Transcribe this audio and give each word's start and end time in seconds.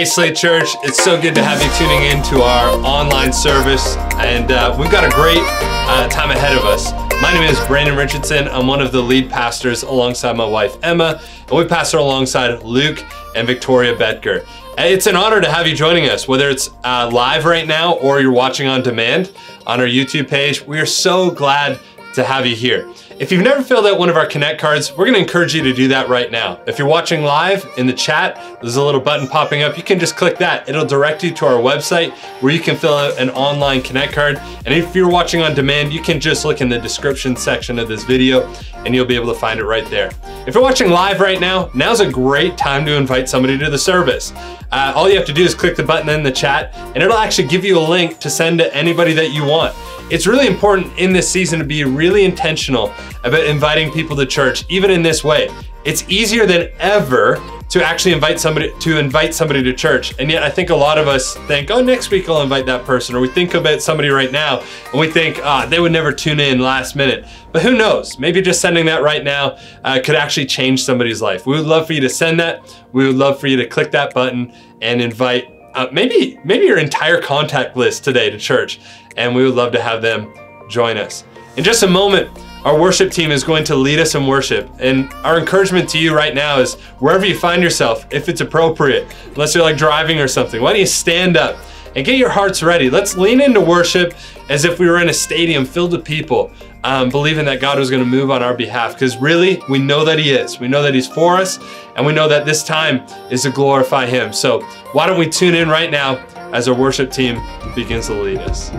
Hey, 0.00 0.06
Slate 0.06 0.34
Church, 0.34 0.76
it's 0.82 1.04
so 1.04 1.20
good 1.20 1.34
to 1.34 1.42
have 1.44 1.60
you 1.60 1.68
tuning 1.76 2.04
in 2.04 2.22
to 2.30 2.40
our 2.40 2.70
online 2.86 3.34
service, 3.34 3.98
and 4.14 4.50
uh, 4.50 4.74
we've 4.80 4.90
got 4.90 5.04
a 5.04 5.14
great 5.14 5.42
uh, 5.44 6.08
time 6.08 6.30
ahead 6.30 6.56
of 6.56 6.64
us. 6.64 6.90
My 7.20 7.34
name 7.34 7.42
is 7.42 7.60
Brandon 7.66 7.94
Richardson. 7.94 8.48
I'm 8.48 8.66
one 8.66 8.80
of 8.80 8.92
the 8.92 9.02
lead 9.02 9.28
pastors 9.28 9.82
alongside 9.82 10.38
my 10.38 10.46
wife 10.46 10.78
Emma, 10.82 11.20
and 11.48 11.50
we 11.50 11.66
pastor 11.66 11.98
alongside 11.98 12.62
Luke 12.62 13.04
and 13.36 13.46
Victoria 13.46 13.94
Betker. 13.94 14.46
It's 14.78 15.06
an 15.06 15.16
honor 15.16 15.42
to 15.42 15.50
have 15.50 15.66
you 15.66 15.76
joining 15.76 16.08
us, 16.08 16.26
whether 16.26 16.48
it's 16.48 16.70
uh, 16.82 17.10
live 17.12 17.44
right 17.44 17.66
now 17.66 17.96
or 17.96 18.22
you're 18.22 18.32
watching 18.32 18.68
on 18.68 18.80
demand 18.80 19.30
on 19.66 19.80
our 19.80 19.86
YouTube 19.86 20.30
page. 20.30 20.62
We 20.62 20.80
are 20.80 20.86
so 20.86 21.30
glad 21.30 21.78
to 22.14 22.24
have 22.24 22.46
you 22.46 22.56
here. 22.56 22.90
If 23.20 23.30
you've 23.30 23.42
never 23.42 23.62
filled 23.62 23.84
out 23.84 23.98
one 23.98 24.08
of 24.08 24.16
our 24.16 24.24
Connect 24.24 24.58
cards, 24.58 24.96
we're 24.96 25.04
gonna 25.04 25.18
encourage 25.18 25.54
you 25.54 25.62
to 25.64 25.74
do 25.74 25.88
that 25.88 26.08
right 26.08 26.30
now. 26.30 26.58
If 26.66 26.78
you're 26.78 26.88
watching 26.88 27.22
live 27.22 27.70
in 27.76 27.86
the 27.86 27.92
chat, 27.92 28.36
there's 28.62 28.76
a 28.76 28.82
little 28.82 28.98
button 28.98 29.28
popping 29.28 29.60
up. 29.60 29.76
You 29.76 29.82
can 29.82 29.98
just 29.98 30.16
click 30.16 30.38
that. 30.38 30.66
It'll 30.70 30.86
direct 30.86 31.22
you 31.22 31.30
to 31.34 31.44
our 31.44 31.60
website 31.60 32.16
where 32.40 32.52
you 32.52 32.60
can 32.60 32.76
fill 32.76 32.94
out 32.94 33.18
an 33.18 33.30
online 33.30 33.82
Connect 33.82 34.12
card. 34.12 34.38
And 34.64 34.74
if 34.74 34.94
you're 34.94 35.10
watching 35.10 35.42
on 35.42 35.54
demand, 35.54 35.92
you 35.92 36.02
can 36.02 36.20
just 36.20 36.44
look 36.44 36.60
in 36.60 36.68
the 36.68 36.78
description 36.78 37.36
section 37.36 37.78
of 37.78 37.88
this 37.88 38.04
video 38.04 38.52
and 38.84 38.94
you'll 38.94 39.06
be 39.06 39.14
able 39.14 39.32
to 39.32 39.38
find 39.38 39.60
it 39.60 39.64
right 39.64 39.88
there. 39.90 40.10
If 40.46 40.54
you're 40.54 40.62
watching 40.62 40.90
live 40.90 41.20
right 41.20 41.40
now, 41.40 41.70
now's 41.74 42.00
a 42.00 42.10
great 42.10 42.56
time 42.56 42.84
to 42.86 42.96
invite 42.96 43.28
somebody 43.28 43.58
to 43.58 43.70
the 43.70 43.78
service. 43.78 44.32
Uh, 44.72 44.92
all 44.94 45.08
you 45.08 45.16
have 45.16 45.26
to 45.26 45.32
do 45.32 45.44
is 45.44 45.54
click 45.54 45.76
the 45.76 45.82
button 45.82 46.08
in 46.08 46.22
the 46.22 46.32
chat 46.32 46.74
and 46.74 47.02
it'll 47.02 47.18
actually 47.18 47.48
give 47.48 47.64
you 47.64 47.78
a 47.78 47.80
link 47.80 48.18
to 48.20 48.30
send 48.30 48.58
to 48.58 48.74
anybody 48.74 49.12
that 49.12 49.32
you 49.32 49.44
want. 49.44 49.74
It's 50.10 50.26
really 50.26 50.46
important 50.46 50.96
in 50.98 51.12
this 51.12 51.30
season 51.30 51.58
to 51.60 51.64
be 51.64 51.84
really 51.84 52.24
intentional 52.24 52.92
about 53.22 53.44
inviting 53.44 53.92
people 53.92 54.16
to 54.16 54.26
church, 54.26 54.64
even 54.68 54.90
in 54.90 55.02
this 55.02 55.22
way. 55.22 55.50
It's 55.84 56.08
easier 56.08 56.46
than 56.46 56.70
ever 56.78 57.40
to 57.70 57.84
actually 57.84 58.12
invite 58.12 58.40
somebody 58.40 58.72
to 58.80 58.98
invite 58.98 59.32
somebody 59.32 59.62
to 59.62 59.72
church. 59.72 60.12
And 60.18 60.30
yet 60.30 60.42
I 60.42 60.50
think 60.50 60.70
a 60.70 60.76
lot 60.76 60.98
of 60.98 61.06
us 61.06 61.36
think, 61.46 61.70
oh, 61.70 61.80
next 61.80 62.10
week 62.10 62.28
I'll 62.28 62.42
invite 62.42 62.66
that 62.66 62.84
person. 62.84 63.14
Or 63.14 63.20
we 63.20 63.28
think 63.28 63.54
about 63.54 63.80
somebody 63.80 64.08
right 64.08 64.32
now 64.32 64.62
and 64.90 65.00
we 65.00 65.10
think, 65.10 65.38
ah, 65.44 65.66
they 65.66 65.78
would 65.78 65.92
never 65.92 66.12
tune 66.12 66.40
in 66.40 66.58
last 66.58 66.96
minute. 66.96 67.26
But 67.52 67.62
who 67.62 67.76
knows? 67.76 68.18
Maybe 68.18 68.42
just 68.42 68.60
sending 68.60 68.86
that 68.86 69.02
right 69.02 69.22
now 69.22 69.56
uh, 69.84 70.00
could 70.04 70.16
actually 70.16 70.46
change 70.46 70.82
somebody's 70.84 71.22
life. 71.22 71.46
We 71.46 71.56
would 71.56 71.66
love 71.66 71.86
for 71.86 71.92
you 71.92 72.00
to 72.00 72.10
send 72.10 72.40
that. 72.40 72.76
We 72.92 73.06
would 73.06 73.16
love 73.16 73.38
for 73.38 73.46
you 73.46 73.56
to 73.56 73.66
click 73.66 73.92
that 73.92 74.14
button 74.14 74.52
and 74.80 75.00
invite 75.00 75.56
uh, 75.74 75.86
maybe 75.92 76.40
maybe 76.44 76.66
your 76.66 76.78
entire 76.78 77.22
contact 77.22 77.76
list 77.76 78.02
today 78.02 78.28
to 78.28 78.36
church 78.36 78.80
and 79.16 79.32
we 79.32 79.44
would 79.44 79.54
love 79.54 79.70
to 79.70 79.80
have 79.80 80.02
them 80.02 80.34
join 80.68 80.96
us. 80.96 81.22
In 81.56 81.62
just 81.62 81.84
a 81.84 81.86
moment, 81.86 82.36
our 82.64 82.78
worship 82.78 83.10
team 83.10 83.30
is 83.30 83.42
going 83.42 83.64
to 83.64 83.74
lead 83.74 83.98
us 83.98 84.14
in 84.14 84.26
worship. 84.26 84.70
And 84.78 85.12
our 85.24 85.38
encouragement 85.38 85.88
to 85.90 85.98
you 85.98 86.14
right 86.14 86.34
now 86.34 86.58
is 86.58 86.74
wherever 86.98 87.24
you 87.24 87.38
find 87.38 87.62
yourself, 87.62 88.06
if 88.10 88.28
it's 88.28 88.40
appropriate, 88.40 89.14
unless 89.28 89.54
you're 89.54 89.64
like 89.64 89.76
driving 89.76 90.18
or 90.18 90.28
something, 90.28 90.60
why 90.60 90.72
don't 90.72 90.80
you 90.80 90.86
stand 90.86 91.36
up 91.36 91.56
and 91.96 92.04
get 92.04 92.18
your 92.18 92.28
hearts 92.28 92.62
ready? 92.62 92.90
Let's 92.90 93.16
lean 93.16 93.40
into 93.40 93.60
worship 93.60 94.14
as 94.48 94.64
if 94.64 94.78
we 94.78 94.88
were 94.88 95.00
in 95.00 95.08
a 95.08 95.14
stadium 95.14 95.64
filled 95.64 95.92
with 95.92 96.04
people, 96.04 96.50
um, 96.84 97.08
believing 97.08 97.46
that 97.46 97.60
God 97.60 97.78
was 97.78 97.88
going 97.88 98.02
to 98.02 98.08
move 98.08 98.30
on 98.30 98.42
our 98.42 98.54
behalf. 98.54 98.92
Because 98.92 99.16
really, 99.16 99.62
we 99.68 99.78
know 99.78 100.04
that 100.04 100.18
He 100.18 100.30
is. 100.30 100.60
We 100.60 100.68
know 100.68 100.82
that 100.82 100.92
He's 100.94 101.08
for 101.08 101.36
us, 101.36 101.58
and 101.96 102.04
we 102.04 102.12
know 102.12 102.28
that 102.28 102.44
this 102.44 102.62
time 102.62 103.06
is 103.30 103.42
to 103.42 103.50
glorify 103.50 104.06
Him. 104.06 104.32
So 104.32 104.60
why 104.92 105.06
don't 105.06 105.18
we 105.18 105.28
tune 105.28 105.54
in 105.54 105.68
right 105.68 105.90
now 105.90 106.16
as 106.52 106.68
our 106.68 106.74
worship 106.74 107.10
team 107.10 107.40
begins 107.74 108.08
to 108.08 108.20
lead 108.20 108.38
us? 108.38 108.70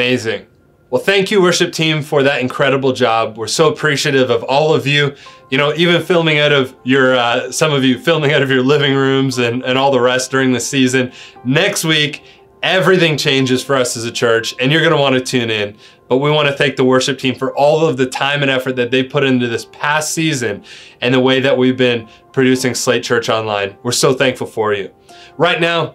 Amazing. 0.00 0.46
Well, 0.88 1.02
thank 1.02 1.30
you, 1.30 1.42
worship 1.42 1.74
team, 1.74 2.00
for 2.00 2.22
that 2.22 2.40
incredible 2.40 2.94
job. 2.94 3.36
We're 3.36 3.48
so 3.48 3.70
appreciative 3.70 4.30
of 4.30 4.42
all 4.44 4.72
of 4.72 4.86
you. 4.86 5.14
You 5.50 5.58
know, 5.58 5.74
even 5.74 6.02
filming 6.02 6.38
out 6.38 6.52
of 6.52 6.74
your, 6.84 7.14
uh, 7.16 7.52
some 7.52 7.70
of 7.74 7.84
you 7.84 7.98
filming 7.98 8.32
out 8.32 8.40
of 8.40 8.48
your 8.48 8.62
living 8.62 8.94
rooms 8.94 9.36
and, 9.36 9.62
and 9.62 9.76
all 9.76 9.90
the 9.90 10.00
rest 10.00 10.30
during 10.30 10.52
the 10.54 10.58
season. 10.58 11.12
Next 11.44 11.84
week, 11.84 12.22
everything 12.62 13.18
changes 13.18 13.62
for 13.62 13.76
us 13.76 13.94
as 13.94 14.06
a 14.06 14.10
church, 14.10 14.54
and 14.58 14.72
you're 14.72 14.80
going 14.80 14.94
to 14.94 14.98
want 15.00 15.16
to 15.16 15.20
tune 15.20 15.50
in. 15.50 15.76
But 16.08 16.16
we 16.16 16.30
want 16.30 16.48
to 16.48 16.54
thank 16.54 16.76
the 16.76 16.84
worship 16.84 17.18
team 17.18 17.34
for 17.34 17.54
all 17.54 17.86
of 17.86 17.98
the 17.98 18.06
time 18.06 18.40
and 18.40 18.50
effort 18.50 18.76
that 18.76 18.90
they 18.90 19.02
put 19.02 19.22
into 19.22 19.48
this 19.48 19.66
past 19.66 20.14
season 20.14 20.64
and 21.02 21.12
the 21.12 21.20
way 21.20 21.40
that 21.40 21.58
we've 21.58 21.76
been 21.76 22.08
producing 22.32 22.74
Slate 22.74 23.02
Church 23.04 23.28
Online. 23.28 23.76
We're 23.82 23.92
so 23.92 24.14
thankful 24.14 24.46
for 24.46 24.72
you. 24.72 24.90
Right 25.36 25.60
now, 25.60 25.94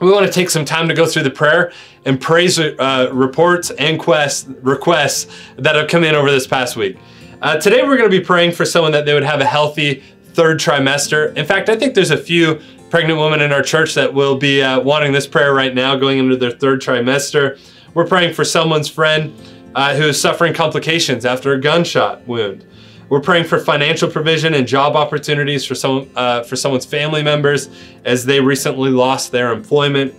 we 0.00 0.10
want 0.10 0.26
to 0.26 0.32
take 0.32 0.50
some 0.50 0.64
time 0.64 0.88
to 0.88 0.94
go 0.94 1.06
through 1.06 1.22
the 1.22 1.30
prayer 1.30 1.72
and 2.04 2.20
praise 2.20 2.58
uh, 2.58 3.10
reports 3.12 3.70
and 3.70 3.98
quest, 3.98 4.48
requests 4.62 5.26
that 5.56 5.74
have 5.74 5.88
come 5.88 6.04
in 6.04 6.14
over 6.14 6.30
this 6.30 6.46
past 6.46 6.76
week. 6.76 6.98
Uh, 7.40 7.58
today, 7.58 7.82
we're 7.82 7.96
going 7.96 8.10
to 8.10 8.16
be 8.16 8.24
praying 8.24 8.52
for 8.52 8.64
someone 8.64 8.92
that 8.92 9.04
they 9.04 9.14
would 9.14 9.24
have 9.24 9.40
a 9.40 9.44
healthy 9.44 10.02
third 10.32 10.58
trimester. 10.58 11.36
In 11.36 11.44
fact, 11.44 11.68
I 11.68 11.76
think 11.76 11.94
there's 11.94 12.10
a 12.10 12.16
few 12.16 12.60
pregnant 12.90 13.18
women 13.18 13.40
in 13.40 13.52
our 13.52 13.62
church 13.62 13.94
that 13.94 14.12
will 14.12 14.36
be 14.36 14.62
uh, 14.62 14.80
wanting 14.80 15.12
this 15.12 15.26
prayer 15.26 15.54
right 15.54 15.74
now, 15.74 15.96
going 15.96 16.18
into 16.18 16.36
their 16.36 16.50
third 16.50 16.80
trimester. 16.80 17.58
We're 17.94 18.06
praying 18.06 18.34
for 18.34 18.44
someone's 18.44 18.88
friend 18.88 19.34
uh, 19.74 19.94
who 19.94 20.04
is 20.04 20.20
suffering 20.20 20.54
complications 20.54 21.24
after 21.24 21.52
a 21.52 21.60
gunshot 21.60 22.26
wound. 22.26 22.64
We're 23.12 23.20
praying 23.20 23.44
for 23.44 23.58
financial 23.58 24.10
provision 24.10 24.54
and 24.54 24.66
job 24.66 24.96
opportunities 24.96 25.66
for 25.66 25.74
some 25.74 26.08
uh, 26.16 26.44
for 26.44 26.56
someone's 26.56 26.86
family 26.86 27.22
members 27.22 27.68
as 28.06 28.24
they 28.24 28.40
recently 28.40 28.88
lost 28.88 29.32
their 29.32 29.52
employment. 29.52 30.14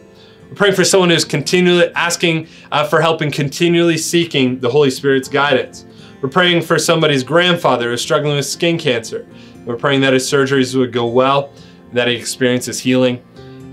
We're 0.48 0.56
praying 0.56 0.76
for 0.76 0.84
someone 0.84 1.10
who's 1.10 1.26
continually 1.26 1.92
asking 1.96 2.50
uh, 2.72 2.84
for 2.88 3.02
help 3.02 3.22
and 3.22 3.34
continually 3.34 3.98
seeking 3.98 4.60
the 4.60 4.70
Holy 4.70 4.92
Spirit's 4.92 5.28
guidance. 5.28 5.88
We're 6.22 6.30
praying 6.30 6.62
for 6.62 6.78
somebody's 6.78 7.24
grandfather 7.24 7.90
who's 7.90 8.02
struggling 8.04 8.36
with 8.36 8.46
skin 8.46 8.78
cancer. 8.78 9.26
We're 9.66 9.76
praying 9.76 10.02
that 10.02 10.14
his 10.14 10.32
surgeries 10.32 10.78
would 10.78 10.94
go 10.94 11.08
well, 11.08 11.52
that 11.94 12.08
he 12.08 12.14
experiences 12.14 12.80
healing. 12.80 13.24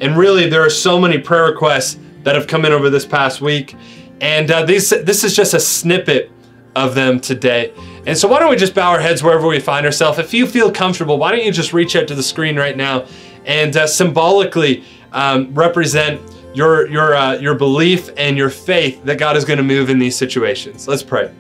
And 0.01 0.17
really, 0.17 0.49
there 0.49 0.65
are 0.65 0.71
so 0.71 0.99
many 0.99 1.19
prayer 1.19 1.45
requests 1.45 1.99
that 2.23 2.37
have 2.37 2.47
come 2.47 2.65
in 2.65 2.73
over 2.73 2.89
this 2.89 3.05
past 3.05 3.43
week. 3.43 3.77
And 4.23 4.51
uh, 4.51 4.65
these, 4.65 4.89
this 4.89 5.25
is 5.25 5.37
just 5.37 5.53
a 5.53 5.61
snippet 5.61 6.33
of 6.75 6.95
them 6.95 7.21
today. 7.21 7.75
And 8.07 8.17
so, 8.17 8.29
why 8.29 8.39
don't 8.39 8.51
we 8.51 8.57
just 8.57 8.75
bow 8.75 8.91
our 8.91 9.01
heads 9.01 9.23
wherever 9.23 9.47
we 9.47 9.61
find 9.61 9.85
ourselves? 9.85 10.19
If 10.19 10.33
you 10.33 10.47
feel 10.47 10.73
comfortable, 10.73 11.19
why 11.19 11.33
don't 11.33 11.45
you 11.45 11.53
just 11.53 11.73
reach 11.73 11.97
out 11.97 12.09
to 12.09 12.15
the 12.15 12.23
screen 12.23 12.57
right 12.57 12.77
now 12.77 13.07
and 13.45 13.77
uh, 13.77 13.87
symbolically 13.87 14.85
um, 15.13 15.53
represent 15.55 16.21
your 16.55 16.89
your 16.89 17.15
uh, 17.15 17.35
your 17.35 17.55
belief 17.55 18.11
and 18.17 18.37
your 18.37 18.51
faith 18.51 19.05
that 19.05 19.19
God 19.19 19.37
is 19.37 19.45
going 19.45 19.59
to 19.59 19.63
move 19.63 19.91
in 19.91 19.99
these 19.99 20.17
situations? 20.17 20.89
Let's 20.89 21.03
pray. 21.03 21.31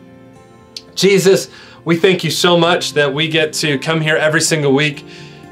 Jesus, 0.94 1.48
we 1.84 1.96
thank 1.96 2.22
you 2.24 2.30
so 2.30 2.58
much 2.58 2.92
that 2.92 3.12
we 3.12 3.26
get 3.26 3.54
to 3.54 3.78
come 3.78 4.00
here 4.00 4.16
every 4.16 4.42
single 4.42 4.74
week 4.74 5.04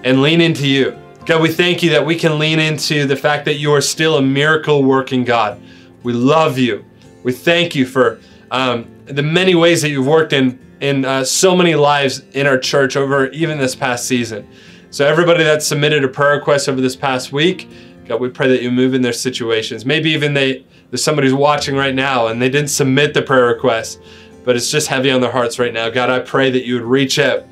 and 0.05 0.21
lean 0.21 0.43
into 0.43 0.67
you. 0.67 0.97
God, 1.25 1.41
we 1.41 1.51
thank 1.51 1.83
you 1.83 1.91
that 1.91 2.05
we 2.05 2.17
can 2.17 2.39
lean 2.39 2.59
into 2.59 3.07
the 3.07 3.17
fact 3.17 3.47
that 3.47 3.55
you 3.55 3.73
are 3.73 3.81
still 3.81 4.19
a 4.19 4.23
miracle 4.23 4.83
working 4.83 5.25
God. 5.25 5.61
We 6.03 6.13
love 6.13 6.59
you. 6.59 6.85
We 7.23 7.33
thank 7.33 7.75
you 7.75 7.87
for 7.87 8.21
um, 8.51 8.87
the 9.07 9.23
many 9.23 9.55
ways 9.55 9.83
that 9.83 9.89
you've 9.89 10.07
worked 10.07 10.33
in 10.33 10.59
in 10.81 11.05
uh, 11.05 11.25
so 11.25 11.57
many 11.57 11.75
lives 11.75 12.23
in 12.33 12.47
our 12.47 12.59
church 12.59 12.97
over 12.97 13.29
even 13.31 13.59
this 13.59 13.75
past 13.75 14.07
season. 14.07 14.49
So 14.91 15.07
everybody 15.07 15.45
that 15.45 15.63
submitted 15.63 16.05
a 16.05 16.09
prayer 16.09 16.37
request 16.37 16.69
over 16.69 16.81
this 16.81 16.97
past 16.97 17.33
week, 17.33 17.69
God, 18.07 18.21
we 18.21 18.31
pray 18.31 18.49
that 18.49 18.63
you 18.63 18.71
move 18.71 18.95
in 18.95 19.03
their 19.03 19.13
situations. 19.13 19.85
Maybe 19.85 20.11
even 20.11 20.35
they 20.35 20.65
there's 20.91 21.05
somebody 21.05 21.29
who's 21.29 21.37
watching 21.37 21.77
right 21.77 21.95
now 21.95 22.29
and 22.29 22.41
they 22.41 22.49
didn't 22.49 22.71
submit 22.71 23.13
the 23.13 23.21
prayer 23.21 23.47
request, 23.47 24.01
but 24.45 24.57
it's 24.57 24.71
just 24.71 24.89
heavy 24.89 25.11
on 25.11 25.21
their 25.21 25.31
hearts 25.31 25.59
right 25.59 25.73
now. 25.73 25.91
God, 25.91 26.09
I 26.09 26.21
pray 26.21 26.51
that 26.51 26.65
you 26.65 26.75
would 26.75 26.85
reach 26.85 27.19
out 27.19 27.45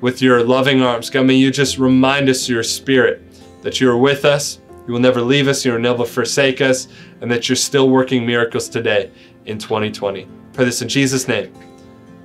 with 0.00 0.22
your 0.22 0.44
loving 0.44 0.82
arms. 0.82 1.10
God, 1.10 1.26
may 1.26 1.34
you 1.34 1.50
just 1.50 1.78
remind 1.78 2.28
us 2.28 2.48
your 2.48 2.62
spirit 2.62 3.22
that 3.62 3.80
you 3.80 3.90
are 3.90 3.96
with 3.96 4.24
us. 4.24 4.60
You 4.86 4.92
will 4.92 5.00
never 5.00 5.20
leave 5.20 5.48
us. 5.48 5.64
You 5.64 5.72
will 5.72 5.80
never 5.80 6.04
forsake 6.04 6.60
us, 6.60 6.86
and 7.20 7.28
that 7.30 7.48
you're 7.48 7.56
still 7.56 7.90
working 7.90 8.24
miracles 8.24 8.68
today 8.68 9.10
in 9.46 9.58
2020. 9.58 10.28
Pray 10.52 10.64
this 10.64 10.80
in 10.82 10.88
Jesus' 10.88 11.26
name. 11.26 11.52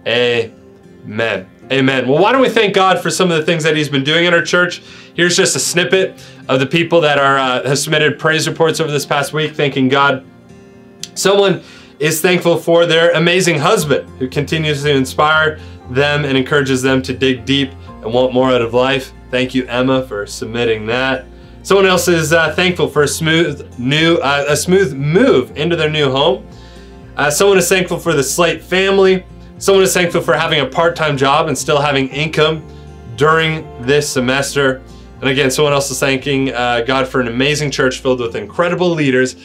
Amen. 0.07 1.49
Amen. 1.71 2.07
Well, 2.07 2.21
why 2.21 2.33
don't 2.33 2.41
we 2.41 2.49
thank 2.49 2.73
God 2.73 3.01
for 3.01 3.09
some 3.09 3.31
of 3.31 3.37
the 3.37 3.45
things 3.45 3.63
that 3.63 3.77
He's 3.77 3.87
been 3.87 4.03
doing 4.03 4.25
in 4.25 4.33
our 4.33 4.41
church? 4.41 4.81
Here's 5.13 5.37
just 5.37 5.55
a 5.55 5.59
snippet 5.59 6.21
of 6.49 6.59
the 6.59 6.65
people 6.65 6.99
that 7.01 7.17
are 7.17 7.37
uh, 7.37 7.67
have 7.67 7.79
submitted 7.79 8.19
praise 8.19 8.47
reports 8.47 8.79
over 8.79 8.91
this 8.91 9.05
past 9.05 9.31
week, 9.31 9.55
thanking 9.55 9.87
God. 9.87 10.25
Someone 11.13 11.61
is 11.99 12.19
thankful 12.19 12.57
for 12.57 12.85
their 12.85 13.11
amazing 13.11 13.59
husband, 13.59 14.09
who 14.19 14.27
continues 14.27 14.83
to 14.83 14.89
inspire 14.89 15.59
them 15.89 16.25
and 16.25 16.37
encourages 16.37 16.81
them 16.81 17.01
to 17.03 17.13
dig 17.13 17.45
deep 17.45 17.71
and 17.85 18.11
want 18.11 18.33
more 18.33 18.49
out 18.49 18.61
of 18.61 18.73
life. 18.73 19.13
Thank 19.29 19.53
you, 19.53 19.65
Emma, 19.67 20.05
for 20.07 20.25
submitting 20.25 20.85
that. 20.87 21.25
Someone 21.63 21.85
else 21.85 22.07
is 22.07 22.33
uh, 22.33 22.53
thankful 22.55 22.87
for 22.87 23.03
a 23.03 23.07
smooth 23.07 23.77
new 23.77 24.15
uh, 24.15 24.45
a 24.49 24.57
smooth 24.57 24.93
move 24.93 25.55
into 25.55 25.75
their 25.75 25.89
new 25.89 26.11
home. 26.11 26.45
Uh, 27.15 27.29
someone 27.29 27.57
is 27.57 27.69
thankful 27.69 27.99
for 27.99 28.13
the 28.13 28.23
Slate 28.23 28.63
family. 28.63 29.23
Someone 29.61 29.83
is 29.83 29.93
thankful 29.93 30.21
for 30.21 30.33
having 30.33 30.59
a 30.61 30.65
part-time 30.65 31.15
job 31.15 31.47
and 31.47 31.55
still 31.55 31.79
having 31.79 32.07
income 32.07 32.65
during 33.15 33.63
this 33.85 34.09
semester. 34.09 34.81
And 35.19 35.29
again, 35.29 35.51
someone 35.51 35.71
else 35.71 35.91
is 35.91 35.99
thanking 35.99 36.51
uh, 36.51 36.81
God 36.81 37.07
for 37.07 37.21
an 37.21 37.27
amazing 37.27 37.69
church 37.69 37.99
filled 37.99 38.21
with 38.21 38.35
incredible 38.35 38.89
leaders 38.89 39.35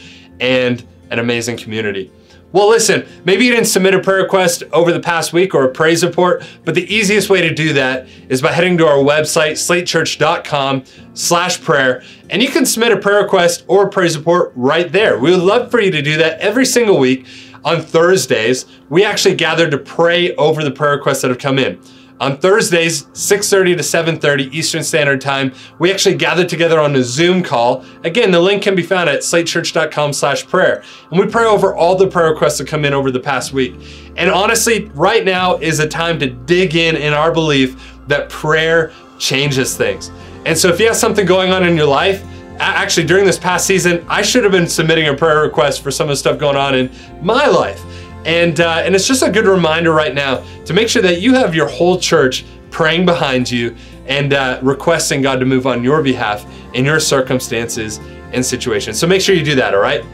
and 0.41 0.83
an 1.11 1.19
amazing 1.19 1.59
community. 1.59 2.11
Well, 2.53 2.71
listen, 2.71 3.07
maybe 3.27 3.45
you 3.45 3.51
didn't 3.51 3.67
submit 3.67 3.93
a 3.93 4.01
prayer 4.01 4.23
request 4.23 4.63
over 4.73 4.91
the 4.91 5.01
past 5.01 5.35
week 5.35 5.55
or 5.55 5.65
a 5.65 5.69
praise 5.69 6.03
report, 6.03 6.43
but 6.65 6.75
the 6.75 6.87
easiest 6.91 7.29
way 7.29 7.43
to 7.43 7.53
do 7.53 7.75
that 7.75 8.09
is 8.31 8.41
by 8.41 8.53
heading 8.53 8.79
to 8.79 8.87
our 8.87 8.97
website, 8.97 9.53
slatechurch.com 9.53 10.85
slash 11.13 11.61
prayer, 11.61 12.03
and 12.31 12.43
you 12.43 12.49
can 12.49 12.65
submit 12.65 12.93
a 12.93 12.97
prayer 12.97 13.23
request 13.23 13.65
or 13.69 13.89
a 13.89 13.91
praise 13.91 14.17
report 14.17 14.53
right 14.57 14.91
there. 14.91 15.19
We 15.19 15.33
would 15.33 15.41
love 15.41 15.71
for 15.71 15.83
you 15.83 15.91
to 15.91 16.01
do 16.01 16.17
that 16.17 16.41
every 16.41 16.65
single 16.65 16.99
week. 16.99 17.27
On 17.67 17.83
Thursdays, 17.83 18.65
we 18.89 19.05
actually 19.05 19.35
gather 19.35 19.69
to 19.69 19.77
pray 19.77 20.37
over 20.37 20.63
the 20.63 20.71
prayer 20.71 20.93
requests 20.93 21.23
that 21.23 21.33
have 21.33 21.41
come 21.41 21.59
in. 21.59 21.81
On 22.21 22.39
Thursdays, 22.39 23.09
6:30 23.13 23.77
to 23.77 23.83
7:30 23.83 24.49
Eastern 24.53 24.85
Standard 24.85 25.21
Time, 25.21 25.53
we 25.81 25.91
actually 25.91 26.15
gather 26.15 26.45
together 26.45 26.79
on 26.79 26.95
a 26.95 27.03
Zoom 27.03 27.43
call. 27.43 27.85
Again, 28.05 28.31
the 28.31 28.39
link 28.39 28.63
can 28.63 28.77
be 28.77 28.85
found 28.85 29.11
at 29.11 29.23
slatechurch.com/prayer. 29.23 30.83
And 31.11 31.21
we 31.21 31.27
pray 31.27 31.45
over 31.45 31.75
all 31.75 31.97
the 31.97 32.07
prayer 32.07 32.31
requests 32.31 32.59
that 32.59 32.69
come 32.69 32.85
in 32.85 32.95
over 32.95 33.11
the 33.11 33.19
past 33.19 33.53
week. 33.53 33.75
And 34.17 34.31
honestly, 34.31 34.89
right 34.95 35.25
now 35.25 35.57
is 35.57 35.81
a 35.81 35.89
time 35.89 36.21
to 36.21 36.29
dig 36.29 36.77
in 36.77 36.95
in 36.95 37.13
our 37.13 37.33
belief 37.33 37.75
that 38.07 38.29
prayer 38.29 38.93
changes 39.19 39.75
things. 39.75 40.13
And 40.47 40.57
so 40.57 40.69
if 40.69 40.79
you 40.79 40.87
have 40.87 40.97
something 40.97 41.27
going 41.27 41.51
on 41.51 41.65
in 41.65 41.77
your 41.77 41.87
life, 41.87 42.23
actually 42.59 43.07
during 43.07 43.25
this 43.25 43.39
past 43.39 43.67
season, 43.67 44.05
I 44.09 44.23
should 44.23 44.43
have 44.43 44.53
been 44.53 44.69
submitting 44.69 45.09
a 45.09 45.15
prayer 45.15 45.43
request 45.43 45.83
for 45.83 45.91
some 45.91 46.05
of 46.05 46.11
the 46.11 46.17
stuff 46.17 46.39
going 46.39 46.57
on 46.57 46.75
in 46.75 46.91
my 47.23 47.47
life. 47.47 47.83
And, 48.25 48.61
uh, 48.61 48.83
and 48.85 48.95
it's 48.95 49.07
just 49.07 49.23
a 49.23 49.31
good 49.31 49.47
reminder 49.47 49.93
right 49.93 50.15
now 50.15 50.45
to 50.65 50.75
make 50.75 50.89
sure 50.89 51.03
that 51.03 51.21
you 51.21 51.35
have 51.35 51.55
your 51.55 51.69
whole 51.69 51.99
church 51.99 52.45
praying 52.71 53.07
behind 53.07 53.51
you 53.51 53.77
and 54.07 54.33
uh, 54.33 54.59
requesting 54.63 55.23
God 55.23 55.39
to 55.41 55.47
move 55.47 55.67
on 55.67 55.85
your 55.85 56.03
behalf 56.03 56.45
in 56.75 56.85
your 56.85 57.01
circumstances 57.01 57.99
and 58.33 58.45
situations. 58.45 58.99
So 58.99 59.07
make 59.07 59.21
sure 59.21 59.35
you 59.35 59.45
do 59.45 59.55
that, 59.57 59.75
all 59.75 59.81
right? 59.81 60.05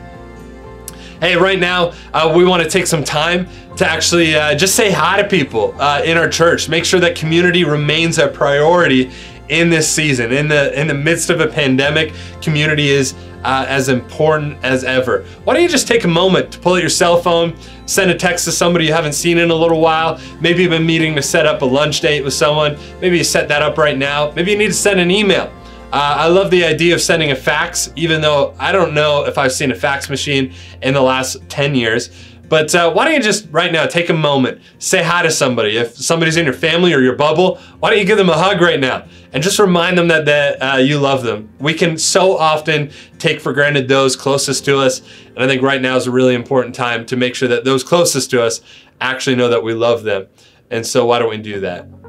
Hey, 1.20 1.36
right 1.36 1.58
now, 1.58 1.92
uh, 2.12 2.32
we 2.34 2.44
want 2.44 2.62
to 2.62 2.68
take 2.68 2.86
some 2.86 3.04
time 3.04 3.48
to 3.76 3.88
actually 3.88 4.34
uh, 4.34 4.54
just 4.54 4.74
say 4.74 4.90
hi 4.90 5.22
to 5.22 5.28
people 5.28 5.74
uh, 5.78 6.02
in 6.04 6.18
our 6.18 6.28
church. 6.28 6.68
Make 6.68 6.84
sure 6.84 7.00
that 7.00 7.16
community 7.16 7.64
remains 7.64 8.18
a 8.18 8.28
priority 8.28 9.10
in 9.48 9.70
this 9.70 9.88
season. 9.88 10.32
In 10.32 10.48
the 10.48 10.78
in 10.78 10.86
the 10.86 10.94
midst 10.94 11.30
of 11.30 11.40
a 11.40 11.46
pandemic, 11.46 12.12
community 12.40 12.88
is 12.88 13.14
uh, 13.44 13.66
as 13.68 13.88
important 13.88 14.56
as 14.62 14.84
ever. 14.84 15.24
Why 15.44 15.54
don't 15.54 15.62
you 15.62 15.68
just 15.68 15.88
take 15.88 16.04
a 16.04 16.08
moment 16.08 16.52
to 16.52 16.58
pull 16.58 16.74
out 16.74 16.80
your 16.80 16.90
cell 16.90 17.20
phone, 17.20 17.56
send 17.86 18.10
a 18.10 18.14
text 18.14 18.44
to 18.44 18.52
somebody 18.52 18.86
you 18.86 18.92
haven't 18.92 19.14
seen 19.14 19.38
in 19.38 19.50
a 19.50 19.54
little 19.54 19.80
while. 19.80 20.20
Maybe 20.40 20.62
you've 20.62 20.70
been 20.70 20.86
meeting 20.86 21.14
to 21.16 21.22
set 21.22 21.46
up 21.46 21.62
a 21.62 21.64
lunch 21.64 22.00
date 22.00 22.22
with 22.22 22.34
someone. 22.34 22.78
Maybe 23.00 23.18
you 23.18 23.24
set 23.24 23.48
that 23.48 23.62
up 23.62 23.78
right 23.78 23.98
now. 23.98 24.32
Maybe 24.32 24.52
you 24.52 24.58
need 24.58 24.68
to 24.68 24.74
send 24.74 25.00
an 25.00 25.10
email. 25.10 25.52
Uh, 25.92 26.16
I 26.20 26.28
love 26.28 26.50
the 26.50 26.64
idea 26.64 26.94
of 26.94 27.02
sending 27.02 27.32
a 27.32 27.36
fax, 27.36 27.92
even 27.96 28.22
though 28.22 28.54
I 28.58 28.72
don't 28.72 28.94
know 28.94 29.26
if 29.26 29.36
I've 29.36 29.52
seen 29.52 29.70
a 29.72 29.74
fax 29.74 30.08
machine 30.08 30.54
in 30.80 30.94
the 30.94 31.02
last 31.02 31.36
10 31.50 31.74
years. 31.74 32.08
But 32.52 32.74
uh, 32.74 32.92
why 32.92 33.06
don't 33.06 33.14
you 33.14 33.22
just 33.22 33.48
right 33.50 33.72
now 33.72 33.86
take 33.86 34.10
a 34.10 34.12
moment, 34.12 34.60
say 34.78 35.02
hi 35.02 35.22
to 35.22 35.30
somebody. 35.30 35.78
If 35.78 35.96
somebody's 35.96 36.36
in 36.36 36.44
your 36.44 36.52
family 36.52 36.92
or 36.92 37.00
your 37.00 37.16
bubble, 37.16 37.56
why 37.78 37.88
don't 37.88 37.98
you 37.98 38.04
give 38.04 38.18
them 38.18 38.28
a 38.28 38.36
hug 38.36 38.60
right 38.60 38.78
now 38.78 39.06
and 39.32 39.42
just 39.42 39.58
remind 39.58 39.96
them 39.96 40.08
that, 40.08 40.26
that 40.26 40.58
uh, 40.58 40.76
you 40.76 40.98
love 40.98 41.22
them. 41.22 41.48
We 41.60 41.72
can 41.72 41.96
so 41.96 42.36
often 42.36 42.90
take 43.18 43.40
for 43.40 43.54
granted 43.54 43.88
those 43.88 44.16
closest 44.16 44.66
to 44.66 44.76
us. 44.76 45.00
And 45.28 45.38
I 45.38 45.46
think 45.46 45.62
right 45.62 45.80
now 45.80 45.96
is 45.96 46.06
a 46.06 46.10
really 46.10 46.34
important 46.34 46.74
time 46.74 47.06
to 47.06 47.16
make 47.16 47.34
sure 47.34 47.48
that 47.48 47.64
those 47.64 47.82
closest 47.82 48.28
to 48.32 48.42
us 48.42 48.60
actually 49.00 49.36
know 49.36 49.48
that 49.48 49.62
we 49.62 49.72
love 49.72 50.02
them. 50.02 50.26
And 50.70 50.86
so 50.86 51.06
why 51.06 51.20
don't 51.20 51.30
we 51.30 51.38
do 51.38 51.60
that? 51.60 52.01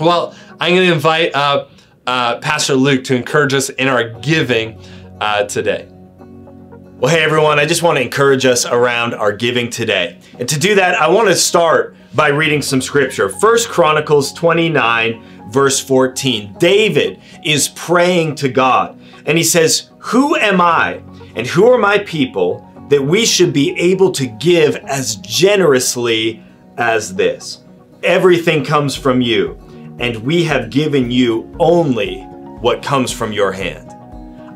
Well, 0.00 0.34
I'm 0.58 0.74
going 0.74 0.86
to 0.88 0.94
invite 0.94 1.34
uh, 1.34 1.66
uh, 2.06 2.38
Pastor 2.38 2.72
Luke 2.74 3.04
to 3.04 3.14
encourage 3.14 3.52
us 3.52 3.68
in 3.68 3.86
our 3.86 4.08
giving 4.20 4.80
uh, 5.20 5.44
today. 5.44 5.88
Well, 5.90 7.14
hey 7.14 7.22
everyone, 7.22 7.58
I 7.58 7.66
just 7.66 7.82
want 7.82 7.98
to 7.98 8.02
encourage 8.02 8.46
us 8.46 8.64
around 8.64 9.12
our 9.12 9.30
giving 9.30 9.68
today. 9.68 10.18
And 10.38 10.48
to 10.48 10.58
do 10.58 10.74
that, 10.76 10.94
I 10.94 11.10
want 11.10 11.28
to 11.28 11.36
start 11.36 11.96
by 12.14 12.28
reading 12.28 12.62
some 12.62 12.80
scripture. 12.80 13.28
First 13.28 13.68
Chronicles 13.68 14.32
29, 14.32 15.50
verse 15.50 15.78
14. 15.80 16.54
David 16.58 17.20
is 17.44 17.68
praying 17.68 18.36
to 18.36 18.48
God, 18.48 18.98
and 19.26 19.36
he 19.36 19.44
says, 19.44 19.90
Who 19.98 20.34
am 20.36 20.62
I 20.62 21.02
and 21.36 21.46
who 21.46 21.66
are 21.70 21.78
my 21.78 21.98
people 21.98 22.66
that 22.88 23.02
we 23.02 23.26
should 23.26 23.52
be 23.52 23.78
able 23.78 24.12
to 24.12 24.26
give 24.26 24.76
as 24.76 25.16
generously 25.16 26.42
as 26.78 27.14
this? 27.16 27.62
Everything 28.02 28.64
comes 28.64 28.96
from 28.96 29.20
you, 29.20 29.58
and 30.00 30.16
we 30.16 30.42
have 30.44 30.70
given 30.70 31.10
you 31.10 31.54
only 31.60 32.22
what 32.60 32.82
comes 32.82 33.12
from 33.12 33.32
your 33.32 33.52
hand. 33.52 33.90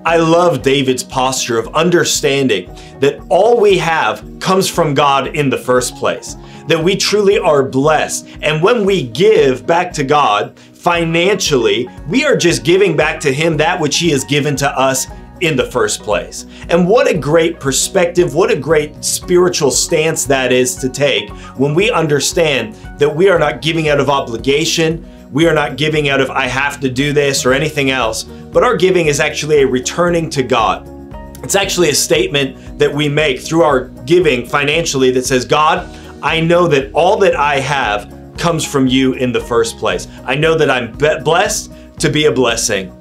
I 0.07 0.17
love 0.17 0.63
David's 0.63 1.03
posture 1.03 1.59
of 1.59 1.75
understanding 1.75 2.75
that 3.01 3.25
all 3.31 3.61
we 3.61 3.79
have 3.79 4.27
comes 4.41 4.69
from 4.69 4.93
God 4.93 5.29
in 5.29 5.49
the 5.49 5.57
first 5.57 5.97
place, 5.97 6.37
that 6.69 6.83
we 6.83 6.97
truly 6.97 7.39
are 7.39 7.63
blessed. 7.63 8.29
And 8.43 8.63
when 8.63 8.85
we 8.85 9.07
give 9.09 9.67
back 9.67 9.93
to 9.95 10.05
God 10.05 10.59
financially, 10.59 11.89
we 12.07 12.27
are 12.27 12.37
just 12.37 12.65
giving 12.65 12.97
back 12.97 13.19
to 13.21 13.33
Him 13.33 13.57
that 13.57 13.81
which 13.81 13.99
He 13.99 14.11
has 14.11 14.25
given 14.25 14.57
to 14.57 14.79
us 14.79 15.07
in 15.41 15.57
the 15.57 15.71
first 15.71 16.03
place. 16.03 16.47
And 16.69 16.87
what 16.87 17.09
a 17.09 17.17
great 17.17 17.59
perspective, 17.59 18.35
what 18.35 18.51
a 18.51 18.57
great 18.57 19.03
spiritual 19.05 19.71
stance 19.71 20.27
that 20.27 20.53
is 20.53 20.77
to 20.77 20.89
take 20.89 21.31
when 21.57 21.75
we 21.75 21.91
understand 21.91 22.75
that 22.99 23.15
we 23.15 23.29
are 23.29 23.39
not 23.39 23.63
giving 23.63 23.89
out 23.89 24.01
of 24.01 24.11
obligation, 24.11 25.09
we 25.35 25.49
are 25.49 25.53
not 25.53 25.77
giving 25.77 26.09
out 26.09 26.21
of, 26.21 26.31
I 26.31 26.47
have 26.47 26.79
to 26.79 26.89
do 26.89 27.13
this 27.13 27.45
or 27.45 27.53
anything 27.53 27.91
else, 27.91 28.23
but 28.23 28.63
our 28.63 28.77
giving 28.77 29.07
is 29.07 29.19
actually 29.19 29.63
a 29.63 29.67
returning 29.67 30.31
to 30.31 30.45
God. 30.45 30.89
It's 31.43 31.57
actually 31.57 31.89
a 31.89 31.95
statement 31.95 32.79
that 32.79 32.95
we 32.95 33.09
make 33.09 33.41
through 33.41 33.63
our 33.65 33.87
giving 34.07 34.47
financially 34.47 35.11
that 35.11 35.27
says, 35.27 35.45
God, 35.45 35.93
I 36.23 36.39
know 36.39 36.69
that 36.69 36.93
all 36.93 37.17
that 37.17 37.35
I 37.35 37.59
have 37.59 38.15
comes 38.39 38.65
from 38.65 38.87
you 38.87 39.15
in 39.15 39.33
the 39.33 39.41
first 39.41 39.77
place. 39.77 40.07
I 40.25 40.37
know 40.37 40.57
that 40.57 40.71
I'm 40.71 40.93
blessed 40.93 41.73
to 41.99 42.09
be 42.09 42.27
a 42.27 42.33
blessing. 42.33 42.97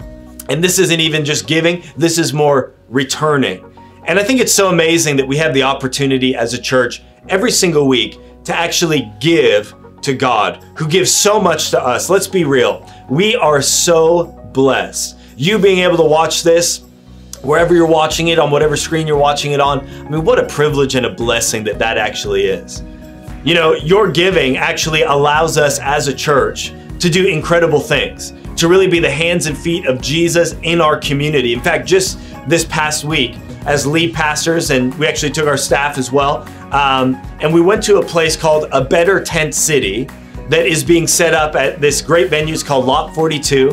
And 0.49 0.63
this 0.63 0.79
isn't 0.79 0.99
even 0.99 1.23
just 1.23 1.45
giving, 1.45 1.83
this 1.97 2.17
is 2.17 2.33
more 2.33 2.73
returning. 2.89 3.63
And 4.05 4.17
I 4.17 4.23
think 4.23 4.39
it's 4.39 4.53
so 4.53 4.69
amazing 4.69 5.17
that 5.17 5.27
we 5.27 5.37
have 5.37 5.53
the 5.53 5.63
opportunity 5.63 6.35
as 6.35 6.55
a 6.55 6.61
church 6.61 7.03
every 7.29 7.51
single 7.51 7.87
week 7.87 8.17
to 8.45 8.55
actually 8.55 9.13
give 9.19 9.75
to 10.03 10.13
God, 10.13 10.63
who 10.75 10.87
gives 10.87 11.11
so 11.11 11.39
much 11.39 11.71
to 11.71 11.81
us. 11.81 12.09
Let's 12.09 12.27
be 12.27 12.43
real. 12.43 12.89
We 13.09 13.35
are 13.35 13.61
so 13.61 14.25
blessed. 14.53 15.17
You 15.35 15.57
being 15.57 15.79
able 15.79 15.97
to 15.97 16.03
watch 16.03 16.43
this, 16.43 16.83
wherever 17.41 17.73
you're 17.73 17.87
watching 17.87 18.29
it, 18.29 18.39
on 18.39 18.51
whatever 18.51 18.77
screen 18.77 19.07
you're 19.07 19.17
watching 19.17 19.51
it 19.51 19.59
on, 19.59 19.79
I 19.81 20.09
mean, 20.09 20.23
what 20.23 20.39
a 20.39 20.45
privilege 20.45 20.95
and 20.95 21.05
a 21.05 21.09
blessing 21.09 21.63
that 21.65 21.79
that 21.79 21.97
actually 21.97 22.45
is. 22.45 22.83
You 23.43 23.53
know, 23.53 23.73
your 23.73 24.09
giving 24.11 24.57
actually 24.57 25.01
allows 25.01 25.57
us 25.57 25.79
as 25.79 26.07
a 26.07 26.13
church 26.13 26.73
to 26.99 27.09
do 27.09 27.27
incredible 27.27 27.81
things, 27.81 28.31
to 28.55 28.69
really 28.69 28.87
be 28.87 28.99
the 28.99 29.11
hands 29.11 29.47
and 29.47 29.57
feet 29.57 29.85
of 29.85 30.01
Jesus 30.01 30.55
in 30.63 30.79
our 30.79 30.97
community. 30.97 31.53
In 31.53 31.59
fact, 31.59 31.85
just 31.85 32.17
this 32.47 32.63
past 32.63 33.03
week, 33.03 33.35
as 33.65 33.85
lead 33.85 34.13
pastors, 34.13 34.69
and 34.69 34.93
we 34.95 35.07
actually 35.07 35.31
took 35.31 35.47
our 35.47 35.57
staff 35.57 35.97
as 35.97 36.11
well, 36.11 36.47
um, 36.73 37.15
and 37.39 37.53
we 37.53 37.62
went 37.62 37.83
to 37.83 37.99
a 37.99 38.03
place 38.03 38.36
called 38.36 38.67
A 38.71 38.83
Better 38.83 39.23
Tent 39.23 39.53
City 39.53 40.09
that 40.49 40.65
is 40.65 40.83
being 40.83 41.07
set 41.07 41.33
up 41.33 41.55
at 41.55 41.79
this 41.79 42.01
great 42.01 42.29
venue. 42.29 42.53
It's 42.53 42.63
called 42.63 42.86
Lot 42.86 43.13
42. 43.13 43.71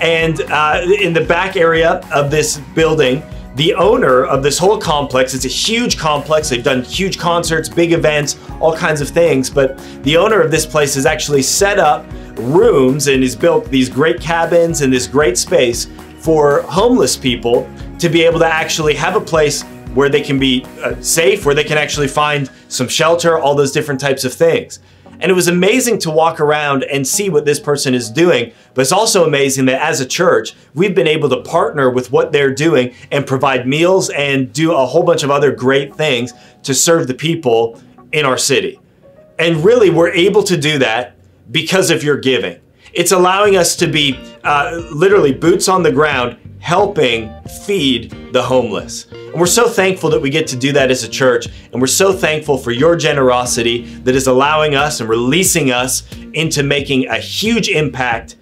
And 0.00 0.40
uh, 0.42 0.82
in 1.00 1.12
the 1.12 1.24
back 1.24 1.56
area 1.56 2.00
of 2.12 2.30
this 2.30 2.58
building, 2.74 3.22
the 3.56 3.74
owner 3.74 4.24
of 4.26 4.42
this 4.42 4.58
whole 4.58 4.78
complex, 4.78 5.34
it's 5.34 5.46
a 5.46 5.48
huge 5.48 5.98
complex. 5.98 6.50
They've 6.50 6.62
done 6.62 6.82
huge 6.82 7.18
concerts, 7.18 7.68
big 7.68 7.92
events, 7.92 8.38
all 8.60 8.76
kinds 8.76 9.00
of 9.00 9.08
things. 9.08 9.48
But 9.48 9.78
the 10.02 10.16
owner 10.16 10.40
of 10.40 10.50
this 10.50 10.66
place 10.66 10.94
has 10.94 11.06
actually 11.06 11.42
set 11.42 11.78
up 11.78 12.06
rooms 12.36 13.08
and 13.08 13.22
he's 13.22 13.34
built 13.34 13.66
these 13.70 13.88
great 13.88 14.20
cabins 14.20 14.82
and 14.82 14.92
this 14.92 15.06
great 15.06 15.38
space 15.38 15.86
for 16.18 16.62
homeless 16.62 17.16
people 17.16 17.68
to 17.98 18.08
be 18.10 18.22
able 18.22 18.38
to 18.38 18.46
actually 18.46 18.94
have 18.94 19.16
a 19.16 19.20
place 19.20 19.64
where 19.96 20.08
they 20.08 20.20
can 20.20 20.38
be 20.38 20.64
uh, 20.82 20.94
safe, 21.00 21.44
where 21.46 21.54
they 21.54 21.64
can 21.64 21.78
actually 21.78 22.06
find 22.06 22.50
some 22.68 22.86
shelter, 22.86 23.38
all 23.38 23.54
those 23.54 23.72
different 23.72 23.98
types 24.00 24.24
of 24.24 24.32
things. 24.32 24.78
And 25.18 25.30
it 25.30 25.34
was 25.34 25.48
amazing 25.48 25.98
to 26.00 26.10
walk 26.10 26.40
around 26.40 26.84
and 26.84 27.06
see 27.06 27.30
what 27.30 27.46
this 27.46 27.58
person 27.58 27.94
is 27.94 28.10
doing. 28.10 28.52
But 28.74 28.82
it's 28.82 28.92
also 28.92 29.24
amazing 29.26 29.64
that 29.64 29.80
as 29.80 30.00
a 30.00 30.06
church, 30.06 30.54
we've 30.74 30.94
been 30.94 31.06
able 31.06 31.30
to 31.30 31.38
partner 31.38 31.88
with 31.88 32.12
what 32.12 32.32
they're 32.32 32.54
doing 32.54 32.94
and 33.10 33.26
provide 33.26 33.66
meals 33.66 34.10
and 34.10 34.52
do 34.52 34.72
a 34.72 34.84
whole 34.84 35.02
bunch 35.02 35.22
of 35.22 35.30
other 35.30 35.50
great 35.50 35.94
things 35.94 36.34
to 36.64 36.74
serve 36.74 37.06
the 37.06 37.14
people 37.14 37.80
in 38.12 38.26
our 38.26 38.36
city. 38.36 38.78
And 39.38 39.64
really, 39.64 39.88
we're 39.88 40.12
able 40.12 40.42
to 40.42 40.56
do 40.56 40.78
that 40.80 41.16
because 41.50 41.90
of 41.90 42.02
your 42.02 42.18
giving. 42.18 42.60
It's 42.92 43.12
allowing 43.12 43.56
us 43.56 43.76
to 43.76 43.86
be 43.86 44.18
uh, 44.44 44.82
literally 44.92 45.32
boots 45.32 45.68
on 45.68 45.82
the 45.82 45.92
ground, 45.92 46.36
helping 46.58 47.32
feed 47.64 48.32
the 48.32 48.42
homeless. 48.42 49.06
And 49.12 49.34
we're 49.34 49.46
so 49.46 49.68
thankful 49.68 50.10
that 50.10 50.20
we 50.20 50.30
get 50.30 50.46
to 50.48 50.56
do 50.56 50.72
that 50.72 50.90
as 50.90 51.04
a 51.04 51.08
church. 51.08 51.48
And 51.72 51.80
we're 51.80 51.86
so 51.86 52.12
thankful 52.12 52.58
for 52.58 52.72
your 52.72 52.96
generosity 52.96 53.84
that 54.04 54.14
is 54.14 54.26
allowing 54.26 54.74
us 54.74 55.00
and 55.00 55.08
releasing 55.08 55.70
us 55.70 56.02
into 56.32 56.62
making 56.62 57.06
a 57.08 57.18
huge 57.18 57.68
impact 57.68 58.36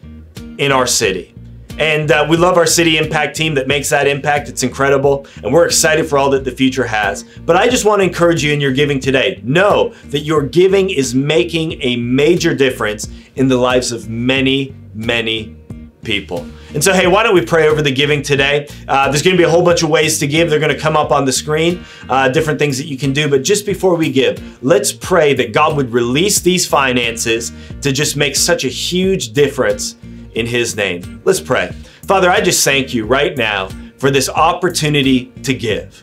in 0.59 0.73
our 0.73 0.87
city. 0.87 1.35
And 1.79 2.13
uh, 2.13 2.25
we 2.29 2.37
love 2.37 2.57
our 2.57 2.67
City 2.67 2.99
Impact 2.99 3.35
team 3.35 3.55
that 3.55 3.67
makes 3.67 3.91
that 3.91 4.07
impact. 4.07 4.49
It's 4.49 4.63
incredible. 4.63 5.27
And 5.43 5.53
we're 5.53 5.67
excited 5.67 6.07
for 6.07 6.19
all 6.19 6.31
that 6.31 6.45
the 6.45 6.53
future 6.53 6.87
has. 6.87 7.25
But 7.25 7.57
I 7.57 7.69
just 7.69 7.85
want 7.85 8.01
to 8.01 8.07
encourage 8.07 8.45
you 8.45 8.53
in 8.53 8.61
your 8.61 8.73
giving 8.73 9.01
today. 9.01 9.41
Know 9.43 9.93
that 10.07 10.21
your 10.21 10.43
giving 10.45 10.91
is 10.91 11.17
making 11.17 11.83
a 11.83 11.97
major 11.97 12.55
difference 12.55 13.09
in 13.35 13.49
the 13.49 13.57
lives 13.57 13.91
of 13.91 14.09
many, 14.09 14.73
many 14.95 15.57
people. 16.03 16.47
And 16.75 16.83
so, 16.83 16.93
hey, 16.93 17.07
why 17.07 17.23
don't 17.23 17.35
we 17.35 17.47
pray 17.47 17.69
over 17.69 17.83
the 17.83 17.93
giving 17.93 18.21
today? 18.21 18.67
Uh, 18.89 19.09
there's 19.09 19.23
going 19.23 19.37
to 19.37 19.41
be 19.41 19.45
a 19.45 19.49
whole 19.49 19.65
bunch 19.65 19.85
of 19.85 19.91
ways 19.91 20.19
to 20.19 20.27
give. 20.27 20.51
They're 20.51 20.59
going 20.59 20.75
to 20.75 20.81
come 20.81 20.97
up 20.97 21.13
on 21.13 21.25
the 21.25 21.33
screen, 21.33 21.85
uh, 22.09 22.29
different 22.31 22.59
things 22.59 22.79
that 22.79 22.87
you 22.87 22.99
can 22.99 23.13
do. 23.13 23.31
But 23.31 23.45
just 23.45 23.65
before 23.65 23.95
we 23.95 24.11
give, 24.11 24.63
let's 24.63 24.93
pray 24.93 25.35
that 25.35 25.53
God 25.53 25.77
would 25.77 25.93
release 25.93 26.41
these 26.41 26.67
finances 26.67 27.53
to 27.81 27.93
just 27.93 28.17
make 28.17 28.35
such 28.35 28.65
a 28.65 28.69
huge 28.69 29.33
difference 29.33 29.95
in 30.35 30.47
His 30.47 30.75
name. 30.75 31.23
Let's 31.25 31.41
pray. 31.41 31.69
Father, 32.03 32.29
I 32.29 32.41
just 32.41 32.65
thank 32.65 32.93
you 32.93 33.07
right 33.07 33.37
now 33.37 33.69
for 33.99 34.11
this 34.11 34.29
opportunity 34.29 35.27
to 35.45 35.55
give. 35.55 36.03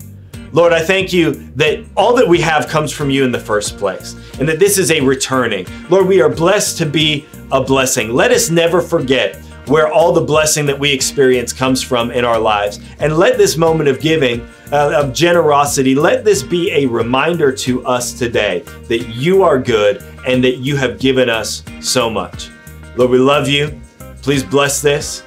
Lord, 0.53 0.71
I 0.71 0.81
thank 0.81 1.11
you 1.11 1.33
that 1.55 1.85
all 1.95 2.15
that 2.15 2.27
we 2.27 2.39
have 2.41 2.67
comes 2.67 2.91
from 2.91 3.09
you 3.09 3.25
in 3.25 3.31
the 3.31 3.39
first 3.39 3.77
place 3.77 4.15
and 4.39 4.47
that 4.47 4.59
this 4.59 4.77
is 4.77 4.89
a 4.91 5.01
returning. 5.01 5.65
Lord, 5.89 6.07
we 6.07 6.21
are 6.21 6.29
blessed 6.29 6.77
to 6.79 6.85
be 6.85 7.25
a 7.51 7.61
blessing. 7.61 8.13
Let 8.13 8.31
us 8.31 8.49
never 8.49 8.81
forget 8.81 9.41
where 9.67 9.91
all 9.91 10.11
the 10.11 10.21
blessing 10.21 10.65
that 10.65 10.77
we 10.77 10.91
experience 10.91 11.53
comes 11.53 11.81
from 11.81 12.11
in 12.11 12.25
our 12.25 12.39
lives. 12.39 12.79
And 12.99 13.17
let 13.17 13.37
this 13.37 13.57
moment 13.57 13.89
of 13.89 13.99
giving, 13.99 14.41
uh, 14.71 15.03
of 15.03 15.13
generosity, 15.13 15.95
let 15.95 16.25
this 16.25 16.43
be 16.43 16.71
a 16.71 16.85
reminder 16.85 17.51
to 17.51 17.85
us 17.85 18.13
today 18.13 18.59
that 18.87 19.07
you 19.09 19.43
are 19.43 19.59
good 19.59 20.03
and 20.27 20.43
that 20.43 20.57
you 20.57 20.75
have 20.77 20.99
given 20.99 21.29
us 21.29 21.63
so 21.79 22.09
much. 22.09 22.49
Lord, 22.95 23.11
we 23.11 23.19
love 23.19 23.47
you. 23.47 23.79
Please 24.21 24.43
bless 24.43 24.81
this. 24.81 25.23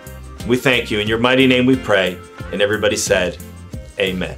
We 0.47 0.57
thank 0.57 0.91
you. 0.91 1.01
In 1.01 1.09
your 1.09 1.19
mighty 1.19 1.47
name 1.47 1.67
we 1.67 1.77
pray. 1.77 2.19
And 2.53 2.61
everybody 2.61 2.97
said, 2.97 3.39
Amen. 3.99 4.37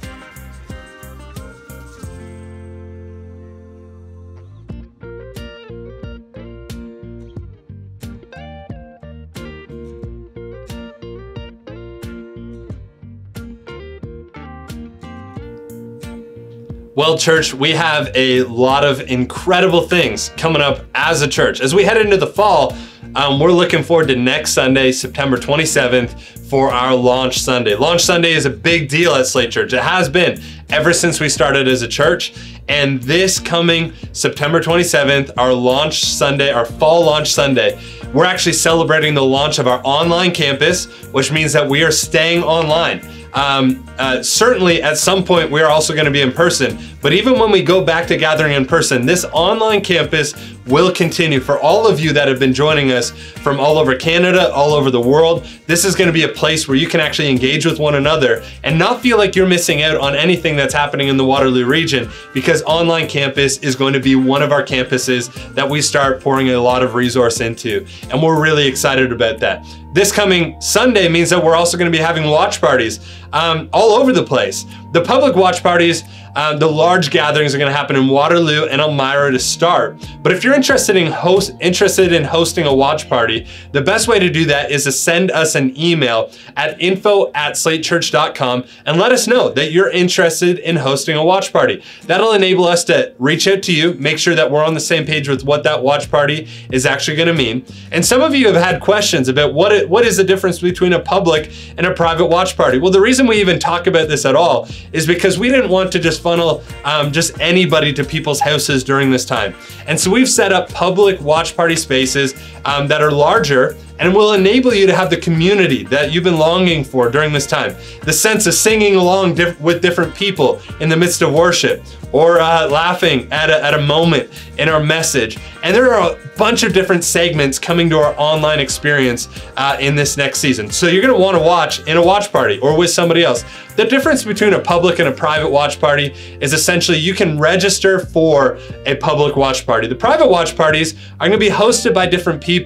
Well, 16.97 17.15
church, 17.15 17.53
we 17.53 17.73
have 17.73 18.09
a 18.15 18.41
lot 18.45 18.83
of 18.83 19.01
incredible 19.01 19.81
things 19.81 20.29
coming 20.35 20.63
up 20.63 20.83
as 20.95 21.21
a 21.21 21.27
church. 21.27 21.61
As 21.61 21.75
we 21.75 21.83
head 21.83 22.01
into 22.01 22.17
the 22.17 22.25
fall, 22.25 22.75
um, 23.13 23.39
we're 23.39 23.51
looking 23.51 23.83
forward 23.83 24.07
to 24.07 24.15
next 24.15 24.53
Sunday, 24.53 24.91
September 24.91 25.37
27th, 25.37 26.19
for 26.49 26.71
our 26.71 26.95
Launch 26.95 27.39
Sunday. 27.39 27.75
Launch 27.75 28.01
Sunday 28.01 28.31
is 28.31 28.47
a 28.47 28.49
big 28.49 28.89
deal 28.89 29.13
at 29.13 29.27
Slate 29.27 29.51
Church. 29.51 29.73
It 29.73 29.83
has 29.83 30.09
been 30.09 30.41
ever 30.69 30.93
since 30.93 31.19
we 31.19 31.29
started 31.29 31.67
as 31.67 31.81
a 31.81 31.87
church. 31.87 32.33
And 32.67 33.01
this 33.03 33.39
coming 33.39 33.93
September 34.11 34.59
27th, 34.59 35.31
our 35.37 35.53
launch 35.53 36.03
Sunday, 36.03 36.51
our 36.51 36.65
fall 36.65 37.05
launch 37.05 37.33
Sunday, 37.33 37.79
we're 38.13 38.25
actually 38.25 38.53
celebrating 38.53 39.13
the 39.13 39.23
launch 39.23 39.59
of 39.59 39.67
our 39.67 39.81
online 39.83 40.31
campus, 40.31 40.85
which 41.11 41.31
means 41.31 41.53
that 41.53 41.67
we 41.67 41.83
are 41.83 41.91
staying 41.91 42.43
online. 42.43 43.01
Um, 43.33 43.83
uh, 43.99 44.23
certainly, 44.23 44.81
at 44.81 44.97
some 44.97 45.23
point, 45.23 45.51
we 45.51 45.61
are 45.61 45.69
also 45.69 45.93
going 45.93 46.05
to 46.05 46.11
be 46.11 46.21
in 46.21 46.31
person, 46.31 46.77
but 47.01 47.13
even 47.13 47.37
when 47.37 47.51
we 47.51 47.61
go 47.61 47.83
back 47.83 48.07
to 48.07 48.17
gathering 48.17 48.53
in 48.53 48.65
person, 48.65 49.05
this 49.05 49.25
online 49.31 49.81
campus 49.81 50.33
will 50.65 50.91
continue 50.91 51.39
for 51.39 51.59
all 51.59 51.87
of 51.87 51.99
you 51.99 52.13
that 52.13 52.27
have 52.27 52.39
been 52.39 52.53
joining 52.53 52.91
us 52.91 53.11
from 53.11 53.59
all 53.59 53.77
over 53.77 53.95
Canada, 53.95 54.51
all 54.51 54.73
over 54.73 54.91
the 54.91 54.99
world. 54.99 55.45
This 55.65 55.85
is 55.85 55.95
going 55.95 56.07
to 56.07 56.13
be 56.13 56.23
a 56.23 56.29
place 56.29 56.67
where 56.67 56.77
you 56.77 56.87
can 56.87 56.99
actually 56.99 57.29
engage 57.29 57.65
with 57.65 57.79
one 57.79 57.95
another 57.95 58.43
and 58.63 58.77
not 58.77 59.01
feel 59.01 59.17
like 59.17 59.35
you're 59.35 59.47
missing 59.47 59.81
out 59.81 59.97
on 59.97 60.15
anything 60.15 60.56
that's 60.57 60.73
happening 60.73 61.07
in 61.07 61.15
the 61.15 61.25
Waterloo 61.25 61.65
region 61.65 62.09
because 62.33 62.61
online 62.63 63.07
campus 63.07 63.57
is 63.59 63.75
going 63.75 63.93
to 63.93 63.99
be 63.99 64.15
one 64.15 64.41
of 64.41 64.51
our 64.51 64.63
campuses 64.63 65.33
that 65.53 65.69
we 65.69 65.81
start 65.81 66.21
pouring 66.21 66.49
a 66.49 66.57
lot 66.57 66.83
of 66.83 66.95
resource 66.95 67.39
into. 67.39 67.85
And 68.09 68.21
we're 68.21 68.41
really 68.41 68.67
excited 68.67 69.11
about 69.11 69.39
that. 69.39 69.65
This 69.93 70.11
coming 70.11 70.59
Sunday 70.61 71.07
means 71.07 71.29
that 71.29 71.43
we're 71.43 71.55
also 71.55 71.77
going 71.77 71.91
to 71.91 71.97
be 71.97 72.03
having 72.03 72.29
watch 72.29 72.59
parties 72.59 72.99
um, 73.33 73.69
all 73.73 73.91
over 73.91 74.11
the 74.11 74.23
place. 74.23 74.65
The 74.91 75.01
public 75.01 75.35
watch 75.35 75.63
parties, 75.63 76.03
um, 76.37 76.59
the 76.59 76.69
large 76.69 77.09
gatherings 77.09 77.55
are 77.55 77.57
going 77.57 77.71
to 77.71 77.75
happen 77.75 77.95
in 77.95 78.07
Waterloo 78.07 78.65
and 78.65 78.79
Elmira 78.79 79.31
to 79.31 79.39
start. 79.39 79.97
But 80.21 80.33
if 80.33 80.43
you're 80.43 80.53
interested 80.53 80.95
in 80.95 81.11
host 81.11 81.53
interested 81.61 82.13
in 82.13 82.23
hosting 82.23 82.67
a 82.67 82.73
watch 82.73 83.09
party, 83.09 83.47
the 83.71 83.81
best 83.81 84.07
way 84.07 84.19
to 84.19 84.29
do 84.29 84.45
that 84.45 84.69
is 84.69 84.83
to 84.83 84.91
send 84.91 85.31
us 85.31 85.55
an 85.55 85.75
email 85.75 86.31
at 86.55 86.79
info 86.79 87.31
at 87.33 87.53
slatechurch.com 87.53 88.65
and 88.85 88.99
let 88.99 89.11
us 89.11 89.25
know 89.25 89.49
that 89.49 89.71
you're 89.71 89.89
interested 89.89 90.59
in 90.59 90.75
hosting 90.75 91.17
a 91.17 91.25
watch 91.25 91.51
party. 91.51 91.83
That'll 92.03 92.33
enable 92.33 92.65
us 92.65 92.83
to 92.83 93.15
reach 93.17 93.47
out 93.47 93.63
to 93.63 93.73
you, 93.73 93.95
make 93.95 94.19
sure 94.19 94.35
that 94.35 94.51
we're 94.51 94.63
on 94.63 94.75
the 94.75 94.79
same 94.79 95.07
page 95.07 95.27
with 95.27 95.43
what 95.43 95.63
that 95.63 95.81
watch 95.81 96.11
party 96.11 96.47
is 96.71 96.85
actually 96.85 97.17
going 97.17 97.29
to 97.29 97.33
mean. 97.33 97.65
And 97.91 98.05
some 98.05 98.21
of 98.21 98.35
you 98.35 98.45
have 98.45 98.61
had 98.61 98.79
questions 98.79 99.27
about 99.27 99.55
what 99.55 99.71
it, 99.71 99.89
what 99.89 100.05
is 100.05 100.17
the 100.17 100.23
difference 100.23 100.59
between 100.59 100.93
a 100.93 100.99
public 100.99 101.51
and 101.77 101.87
a 101.87 101.95
private 101.95 102.27
watch 102.27 102.55
party. 102.55 102.77
Well, 102.77 102.91
the 102.91 103.01
reason 103.01 103.25
we 103.25 103.41
even 103.41 103.57
talk 103.57 103.87
about 103.87 104.07
this 104.07 104.23
at 104.23 104.35
all 104.35 104.67
is 104.93 105.07
because 105.07 105.39
we 105.39 105.49
didn't 105.49 105.71
want 105.71 105.91
to 105.93 105.99
just 105.99 106.26
funnel 106.27 106.61
um, 106.83 107.09
just 107.13 107.39
anybody 107.39 107.93
to 107.93 108.03
people's 108.03 108.41
houses 108.41 108.83
during 108.83 109.09
this 109.09 109.23
time. 109.23 109.55
And 109.87 109.97
so 109.97 110.11
we've 110.11 110.27
set 110.27 110.51
up 110.51 110.67
public 110.73 111.21
watch 111.21 111.55
party 111.55 111.77
spaces 111.77 112.33
um, 112.67 112.87
that 112.87 113.01
are 113.01 113.11
larger 113.11 113.75
and 113.99 114.13
will 114.13 114.33
enable 114.33 114.73
you 114.73 114.85
to 114.85 114.95
have 114.95 115.09
the 115.09 115.17
community 115.17 115.83
that 115.85 116.11
you've 116.11 116.23
been 116.23 116.37
longing 116.37 116.83
for 116.83 117.09
during 117.09 117.33
this 117.33 117.47
time. 117.47 117.75
The 118.03 118.13
sense 118.13 118.45
of 118.45 118.53
singing 118.53 118.95
along 118.95 119.35
diff- 119.35 119.59
with 119.59 119.81
different 119.81 120.13
people 120.13 120.61
in 120.79 120.89
the 120.89 120.97
midst 120.97 121.21
of 121.21 121.33
worship 121.33 121.83
or 122.11 122.39
uh, 122.39 122.69
laughing 122.69 123.27
at 123.31 123.49
a, 123.49 123.63
at 123.63 123.73
a 123.73 123.81
moment 123.81 124.29
in 124.57 124.69
our 124.69 124.81
message. 124.81 125.37
And 125.63 125.75
there 125.75 125.93
are 125.93 126.11
a 126.11 126.27
bunch 126.37 126.63
of 126.63 126.73
different 126.73 127.03
segments 127.03 127.59
coming 127.59 127.89
to 127.89 127.97
our 127.97 128.15
online 128.17 128.59
experience 128.59 129.27
uh, 129.57 129.77
in 129.79 129.95
this 129.95 130.15
next 130.15 130.39
season. 130.39 130.69
So 130.69 130.87
you're 130.87 131.01
gonna 131.01 131.17
wanna 131.17 131.41
watch 131.41 131.79
in 131.87 131.97
a 131.97 132.03
watch 132.03 132.31
party 132.31 132.59
or 132.59 132.77
with 132.77 132.91
somebody 132.91 133.23
else. 133.23 133.43
The 133.75 133.85
difference 133.85 134.23
between 134.23 134.53
a 134.53 134.59
public 134.59 134.99
and 134.99 135.09
a 135.09 135.11
private 135.11 135.49
watch 135.49 135.79
party 135.79 136.15
is 136.39 136.53
essentially 136.53 136.97
you 136.97 137.13
can 137.13 137.37
register 137.37 137.99
for 137.99 138.57
a 138.85 138.95
public 138.95 139.35
watch 139.35 139.65
party. 139.65 139.87
The 139.87 139.95
private 139.95 140.29
watch 140.29 140.55
parties 140.55 140.95
are 141.19 141.27
gonna 141.27 141.37
be 141.37 141.49
hosted 141.49 141.93
by 141.93 142.07
different 142.07 142.41
people 142.41 142.56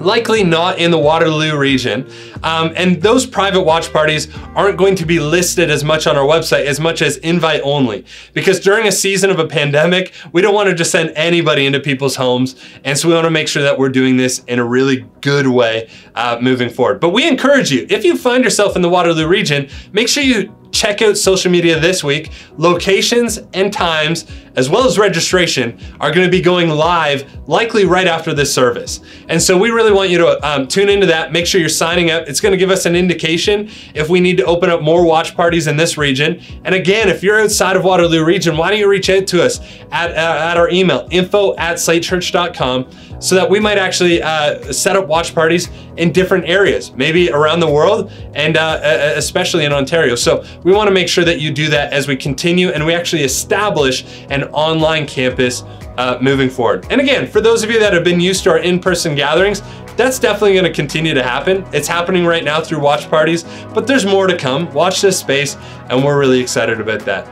likely 0.00 0.42
not 0.42 0.78
in 0.78 0.90
the 0.90 0.98
Waterloo 0.98 1.56
region. 1.56 2.10
Um, 2.42 2.72
and 2.74 3.00
those 3.02 3.26
private 3.26 3.62
watch 3.62 3.92
parties 3.92 4.34
aren't 4.54 4.78
going 4.78 4.94
to 4.96 5.06
be 5.06 5.20
listed 5.20 5.70
as 5.70 5.84
much 5.84 6.06
on 6.06 6.16
our 6.16 6.24
website 6.24 6.64
as 6.64 6.80
much 6.80 7.02
as 7.02 7.18
invite 7.18 7.60
only. 7.64 8.04
Because 8.32 8.60
during 8.60 8.86
a 8.86 8.92
season 8.92 9.30
of 9.30 9.38
a 9.38 9.46
pandemic, 9.46 10.12
we 10.32 10.40
don't 10.40 10.54
want 10.54 10.68
to 10.68 10.74
just 10.74 10.90
send 10.90 11.10
anybody 11.16 11.66
into 11.66 11.80
people's 11.80 12.16
homes. 12.16 12.56
And 12.84 12.98
so 12.98 13.08
we 13.08 13.14
want 13.14 13.26
to 13.26 13.30
make 13.30 13.48
sure 13.48 13.62
that 13.62 13.78
we're 13.78 13.90
doing 13.90 14.16
this 14.16 14.42
in 14.44 14.58
a 14.58 14.64
really 14.64 15.06
good 15.20 15.46
way 15.46 15.90
uh, 16.14 16.38
moving 16.40 16.70
forward. 16.70 17.00
But 17.00 17.10
we 17.10 17.28
encourage 17.28 17.70
you, 17.70 17.86
if 17.90 18.04
you 18.04 18.16
find 18.16 18.42
yourself 18.42 18.76
in 18.76 18.82
the 18.82 18.88
Waterloo 18.88 19.26
region, 19.26 19.68
make 19.92 20.08
sure 20.08 20.22
you 20.22 20.54
check 20.72 21.02
out 21.02 21.16
social 21.16 21.50
media 21.50 21.78
this 21.78 22.02
week. 22.04 22.30
Locations 22.56 23.38
and 23.54 23.72
times, 23.72 24.26
as 24.56 24.68
well 24.68 24.86
as 24.86 24.98
registration, 24.98 25.78
are 26.00 26.12
going 26.12 26.26
to 26.26 26.30
be 26.30 26.40
going 26.40 26.68
live 26.68 27.48
likely 27.48 27.84
right 27.84 28.06
after 28.06 28.34
this 28.34 28.52
service. 28.52 29.00
And 29.28 29.40
so 29.40 29.58
we 29.58 29.70
really 29.70 29.92
want 29.92 30.10
you 30.10 30.18
to 30.18 30.46
um, 30.46 30.68
tune 30.68 30.88
into 30.88 31.06
that. 31.06 31.32
Make 31.32 31.46
sure 31.46 31.60
you're 31.60 31.68
signing 31.68 32.10
up. 32.10 32.28
It's 32.28 32.40
going 32.40 32.52
to 32.52 32.58
give 32.58 32.70
us 32.70 32.86
an 32.86 32.96
indication 32.96 33.70
if 33.94 34.08
we 34.08 34.20
need 34.20 34.36
to 34.38 34.44
open 34.44 34.70
up 34.70 34.82
more 34.82 35.04
watch 35.04 35.36
parties 35.36 35.66
in 35.66 35.76
this 35.76 35.96
region. 35.98 36.40
And 36.64 36.74
again, 36.74 37.08
if 37.08 37.22
you're 37.22 37.40
outside 37.40 37.76
of 37.76 37.84
Waterloo 37.84 38.24
region, 38.24 38.56
why 38.56 38.70
don't 38.70 38.78
you 38.78 38.88
reach 38.88 39.10
out 39.10 39.26
to 39.28 39.44
us 39.44 39.60
at, 39.90 40.10
uh, 40.10 40.14
at 40.50 40.56
our 40.56 40.70
email, 40.70 41.08
info 41.10 41.56
at 41.56 41.76
slatechurch.com 41.76 42.90
so 43.20 43.34
that 43.34 43.48
we 43.48 43.60
might 43.60 43.78
actually 43.78 44.22
uh, 44.22 44.72
set 44.72 44.96
up 44.96 45.06
watch 45.06 45.34
parties 45.34 45.68
in 45.98 46.10
different 46.10 46.46
areas, 46.46 46.92
maybe 46.92 47.30
around 47.30 47.60
the 47.60 47.70
world 47.70 48.10
and 48.34 48.56
uh, 48.56 48.80
especially 49.16 49.64
in 49.64 49.72
Ontario. 49.72 50.14
So 50.14 50.44
we 50.62 50.72
want 50.72 50.88
to 50.88 50.94
make 50.94 51.08
sure 51.08 51.24
that 51.24 51.40
you 51.40 51.50
do 51.50 51.68
that 51.70 51.92
as 51.92 52.06
we 52.06 52.16
continue 52.16 52.68
and 52.68 52.84
we 52.84 52.94
actually 52.94 53.22
establish 53.22 54.04
an 54.30 54.44
online 54.44 55.06
campus 55.06 55.62
uh, 55.96 56.18
moving 56.20 56.48
forward. 56.48 56.86
And 56.90 57.00
again, 57.00 57.26
for 57.26 57.40
those 57.40 57.62
of 57.62 57.70
you 57.70 57.78
that 57.80 57.92
have 57.92 58.04
been 58.04 58.20
used 58.20 58.44
to 58.44 58.50
our 58.50 58.58
in-person 58.58 59.14
gatherings, 59.14 59.62
that's 59.96 60.18
definitely 60.18 60.58
to 60.60 60.72
continue 60.72 61.12
to 61.12 61.22
happen. 61.22 61.64
It's 61.72 61.88
happening 61.88 62.24
right 62.24 62.44
now 62.44 62.60
through 62.60 62.80
watch 62.80 63.10
parties, 63.10 63.44
but 63.74 63.86
there's 63.86 64.06
more 64.06 64.26
to 64.26 64.36
come. 64.36 64.72
Watch 64.72 65.02
this 65.02 65.18
space, 65.18 65.56
and 65.90 66.02
we're 66.02 66.18
really 66.18 66.40
excited 66.40 66.80
about 66.80 67.00
that. 67.00 67.26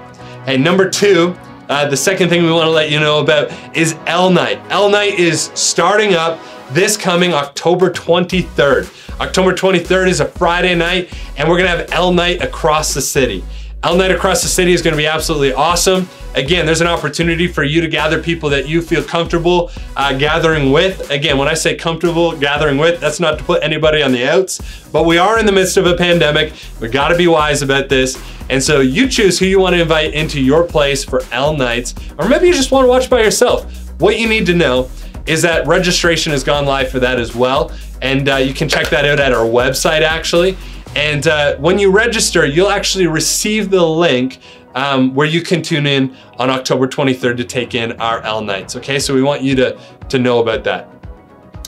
Hey, 0.45 0.59
number 0.59 0.91
two, 0.91 1.35
uh, 1.69 1.89
the 1.89 1.97
second 1.97 2.29
thing 2.29 2.43
we 2.43 2.51
want 2.51 2.67
to 2.67 2.71
let 2.71 2.91
you 2.91 3.01
know 3.01 3.21
about 3.21 3.53
is 3.77 3.95
L 4.07 4.31
Night. 4.31 4.61
L 4.71 4.91
Night 4.91 5.19
is 5.19 5.51
starting 5.55 6.15
up 6.15 6.39
this 6.71 6.97
coming 6.97 7.33
October 7.33 7.91
23rd. 7.91 9.21
October 9.21 9.53
23rd 9.53 10.09
is 10.09 10.21
a 10.21 10.27
Friday 10.27 10.75
night, 10.75 11.11
and 11.37 11.49
we're 11.49 11.57
gonna 11.57 11.71
have 11.71 11.91
L 11.93 12.13
Night 12.13 12.43
across 12.43 12.95
the 12.95 13.01
city. 13.01 13.43
L 13.83 13.97
Night 13.97 14.11
across 14.11 14.43
the 14.43 14.49
city 14.49 14.73
is 14.73 14.83
gonna 14.83 14.97
be 14.97 15.07
absolutely 15.07 15.53
awesome. 15.53 16.09
Again, 16.35 16.67
there's 16.67 16.83
an 16.83 16.87
opportunity 16.87 17.49
for 17.49 17.65
you 17.65 17.81
to 17.81 17.89
gather 17.89 18.23
people 18.23 18.51
that 18.51 18.69
you 18.69 18.83
feel 18.83 19.03
comfortable 19.03 19.71
uh, 19.97 20.17
gathering 20.17 20.71
with. 20.71 21.11
Again, 21.11 21.39
when 21.39 21.49
I 21.49 21.55
say 21.55 21.75
comfortable 21.75 22.37
gathering 22.37 22.77
with, 22.77 23.01
that's 23.01 23.19
not 23.19 23.39
to 23.39 23.45
put 23.45 23.63
anybody 23.63 24.03
on 24.03 24.13
the 24.13 24.29
outs, 24.29 24.87
but 24.93 25.07
we 25.07 25.17
are 25.17 25.39
in 25.39 25.47
the 25.47 25.53
midst 25.53 25.79
of 25.79 25.87
a 25.87 25.97
pandemic. 25.97 26.53
We 26.81 26.89
gotta 26.89 27.17
be 27.17 27.29
wise 27.29 27.63
about 27.63 27.89
this. 27.89 28.23
And 28.51 28.63
so 28.63 28.81
you 28.81 29.09
choose 29.09 29.39
who 29.39 29.47
you 29.47 29.59
wanna 29.59 29.79
invite 29.79 30.13
into 30.13 30.41
your 30.41 30.65
place 30.65 31.03
for 31.03 31.23
L 31.33 31.57
Nights, 31.57 31.95
or 32.19 32.29
maybe 32.29 32.47
you 32.47 32.55
just 32.55 32.71
wanna 32.71 32.89
watch 32.89 33.09
by 33.09 33.23
yourself. 33.23 33.75
What 34.01 34.19
you 34.19 34.29
need 34.29 34.47
to 34.47 34.55
know 34.55 34.91
is 35.29 35.43
that 35.43 35.67
registration 35.67 36.33
has 36.33 36.43
gone 36.43 36.65
live 36.65 36.91
for 36.91 36.99
that 37.01 37.21
as 37.21 37.37
well. 37.37 37.71
And 38.01 38.29
uh, 38.29 38.37
you 38.37 38.55
can 38.55 38.69
check 38.69 38.89
that 38.89 39.05
out 39.05 39.21
at 39.21 39.33
our 39.33 39.47
website 39.47 40.03
actually. 40.03 40.57
And 40.97 41.27
uh, 41.29 41.57
when 41.57 41.79
you 41.79 41.91
register, 41.91 42.47
you'll 42.47 42.71
actually 42.71 43.07
receive 43.07 43.71
the 43.71 43.85
link 43.85 44.39
um, 44.75 45.15
where 45.15 45.27
you 45.27 45.43
can 45.43 45.63
tune 45.63 45.87
in 45.87 46.17
on 46.39 46.51
October 46.51 46.89
23rd 46.89 47.37
to 47.37 47.45
take 47.45 47.75
in 47.75 47.93
our 48.01 48.23
L 48.23 48.41
nights. 48.41 48.75
Okay, 48.77 48.99
so 48.99 49.15
we 49.15 49.23
want 49.23 49.43
you 49.43 49.55
to, 49.57 49.79
to 50.09 50.19
know 50.19 50.41
about 50.41 50.65
that. 50.65 50.89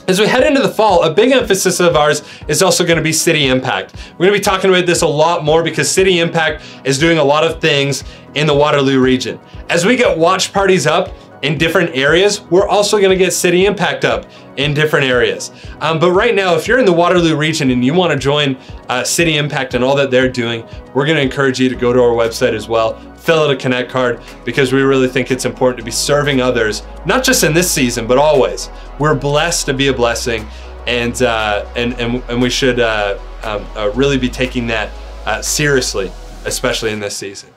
As 0.07 0.19
we 0.19 0.27
head 0.27 0.43
into 0.43 0.61
the 0.61 0.69
fall, 0.69 1.03
a 1.03 1.13
big 1.13 1.31
emphasis 1.31 1.79
of 1.79 1.95
ours 1.95 2.23
is 2.47 2.63
also 2.63 2.83
to 2.97 3.03
be 3.03 3.13
City 3.13 3.47
Impact. 3.47 3.95
We're 4.17 4.25
to 4.25 4.31
be 4.31 4.39
talking 4.39 4.69
about 4.69 4.85
this 4.85 5.03
a 5.03 5.07
lot 5.07 5.45
more 5.45 5.63
because 5.63 5.89
City 5.89 6.19
Impact 6.19 6.63
is 6.83 6.97
doing 6.97 7.19
a 7.19 7.23
lot 7.23 7.43
of 7.43 7.61
things 7.61 8.03
in 8.33 8.47
the 8.47 8.53
Waterloo 8.53 8.99
region. 8.99 9.39
As 9.69 9.85
we 9.85 9.95
get 9.95 10.17
watch 10.17 10.51
parties 10.51 10.87
up, 10.87 11.13
in 11.41 11.57
different 11.57 11.95
areas, 11.95 12.41
we're 12.49 12.67
also 12.67 13.01
gonna 13.01 13.15
get 13.15 13.33
City 13.33 13.65
Impact 13.65 14.05
up 14.05 14.25
in 14.57 14.73
different 14.73 15.05
areas. 15.05 15.51
Um, 15.79 15.97
but 15.99 16.11
right 16.11 16.35
now, 16.35 16.55
if 16.55 16.67
you're 16.67 16.79
in 16.79 16.85
the 16.85 16.93
Waterloo 16.93 17.35
region 17.35 17.71
and 17.71 17.83
you 17.83 17.93
wanna 17.93 18.17
join 18.17 18.57
uh, 18.89 19.03
City 19.03 19.37
Impact 19.37 19.73
and 19.73 19.83
all 19.83 19.95
that 19.95 20.11
they're 20.11 20.29
doing, 20.29 20.63
we're 20.93 21.05
gonna 21.05 21.21
encourage 21.21 21.59
you 21.59 21.69
to 21.69 21.75
go 21.75 21.93
to 21.93 21.99
our 21.99 22.11
website 22.11 22.53
as 22.53 22.67
well, 22.67 22.99
fill 23.15 23.39
out 23.43 23.51
a 23.51 23.55
Connect 23.55 23.89
card, 23.89 24.21
because 24.45 24.71
we 24.73 24.81
really 24.81 25.07
think 25.07 25.31
it's 25.31 25.45
important 25.45 25.79
to 25.79 25.83
be 25.83 25.91
serving 25.91 26.41
others, 26.41 26.83
not 27.05 27.23
just 27.23 27.43
in 27.43 27.53
this 27.53 27.71
season, 27.71 28.07
but 28.07 28.17
always. 28.17 28.69
We're 28.99 29.15
blessed 29.15 29.65
to 29.67 29.73
be 29.73 29.87
a 29.87 29.93
blessing, 29.93 30.47
and, 30.85 31.19
uh, 31.21 31.65
and, 31.75 31.93
and, 31.99 32.23
and 32.29 32.41
we 32.41 32.49
should 32.49 32.79
uh, 32.79 33.17
um, 33.43 33.65
uh, 33.75 33.91
really 33.95 34.17
be 34.17 34.29
taking 34.29 34.67
that 34.67 34.89
uh, 35.25 35.41
seriously, 35.41 36.11
especially 36.45 36.91
in 36.91 36.99
this 36.99 37.15
season. 37.15 37.49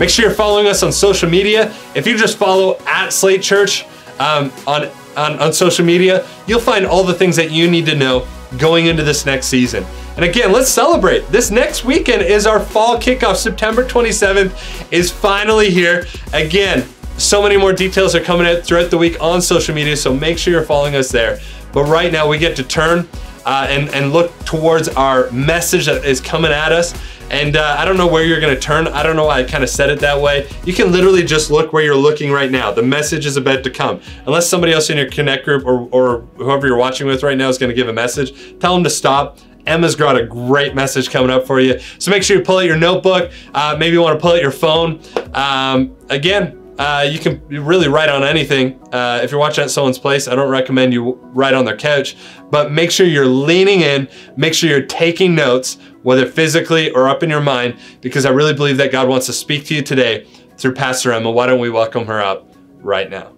Make 0.00 0.08
sure 0.08 0.24
you're 0.24 0.34
following 0.34 0.66
us 0.66 0.82
on 0.82 0.92
social 0.92 1.28
media. 1.28 1.74
If 1.94 2.06
you 2.06 2.16
just 2.16 2.38
follow 2.38 2.78
at 2.86 3.10
Slate 3.10 3.42
Church 3.42 3.84
um, 4.18 4.50
on, 4.66 4.88
on, 5.14 5.38
on 5.38 5.52
social 5.52 5.84
media, 5.84 6.26
you'll 6.46 6.58
find 6.58 6.86
all 6.86 7.04
the 7.04 7.12
things 7.12 7.36
that 7.36 7.50
you 7.50 7.70
need 7.70 7.84
to 7.84 7.94
know 7.94 8.26
going 8.56 8.86
into 8.86 9.02
this 9.02 9.26
next 9.26 9.48
season. 9.48 9.84
And 10.16 10.24
again, 10.24 10.52
let's 10.52 10.70
celebrate. 10.70 11.28
This 11.28 11.50
next 11.50 11.84
weekend 11.84 12.22
is 12.22 12.46
our 12.46 12.60
fall 12.60 12.96
kickoff. 12.96 13.36
September 13.36 13.84
27th 13.84 14.90
is 14.90 15.10
finally 15.10 15.70
here. 15.70 16.06
Again, 16.32 16.88
so 17.18 17.42
many 17.42 17.58
more 17.58 17.74
details 17.74 18.14
are 18.14 18.24
coming 18.24 18.46
out 18.46 18.62
throughout 18.64 18.90
the 18.90 18.96
week 18.96 19.20
on 19.20 19.42
social 19.42 19.74
media, 19.74 19.98
so 19.98 20.14
make 20.14 20.38
sure 20.38 20.54
you're 20.54 20.62
following 20.62 20.96
us 20.96 21.10
there. 21.10 21.40
But 21.74 21.84
right 21.84 22.10
now, 22.10 22.26
we 22.26 22.38
get 22.38 22.56
to 22.56 22.64
turn 22.64 23.06
uh, 23.44 23.66
and, 23.68 23.90
and 23.90 24.14
look 24.14 24.36
towards 24.46 24.88
our 24.88 25.30
message 25.30 25.84
that 25.86 26.06
is 26.06 26.22
coming 26.22 26.52
at 26.52 26.72
us. 26.72 26.94
And 27.30 27.56
uh, 27.56 27.76
I 27.78 27.84
don't 27.84 27.96
know 27.96 28.06
where 28.06 28.24
you're 28.24 28.40
gonna 28.40 28.58
turn. 28.58 28.88
I 28.88 29.02
don't 29.02 29.16
know 29.16 29.26
why 29.26 29.38
I 29.38 29.44
kind 29.44 29.62
of 29.62 29.70
said 29.70 29.88
it 29.90 30.00
that 30.00 30.20
way. 30.20 30.48
You 30.64 30.72
can 30.72 30.90
literally 30.90 31.22
just 31.22 31.50
look 31.50 31.72
where 31.72 31.82
you're 31.82 31.94
looking 31.94 32.32
right 32.32 32.50
now. 32.50 32.72
The 32.72 32.82
message 32.82 33.24
is 33.24 33.36
about 33.36 33.62
to 33.64 33.70
come. 33.70 34.00
Unless 34.26 34.48
somebody 34.48 34.72
else 34.72 34.90
in 34.90 34.96
your 34.96 35.08
Connect 35.08 35.44
group 35.44 35.64
or, 35.64 35.88
or 35.92 36.22
whoever 36.36 36.66
you're 36.66 36.76
watching 36.76 37.06
with 37.06 37.22
right 37.22 37.38
now 37.38 37.48
is 37.48 37.56
gonna 37.56 37.72
give 37.72 37.88
a 37.88 37.92
message, 37.92 38.58
tell 38.58 38.74
them 38.74 38.84
to 38.84 38.90
stop 38.90 39.38
Emma's 39.66 39.94
got 39.94 40.16
a 40.16 40.24
great 40.24 40.74
message 40.74 41.10
coming 41.10 41.30
up 41.30 41.46
for 41.46 41.60
you. 41.60 41.78
So 41.98 42.10
make 42.10 42.22
sure 42.22 42.36
you 42.36 42.42
pull 42.42 42.58
out 42.58 42.64
your 42.64 42.76
notebook. 42.76 43.30
Uh, 43.54 43.76
maybe 43.78 43.94
you 43.94 44.02
want 44.02 44.18
to 44.18 44.22
pull 44.22 44.32
out 44.32 44.42
your 44.42 44.50
phone. 44.50 45.00
Um, 45.34 45.96
again, 46.08 46.60
uh, 46.78 47.02
you 47.02 47.18
can 47.18 47.46
really 47.48 47.88
write 47.88 48.08
on 48.08 48.24
anything. 48.24 48.80
Uh, 48.90 49.20
if 49.22 49.30
you're 49.30 49.38
watching 49.38 49.62
at 49.62 49.70
someone's 49.70 49.98
place, 49.98 50.26
I 50.26 50.34
don't 50.34 50.48
recommend 50.48 50.94
you 50.94 51.12
write 51.34 51.52
on 51.52 51.66
their 51.66 51.76
couch, 51.76 52.16
but 52.50 52.72
make 52.72 52.90
sure 52.90 53.06
you're 53.06 53.26
leaning 53.26 53.82
in, 53.82 54.08
make 54.36 54.54
sure 54.54 54.70
you're 54.70 54.86
taking 54.86 55.34
notes, 55.34 55.76
whether 56.02 56.26
physically 56.26 56.90
or 56.90 57.08
up 57.08 57.22
in 57.22 57.30
your 57.30 57.40
mind, 57.40 57.78
because 58.00 58.26
I 58.26 58.30
really 58.30 58.54
believe 58.54 58.76
that 58.78 58.92
God 58.92 59.08
wants 59.08 59.26
to 59.26 59.32
speak 59.32 59.66
to 59.66 59.74
you 59.74 59.82
today 59.82 60.26
through 60.56 60.74
Pastor 60.74 61.12
Emma. 61.12 61.30
Why 61.30 61.46
don't 61.46 61.60
we 61.60 61.70
welcome 61.70 62.06
her 62.06 62.20
up 62.20 62.46
right 62.80 63.10
now? 63.10 63.32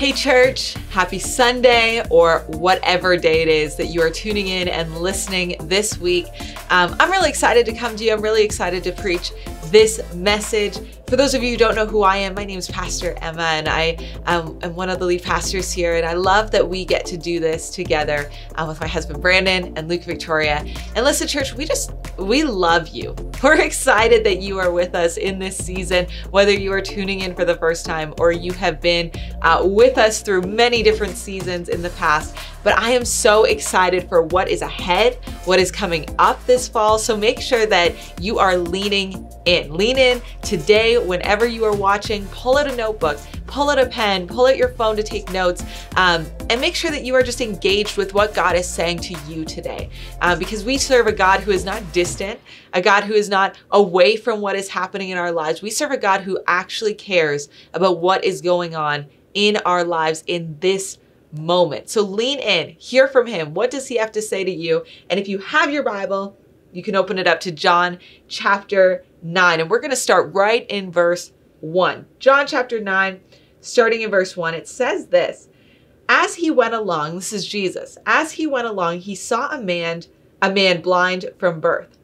Hey, 0.00 0.12
church, 0.12 0.72
happy 0.88 1.18
Sunday 1.18 2.02
or 2.08 2.38
whatever 2.46 3.18
day 3.18 3.42
it 3.42 3.48
is 3.48 3.76
that 3.76 3.88
you 3.88 4.00
are 4.00 4.08
tuning 4.08 4.48
in 4.48 4.66
and 4.66 4.96
listening 4.96 5.56
this 5.64 5.98
week. 5.98 6.24
Um, 6.70 6.96
I'm 6.98 7.10
really 7.10 7.28
excited 7.28 7.66
to 7.66 7.74
come 7.74 7.96
to 7.96 8.04
you. 8.04 8.14
I'm 8.14 8.22
really 8.22 8.42
excited 8.42 8.82
to 8.84 8.92
preach 8.92 9.30
this 9.66 10.00
message. 10.14 10.78
For 11.10 11.16
those 11.16 11.34
of 11.34 11.42
you 11.42 11.50
who 11.50 11.56
don't 11.56 11.74
know 11.74 11.86
who 11.86 12.02
I 12.04 12.18
am, 12.18 12.34
my 12.34 12.44
name 12.44 12.60
is 12.60 12.68
Pastor 12.68 13.16
Emma, 13.20 13.42
and 13.42 13.68
I 13.68 13.96
um, 14.26 14.56
am 14.62 14.76
one 14.76 14.88
of 14.88 15.00
the 15.00 15.06
lead 15.06 15.24
pastors 15.24 15.72
here. 15.72 15.96
And 15.96 16.06
I 16.06 16.12
love 16.12 16.52
that 16.52 16.68
we 16.68 16.84
get 16.84 17.04
to 17.06 17.16
do 17.16 17.40
this 17.40 17.68
together 17.70 18.30
uh, 18.54 18.64
with 18.68 18.80
my 18.80 18.86
husband 18.86 19.20
Brandon 19.20 19.76
and 19.76 19.88
Luke 19.88 20.04
Victoria. 20.04 20.64
And 20.94 21.04
listen, 21.04 21.26
church, 21.26 21.52
we 21.54 21.64
just 21.64 21.92
we 22.16 22.44
love 22.44 22.86
you. 22.90 23.16
We're 23.42 23.62
excited 23.62 24.22
that 24.24 24.42
you 24.42 24.58
are 24.58 24.70
with 24.70 24.94
us 24.94 25.16
in 25.16 25.38
this 25.38 25.56
season, 25.56 26.06
whether 26.30 26.52
you 26.52 26.72
are 26.74 26.82
tuning 26.82 27.20
in 27.20 27.34
for 27.34 27.46
the 27.46 27.54
first 27.54 27.86
time 27.86 28.12
or 28.18 28.32
you 28.32 28.52
have 28.52 28.82
been 28.82 29.10
uh, 29.40 29.62
with 29.64 29.96
us 29.96 30.20
through 30.20 30.42
many 30.42 30.82
different 30.82 31.16
seasons 31.16 31.70
in 31.70 31.80
the 31.80 31.88
past. 31.90 32.36
But 32.62 32.78
I 32.78 32.90
am 32.90 33.06
so 33.06 33.44
excited 33.44 34.08
for 34.10 34.22
what 34.22 34.48
is 34.48 34.60
ahead, 34.60 35.14
what 35.46 35.58
is 35.58 35.72
coming 35.72 36.04
up 36.18 36.44
this 36.44 36.68
fall. 36.68 36.98
So 36.98 37.16
make 37.16 37.40
sure 37.40 37.64
that 37.64 37.94
you 38.20 38.38
are 38.38 38.58
leaning 38.58 39.30
in. 39.46 39.74
Lean 39.74 39.96
in 39.96 40.20
today, 40.42 40.98
whenever 40.98 41.46
you 41.46 41.64
are 41.64 41.74
watching, 41.74 42.26
pull 42.26 42.58
out 42.58 42.70
a 42.70 42.76
notebook, 42.76 43.18
pull 43.46 43.70
out 43.70 43.78
a 43.78 43.86
pen, 43.86 44.26
pull 44.26 44.46
out 44.46 44.56
your 44.56 44.68
phone 44.70 44.96
to 44.96 45.02
take 45.02 45.30
notes, 45.32 45.64
um, 45.96 46.26
and 46.50 46.60
make 46.60 46.74
sure 46.74 46.90
that 46.90 47.04
you 47.04 47.14
are 47.14 47.22
just 47.22 47.40
engaged 47.40 47.96
with 47.96 48.12
what 48.12 48.34
God 48.34 48.54
is 48.54 48.68
saying 48.68 48.98
to 48.98 49.14
you 49.26 49.44
today. 49.44 49.88
Uh, 50.20 50.36
because 50.36 50.64
we 50.64 50.76
serve 50.76 51.06
a 51.06 51.12
God 51.12 51.40
who 51.40 51.50
is 51.50 51.64
not 51.64 51.82
distant, 51.92 52.38
a 52.72 52.80
God 52.80 53.04
who 53.04 53.14
is 53.14 53.28
not 53.28 53.56
away 53.70 54.16
from 54.16 54.40
what 54.40 54.56
is 54.56 54.68
happening 54.68 55.10
in 55.10 55.18
our 55.18 55.32
lives. 55.32 55.62
We 55.62 55.70
serve 55.70 55.90
a 55.90 55.96
God 55.96 56.22
who 56.22 56.40
actually 56.46 56.94
cares 56.94 57.48
about 57.74 58.00
what 58.00 58.24
is 58.24 58.40
going 58.40 58.74
on 58.74 59.06
in 59.34 59.56
our 59.58 59.84
lives 59.84 60.24
in 60.26 60.56
this 60.60 60.98
moment. 61.32 61.88
So 61.88 62.02
lean 62.02 62.38
in, 62.38 62.70
hear 62.78 63.08
from 63.08 63.26
him. 63.26 63.54
What 63.54 63.70
does 63.70 63.88
he 63.88 63.96
have 63.96 64.12
to 64.12 64.22
say 64.22 64.44
to 64.44 64.50
you? 64.50 64.84
And 65.08 65.20
if 65.20 65.28
you 65.28 65.38
have 65.38 65.70
your 65.70 65.82
Bible, 65.82 66.36
you 66.72 66.82
can 66.82 66.96
open 66.96 67.18
it 67.18 67.26
up 67.26 67.40
to 67.40 67.52
John 67.52 67.98
chapter 68.28 69.04
9. 69.22 69.60
And 69.60 69.70
we're 69.70 69.80
going 69.80 69.90
to 69.90 69.96
start 69.96 70.32
right 70.34 70.66
in 70.68 70.90
verse 70.90 71.32
1. 71.60 72.06
John 72.18 72.46
chapter 72.46 72.80
9, 72.80 73.20
starting 73.60 74.02
in 74.02 74.10
verse 74.10 74.36
1, 74.36 74.54
it 74.54 74.68
says 74.68 75.06
this 75.06 75.48
As 76.08 76.36
he 76.36 76.50
went 76.50 76.74
along, 76.74 77.16
this 77.16 77.32
is 77.32 77.46
Jesus, 77.46 77.98
as 78.06 78.32
he 78.32 78.46
went 78.46 78.66
along, 78.66 79.00
he 79.00 79.14
saw 79.14 79.50
a 79.50 79.60
man, 79.60 80.02
a 80.40 80.52
man 80.52 80.80
blind 80.80 81.26
from 81.38 81.60
birth. 81.60 81.98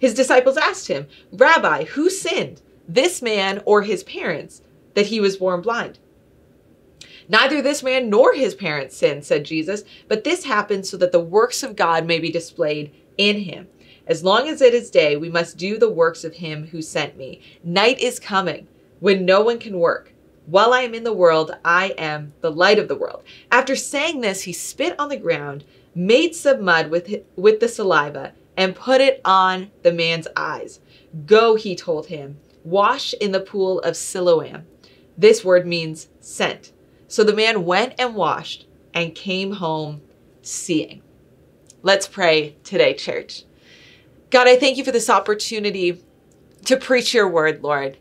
His 0.00 0.14
disciples 0.14 0.56
asked 0.56 0.88
him, 0.88 1.06
Rabbi, 1.30 1.84
who 1.84 2.10
sinned, 2.10 2.62
this 2.88 3.22
man 3.22 3.62
or 3.64 3.82
his 3.82 4.02
parents, 4.02 4.62
that 4.94 5.06
he 5.06 5.20
was 5.20 5.36
born 5.36 5.60
blind? 5.60 6.00
Neither 7.28 7.62
this 7.62 7.82
man 7.82 8.10
nor 8.10 8.34
his 8.34 8.56
parents 8.56 8.96
sinned, 8.96 9.24
said 9.24 9.44
Jesus, 9.44 9.84
but 10.08 10.24
this 10.24 10.44
happened 10.44 10.86
so 10.86 10.96
that 10.96 11.12
the 11.12 11.20
works 11.20 11.62
of 11.62 11.76
God 11.76 12.06
may 12.06 12.18
be 12.18 12.32
displayed 12.32 12.92
in 13.18 13.40
him. 13.42 13.68
As 14.06 14.24
long 14.24 14.48
as 14.48 14.60
it 14.60 14.74
is 14.74 14.90
day, 14.90 15.16
we 15.16 15.28
must 15.28 15.56
do 15.56 15.78
the 15.78 15.90
works 15.90 16.24
of 16.24 16.34
him 16.34 16.66
who 16.68 16.82
sent 16.82 17.16
me. 17.16 17.40
Night 17.62 18.00
is 18.00 18.18
coming 18.18 18.66
when 18.98 19.24
no 19.24 19.42
one 19.42 19.58
can 19.58 19.78
work. 19.78 20.12
While 20.46 20.72
I 20.72 20.80
am 20.80 20.94
in 20.94 21.04
the 21.04 21.12
world, 21.12 21.52
I 21.64 21.94
am 21.98 22.32
the 22.40 22.50
light 22.50 22.78
of 22.78 22.88
the 22.88 22.96
world. 22.96 23.22
After 23.52 23.76
saying 23.76 24.22
this, 24.22 24.42
he 24.42 24.52
spit 24.52 24.98
on 24.98 25.10
the 25.10 25.16
ground, 25.16 25.62
made 25.94 26.34
some 26.34 26.64
mud 26.64 26.90
with, 26.90 27.14
with 27.36 27.60
the 27.60 27.68
saliva, 27.68 28.32
and 28.60 28.76
put 28.76 29.00
it 29.00 29.22
on 29.24 29.70
the 29.82 29.90
man's 29.90 30.28
eyes. 30.36 30.80
Go, 31.24 31.54
he 31.54 31.74
told 31.74 32.08
him, 32.08 32.38
wash 32.62 33.14
in 33.14 33.32
the 33.32 33.40
pool 33.40 33.80
of 33.80 33.96
Siloam. 33.96 34.66
This 35.16 35.42
word 35.42 35.66
means 35.66 36.08
sent. 36.20 36.70
So 37.08 37.24
the 37.24 37.32
man 37.32 37.64
went 37.64 37.94
and 37.98 38.14
washed 38.14 38.66
and 38.92 39.14
came 39.14 39.52
home 39.52 40.02
seeing. 40.42 41.00
Let's 41.82 42.06
pray 42.06 42.56
today, 42.62 42.92
church. 42.92 43.44
God, 44.28 44.46
I 44.46 44.56
thank 44.56 44.76
you 44.76 44.84
for 44.84 44.92
this 44.92 45.08
opportunity 45.08 46.04
to 46.66 46.76
preach 46.76 47.14
your 47.14 47.28
word, 47.28 47.62
Lord. 47.62 47.96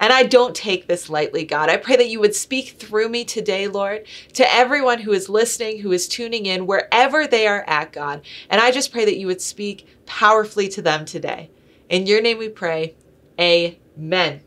And 0.00 0.12
I 0.12 0.24
don't 0.24 0.54
take 0.54 0.86
this 0.86 1.08
lightly, 1.08 1.44
God. 1.44 1.70
I 1.70 1.76
pray 1.76 1.96
that 1.96 2.08
you 2.08 2.20
would 2.20 2.34
speak 2.34 2.76
through 2.78 3.08
me 3.08 3.24
today, 3.24 3.68
Lord, 3.68 4.06
to 4.34 4.54
everyone 4.54 5.00
who 5.00 5.12
is 5.12 5.28
listening, 5.28 5.80
who 5.80 5.92
is 5.92 6.06
tuning 6.06 6.46
in, 6.46 6.66
wherever 6.66 7.26
they 7.26 7.46
are 7.46 7.64
at, 7.66 7.92
God. 7.92 8.22
And 8.50 8.60
I 8.60 8.70
just 8.70 8.92
pray 8.92 9.04
that 9.04 9.16
you 9.16 9.26
would 9.26 9.40
speak 9.40 9.86
powerfully 10.06 10.68
to 10.70 10.82
them 10.82 11.04
today. 11.04 11.50
In 11.88 12.06
your 12.06 12.20
name 12.20 12.38
we 12.38 12.48
pray. 12.48 12.94
Amen. 13.40 14.40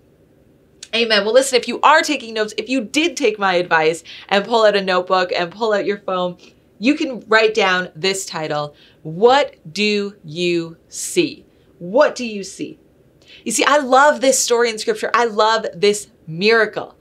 Amen. 0.95 1.25
Well, 1.25 1.33
listen, 1.33 1.57
if 1.57 1.67
you 1.67 1.81
are 1.81 2.01
taking 2.01 2.33
notes, 2.33 2.53
if 2.57 2.69
you 2.69 2.81
did 2.83 3.17
take 3.17 3.37
my 3.37 3.55
advice 3.55 4.03
and 4.29 4.45
pull 4.45 4.65
out 4.65 4.75
a 4.75 4.81
notebook 4.81 5.31
and 5.35 5.51
pull 5.51 5.73
out 5.73 5.85
your 5.85 5.99
phone, 5.99 6.37
you 6.79 6.95
can 6.95 7.19
write 7.27 7.53
down 7.53 7.89
this 7.95 8.25
title 8.25 8.75
What 9.03 9.55
do 9.71 10.15
you 10.23 10.77
see? 10.87 11.45
What 11.79 12.15
do 12.15 12.25
you 12.25 12.43
see? 12.43 12.79
You 13.43 13.51
see, 13.51 13.65
I 13.65 13.77
love 13.77 14.21
this 14.21 14.39
story 14.39 14.69
in 14.69 14.77
scripture. 14.77 15.11
I 15.13 15.25
love 15.25 15.65
this 15.73 16.07
miracle. 16.25 16.95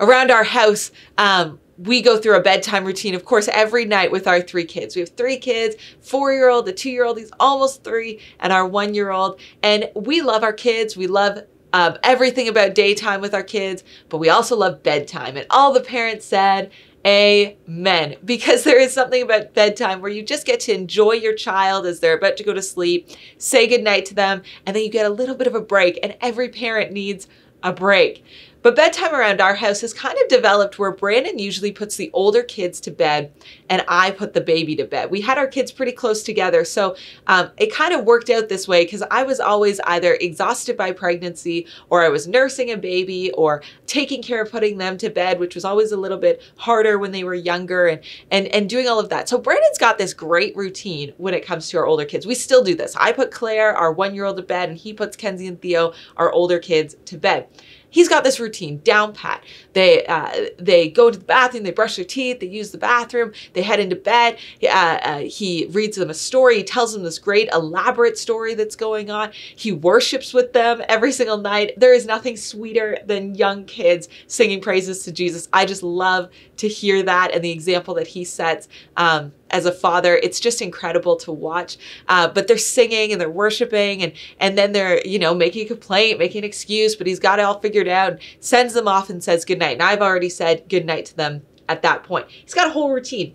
Around 0.00 0.30
our 0.30 0.44
house, 0.44 0.90
um, 1.18 1.60
we 1.82 2.00
go 2.00 2.16
through 2.18 2.36
a 2.36 2.40
bedtime 2.40 2.84
routine, 2.84 3.14
of 3.14 3.24
course, 3.24 3.48
every 3.48 3.84
night 3.84 4.12
with 4.12 4.26
our 4.26 4.40
three 4.40 4.64
kids. 4.64 4.94
We 4.94 5.00
have 5.00 5.10
three 5.10 5.36
kids 5.36 5.76
four 6.00 6.32
year 6.32 6.48
old, 6.48 6.68
a 6.68 6.72
two 6.72 6.90
year 6.90 7.04
old, 7.04 7.18
he's 7.18 7.32
almost 7.40 7.82
three, 7.84 8.20
and 8.40 8.52
our 8.52 8.66
one 8.66 8.94
year 8.94 9.10
old. 9.10 9.40
And 9.62 9.90
we 9.94 10.22
love 10.22 10.42
our 10.42 10.52
kids. 10.52 10.96
We 10.96 11.06
love 11.06 11.40
um, 11.72 11.96
everything 12.02 12.48
about 12.48 12.74
daytime 12.74 13.20
with 13.20 13.34
our 13.34 13.42
kids, 13.42 13.82
but 14.08 14.18
we 14.18 14.28
also 14.28 14.56
love 14.56 14.82
bedtime. 14.82 15.36
And 15.36 15.46
all 15.50 15.72
the 15.72 15.80
parents 15.80 16.26
said, 16.26 16.70
Amen. 17.04 18.16
Because 18.24 18.62
there 18.62 18.80
is 18.80 18.92
something 18.92 19.22
about 19.22 19.54
bedtime 19.54 20.00
where 20.00 20.10
you 20.10 20.22
just 20.22 20.46
get 20.46 20.60
to 20.60 20.74
enjoy 20.74 21.12
your 21.12 21.34
child 21.34 21.84
as 21.86 21.98
they're 21.98 22.16
about 22.16 22.36
to 22.36 22.44
go 22.44 22.52
to 22.52 22.62
sleep, 22.62 23.08
say 23.38 23.66
goodnight 23.66 24.04
to 24.06 24.14
them, 24.14 24.42
and 24.66 24.76
then 24.76 24.84
you 24.84 24.90
get 24.90 25.06
a 25.06 25.10
little 25.10 25.34
bit 25.34 25.48
of 25.48 25.54
a 25.54 25.60
break. 25.60 25.98
And 26.02 26.16
every 26.20 26.48
parent 26.48 26.92
needs 26.92 27.26
a 27.62 27.72
break. 27.72 28.24
But 28.62 28.76
bedtime 28.76 29.12
around 29.12 29.40
our 29.40 29.56
house 29.56 29.80
has 29.80 29.92
kind 29.92 30.16
of 30.22 30.28
developed 30.28 30.78
where 30.78 30.92
Brandon 30.92 31.38
usually 31.38 31.72
puts 31.72 31.96
the 31.96 32.10
older 32.12 32.44
kids 32.44 32.80
to 32.82 32.92
bed 32.92 33.32
and 33.68 33.84
I 33.88 34.12
put 34.12 34.34
the 34.34 34.40
baby 34.40 34.76
to 34.76 34.84
bed. 34.84 35.10
We 35.10 35.20
had 35.20 35.36
our 35.36 35.48
kids 35.48 35.72
pretty 35.72 35.90
close 35.92 36.22
together. 36.22 36.64
So 36.64 36.94
um, 37.26 37.50
it 37.56 37.74
kind 37.74 37.92
of 37.92 38.04
worked 38.04 38.30
out 38.30 38.48
this 38.48 38.68
way 38.68 38.84
because 38.84 39.02
I 39.10 39.24
was 39.24 39.40
always 39.40 39.80
either 39.80 40.14
exhausted 40.20 40.76
by 40.76 40.92
pregnancy 40.92 41.66
or 41.90 42.02
I 42.02 42.08
was 42.08 42.28
nursing 42.28 42.70
a 42.70 42.76
baby 42.76 43.32
or 43.32 43.62
taking 43.86 44.22
care 44.22 44.42
of 44.42 44.52
putting 44.52 44.78
them 44.78 44.96
to 44.98 45.10
bed, 45.10 45.40
which 45.40 45.56
was 45.56 45.64
always 45.64 45.90
a 45.90 45.96
little 45.96 46.18
bit 46.18 46.40
harder 46.56 46.98
when 46.98 47.10
they 47.10 47.24
were 47.24 47.34
younger 47.34 47.88
and, 47.88 48.00
and, 48.30 48.46
and 48.48 48.68
doing 48.68 48.86
all 48.86 49.00
of 49.00 49.08
that. 49.08 49.28
So 49.28 49.38
Brandon's 49.38 49.78
got 49.78 49.98
this 49.98 50.14
great 50.14 50.56
routine 50.56 51.12
when 51.16 51.34
it 51.34 51.44
comes 51.44 51.68
to 51.70 51.78
our 51.78 51.86
older 51.86 52.04
kids. 52.04 52.26
We 52.26 52.36
still 52.36 52.62
do 52.62 52.76
this. 52.76 52.94
I 52.96 53.10
put 53.10 53.32
Claire, 53.32 53.76
our 53.76 53.92
one 53.92 54.14
year 54.14 54.24
old, 54.24 54.36
to 54.36 54.42
bed 54.42 54.68
and 54.68 54.78
he 54.78 54.92
puts 54.92 55.16
Kenzie 55.16 55.48
and 55.48 55.60
Theo, 55.60 55.94
our 56.16 56.30
older 56.30 56.60
kids, 56.60 56.94
to 57.06 57.18
bed 57.18 57.48
he's 57.92 58.08
got 58.08 58.24
this 58.24 58.40
routine 58.40 58.80
down 58.82 59.12
pat. 59.12 59.44
They 59.74 60.04
uh, 60.06 60.46
they 60.58 60.88
go 60.88 61.10
to 61.10 61.18
the 61.18 61.24
bathroom, 61.24 61.62
they 61.62 61.70
brush 61.70 61.94
their 61.94 62.04
teeth, 62.04 62.40
they 62.40 62.46
use 62.46 62.72
the 62.72 62.78
bathroom, 62.78 63.32
they 63.52 63.62
head 63.62 63.78
into 63.78 63.94
bed. 63.94 64.38
Uh, 64.62 64.66
uh, 64.66 65.18
he 65.18 65.66
reads 65.70 65.96
them 65.96 66.10
a 66.10 66.14
story. 66.14 66.56
He 66.56 66.64
tells 66.64 66.92
them 66.92 67.04
this 67.04 67.20
great 67.20 67.48
elaborate 67.52 68.18
story 68.18 68.54
that's 68.54 68.74
going 68.74 69.10
on. 69.10 69.30
He 69.32 69.70
worships 69.70 70.34
with 70.34 70.52
them 70.52 70.82
every 70.88 71.12
single 71.12 71.38
night. 71.38 71.74
There 71.76 71.94
is 71.94 72.06
nothing 72.06 72.36
sweeter 72.36 72.98
than 73.06 73.34
young 73.36 73.64
kids 73.64 74.08
singing 74.26 74.60
praises 74.60 75.04
to 75.04 75.12
Jesus. 75.12 75.48
I 75.52 75.66
just 75.66 75.82
love 75.82 76.30
to 76.56 76.68
hear 76.68 77.02
that 77.02 77.32
and 77.32 77.44
the 77.44 77.50
example 77.50 77.94
that 77.94 78.06
he 78.06 78.24
sets. 78.24 78.68
Um, 78.96 79.32
as 79.52 79.66
a 79.66 79.72
father. 79.72 80.16
It's 80.16 80.40
just 80.40 80.62
incredible 80.62 81.16
to 81.16 81.32
watch. 81.32 81.76
Uh, 82.08 82.28
but 82.28 82.48
they're 82.48 82.58
singing 82.58 83.12
and 83.12 83.20
they're 83.20 83.30
worshiping 83.30 84.02
and 84.02 84.12
and 84.40 84.58
then 84.58 84.72
they're 84.72 85.00
you 85.06 85.18
know 85.18 85.34
making 85.34 85.64
a 85.66 85.68
complaint, 85.68 86.18
making 86.18 86.40
an 86.40 86.44
excuse, 86.44 86.96
but 86.96 87.06
he's 87.06 87.20
got 87.20 87.38
it 87.38 87.42
all 87.42 87.60
figured 87.60 87.88
out. 87.88 88.18
Sends 88.40 88.74
them 88.74 88.88
off 88.88 89.10
and 89.10 89.22
says 89.22 89.44
goodnight. 89.44 89.74
And 89.74 89.82
I've 89.82 90.02
already 90.02 90.28
said 90.30 90.68
goodnight 90.68 91.06
to 91.06 91.16
them 91.16 91.42
at 91.68 91.82
that 91.82 92.02
point. 92.04 92.26
He's 92.28 92.54
got 92.54 92.68
a 92.68 92.70
whole 92.70 92.90
routine. 92.92 93.34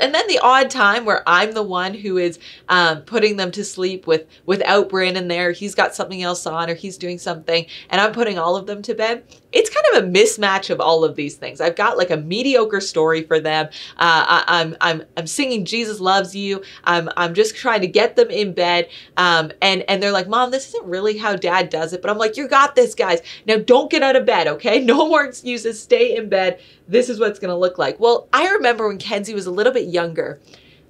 and 0.00 0.14
then 0.14 0.26
the 0.28 0.38
odd 0.40 0.70
time 0.70 1.04
where 1.04 1.22
I'm 1.26 1.52
the 1.52 1.62
one 1.62 1.94
who 1.94 2.18
is 2.18 2.38
um, 2.68 3.02
putting 3.02 3.36
them 3.36 3.50
to 3.52 3.64
sleep 3.64 4.06
with 4.06 4.26
without 4.46 4.88
Brandon 4.88 5.28
there. 5.28 5.52
He's 5.52 5.74
got 5.74 5.94
something 5.94 6.22
else 6.22 6.46
on, 6.46 6.70
or 6.70 6.74
he's 6.74 6.98
doing 6.98 7.18
something, 7.18 7.66
and 7.90 8.00
I'm 8.00 8.12
putting 8.12 8.38
all 8.38 8.56
of 8.56 8.66
them 8.66 8.82
to 8.82 8.94
bed. 8.94 9.24
It's 9.54 9.70
kind 9.70 9.86
of 9.96 10.04
a 10.04 10.12
mismatch 10.12 10.68
of 10.70 10.80
all 10.80 11.04
of 11.04 11.14
these 11.16 11.36
things. 11.36 11.60
I've 11.60 11.76
got 11.76 11.96
like 11.96 12.10
a 12.10 12.16
mediocre 12.16 12.80
story 12.80 13.22
for 13.22 13.38
them. 13.40 13.66
Uh, 13.96 14.24
I, 14.26 14.44
I'm 14.48 14.76
I'm 14.80 15.04
I'm 15.16 15.26
singing 15.26 15.64
Jesus 15.64 16.00
loves 16.00 16.34
you. 16.34 16.62
I'm 16.84 17.08
I'm 17.16 17.34
just 17.34 17.56
trying 17.56 17.80
to 17.82 17.86
get 17.86 18.16
them 18.16 18.30
in 18.30 18.52
bed, 18.52 18.88
um, 19.16 19.52
and 19.62 19.82
and 19.88 20.02
they're 20.02 20.12
like, 20.12 20.28
Mom, 20.28 20.50
this 20.50 20.68
isn't 20.68 20.84
really 20.84 21.16
how 21.16 21.36
Dad 21.36 21.70
does 21.70 21.92
it. 21.92 22.02
But 22.02 22.10
I'm 22.10 22.18
like, 22.18 22.36
you 22.36 22.48
got 22.48 22.74
this, 22.74 22.94
guys. 22.94 23.20
Now 23.46 23.58
don't 23.58 23.90
get 23.90 24.02
out 24.02 24.16
of 24.16 24.26
bed, 24.26 24.46
okay? 24.48 24.84
No 24.94 25.08
more 25.08 25.24
excuses. 25.24 25.80
Stay 25.80 26.16
in 26.16 26.28
bed. 26.28 26.60
This 26.86 27.08
is 27.08 27.18
what 27.18 27.30
it's 27.30 27.38
gonna 27.38 27.56
look 27.56 27.78
like. 27.78 27.98
Well, 27.98 28.28
I 28.32 28.48
remember 28.50 28.86
when 28.86 28.98
Kenzie 28.98 29.34
was 29.34 29.46
a 29.46 29.50
little 29.50 29.72
bit 29.72 29.88
younger, 29.88 30.40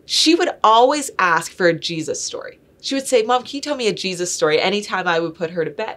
she 0.04 0.34
would 0.34 0.50
always 0.62 1.10
ask 1.18 1.52
for 1.52 1.68
a 1.68 1.78
Jesus 1.78 2.20
story. 2.20 2.58
She 2.80 2.94
would 2.94 3.06
say, 3.06 3.22
Mom, 3.22 3.44
can 3.44 3.56
you 3.56 3.60
tell 3.62 3.76
me 3.76 3.88
a 3.88 3.94
Jesus 3.94 4.32
story 4.32 4.60
anytime 4.60 5.08
I 5.08 5.20
would 5.20 5.34
put 5.34 5.50
her 5.50 5.64
to 5.64 5.70
bed? 5.70 5.96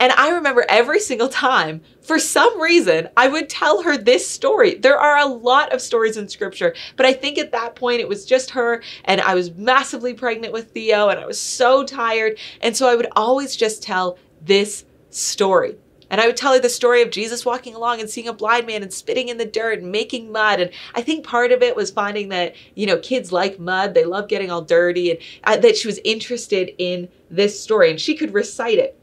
And 0.00 0.12
I 0.12 0.30
remember 0.30 0.64
every 0.68 1.00
single 1.00 1.28
time, 1.28 1.80
for 2.00 2.18
some 2.18 2.60
reason, 2.60 3.08
I 3.16 3.28
would 3.28 3.48
tell 3.48 3.82
her 3.82 3.96
this 3.96 4.28
story. 4.28 4.76
There 4.76 4.98
are 4.98 5.18
a 5.18 5.26
lot 5.26 5.72
of 5.72 5.80
stories 5.80 6.16
in 6.16 6.28
scripture, 6.28 6.74
but 6.96 7.04
I 7.04 7.12
think 7.12 7.36
at 7.36 7.52
that 7.52 7.74
point 7.74 8.00
it 8.00 8.08
was 8.08 8.24
just 8.24 8.50
her, 8.50 8.82
and 9.04 9.20
I 9.20 9.34
was 9.34 9.54
massively 9.54 10.14
pregnant 10.14 10.52
with 10.52 10.70
Theo, 10.70 11.08
and 11.08 11.18
I 11.18 11.26
was 11.26 11.40
so 11.40 11.84
tired. 11.84 12.38
And 12.60 12.76
so 12.76 12.88
I 12.88 12.94
would 12.94 13.08
always 13.16 13.56
just 13.56 13.82
tell 13.82 14.18
this 14.40 14.84
story. 15.10 15.76
And 16.10 16.20
I 16.20 16.26
would 16.26 16.36
tell 16.36 16.54
her 16.54 16.58
the 16.58 16.70
story 16.70 17.02
of 17.02 17.10
Jesus 17.10 17.44
walking 17.44 17.74
along 17.74 18.00
and 18.00 18.08
seeing 18.08 18.28
a 18.28 18.32
blind 18.32 18.66
man 18.66 18.82
and 18.82 18.92
spitting 18.92 19.28
in 19.28 19.36
the 19.36 19.44
dirt 19.44 19.80
and 19.80 19.92
making 19.92 20.32
mud. 20.32 20.60
And 20.60 20.70
I 20.94 21.02
think 21.02 21.26
part 21.26 21.52
of 21.52 21.62
it 21.62 21.76
was 21.76 21.90
finding 21.90 22.30
that, 22.30 22.54
you 22.74 22.86
know, 22.86 22.96
kids 22.98 23.30
like 23.30 23.58
mud, 23.58 23.92
they 23.92 24.04
love 24.04 24.28
getting 24.28 24.50
all 24.50 24.62
dirty, 24.62 25.10
and 25.10 25.20
uh, 25.44 25.56
that 25.58 25.76
she 25.76 25.86
was 25.86 26.00
interested 26.04 26.72
in 26.78 27.08
this 27.30 27.60
story 27.60 27.90
and 27.90 28.00
she 28.00 28.14
could 28.14 28.32
recite 28.32 28.78
it, 28.78 28.97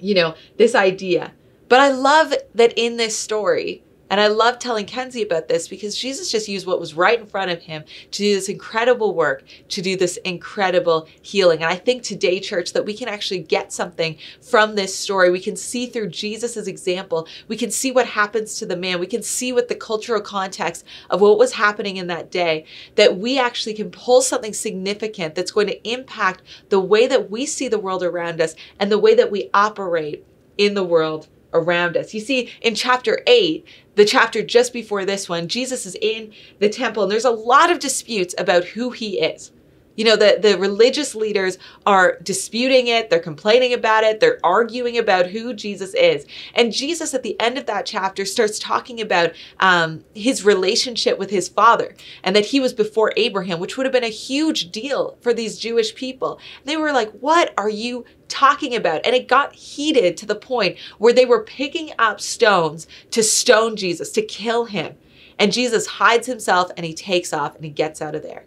you 0.00 0.14
know, 0.14 0.34
this 0.56 0.74
idea. 0.74 1.32
But 1.68 1.80
I 1.80 1.90
love 1.90 2.34
that 2.54 2.72
in 2.76 2.96
this 2.96 3.16
story, 3.16 3.82
and 4.10 4.20
I 4.20 4.26
love 4.26 4.58
telling 4.58 4.86
Kenzie 4.86 5.22
about 5.22 5.46
this 5.46 5.68
because 5.68 5.96
Jesus 5.96 6.30
just 6.30 6.48
used 6.48 6.66
what 6.66 6.80
was 6.80 6.94
right 6.94 7.20
in 7.20 7.26
front 7.26 7.52
of 7.52 7.62
him 7.62 7.84
to 8.10 8.18
do 8.18 8.34
this 8.34 8.48
incredible 8.48 9.14
work, 9.14 9.44
to 9.68 9.80
do 9.80 9.96
this 9.96 10.16
incredible 10.18 11.08
healing. 11.22 11.62
And 11.62 11.72
I 11.72 11.76
think 11.76 12.02
today, 12.02 12.40
church, 12.40 12.72
that 12.72 12.84
we 12.84 12.92
can 12.92 13.08
actually 13.08 13.38
get 13.38 13.72
something 13.72 14.18
from 14.42 14.74
this 14.74 14.94
story. 14.94 15.30
We 15.30 15.40
can 15.40 15.54
see 15.54 15.86
through 15.86 16.08
Jesus' 16.08 16.66
example. 16.66 17.28
We 17.46 17.56
can 17.56 17.70
see 17.70 17.92
what 17.92 18.06
happens 18.06 18.58
to 18.58 18.66
the 18.66 18.76
man. 18.76 18.98
We 18.98 19.06
can 19.06 19.22
see 19.22 19.52
what 19.52 19.68
the 19.68 19.76
cultural 19.76 20.20
context 20.20 20.84
of 21.08 21.20
what 21.20 21.38
was 21.38 21.52
happening 21.52 21.96
in 21.96 22.08
that 22.08 22.32
day, 22.32 22.64
that 22.96 23.16
we 23.16 23.38
actually 23.38 23.74
can 23.74 23.92
pull 23.92 24.22
something 24.22 24.52
significant 24.52 25.36
that's 25.36 25.52
going 25.52 25.68
to 25.68 25.88
impact 25.88 26.42
the 26.68 26.80
way 26.80 27.06
that 27.06 27.30
we 27.30 27.46
see 27.46 27.68
the 27.68 27.78
world 27.78 28.02
around 28.02 28.40
us 28.40 28.56
and 28.80 28.90
the 28.90 28.98
way 28.98 29.14
that 29.14 29.30
we 29.30 29.50
operate 29.54 30.26
in 30.58 30.74
the 30.74 30.84
world 30.84 31.28
around 31.52 31.96
us. 31.96 32.14
You 32.14 32.20
see, 32.20 32.50
in 32.60 32.74
chapter 32.74 33.22
8, 33.26 33.64
the 33.94 34.04
chapter 34.04 34.42
just 34.42 34.72
before 34.72 35.04
this 35.04 35.28
one, 35.28 35.48
Jesus 35.48 35.86
is 35.86 35.96
in 36.00 36.32
the 36.58 36.68
temple 36.68 37.02
and 37.02 37.12
there's 37.12 37.24
a 37.24 37.30
lot 37.30 37.70
of 37.70 37.78
disputes 37.78 38.34
about 38.38 38.64
who 38.64 38.90
he 38.90 39.20
is. 39.20 39.52
You 39.96 40.04
know, 40.04 40.16
the, 40.16 40.38
the 40.40 40.56
religious 40.56 41.14
leaders 41.14 41.58
are 41.84 42.18
disputing 42.22 42.86
it, 42.86 43.10
they're 43.10 43.18
complaining 43.18 43.74
about 43.74 44.04
it, 44.04 44.20
they're 44.20 44.38
arguing 44.42 44.96
about 44.98 45.26
who 45.26 45.52
Jesus 45.52 45.94
is. 45.94 46.26
And 46.54 46.72
Jesus, 46.72 47.12
at 47.12 47.22
the 47.22 47.38
end 47.40 47.58
of 47.58 47.66
that 47.66 47.86
chapter, 47.86 48.24
starts 48.24 48.58
talking 48.58 49.00
about 49.00 49.32
um, 49.58 50.04
his 50.14 50.44
relationship 50.44 51.18
with 51.18 51.30
his 51.30 51.48
father 51.48 51.94
and 52.22 52.34
that 52.36 52.46
he 52.46 52.60
was 52.60 52.72
before 52.72 53.12
Abraham, 53.16 53.60
which 53.60 53.76
would 53.76 53.84
have 53.84 53.92
been 53.92 54.04
a 54.04 54.08
huge 54.08 54.70
deal 54.70 55.18
for 55.20 55.34
these 55.34 55.58
Jewish 55.58 55.94
people. 55.94 56.40
They 56.64 56.76
were 56.76 56.92
like, 56.92 57.10
What 57.12 57.52
are 57.58 57.68
you 57.68 58.04
talking 58.28 58.74
about? 58.74 59.04
And 59.04 59.14
it 59.14 59.28
got 59.28 59.54
heated 59.54 60.16
to 60.18 60.26
the 60.26 60.34
point 60.34 60.78
where 60.98 61.12
they 61.12 61.26
were 61.26 61.42
picking 61.42 61.90
up 61.98 62.20
stones 62.20 62.86
to 63.10 63.22
stone 63.22 63.76
Jesus, 63.76 64.12
to 64.12 64.22
kill 64.22 64.66
him. 64.66 64.96
And 65.38 65.52
Jesus 65.52 65.86
hides 65.86 66.26
himself 66.26 66.70
and 66.76 66.86
he 66.86 66.94
takes 66.94 67.32
off 67.32 67.56
and 67.56 67.64
he 67.64 67.70
gets 67.70 68.00
out 68.00 68.14
of 68.14 68.22
there. 68.22 68.44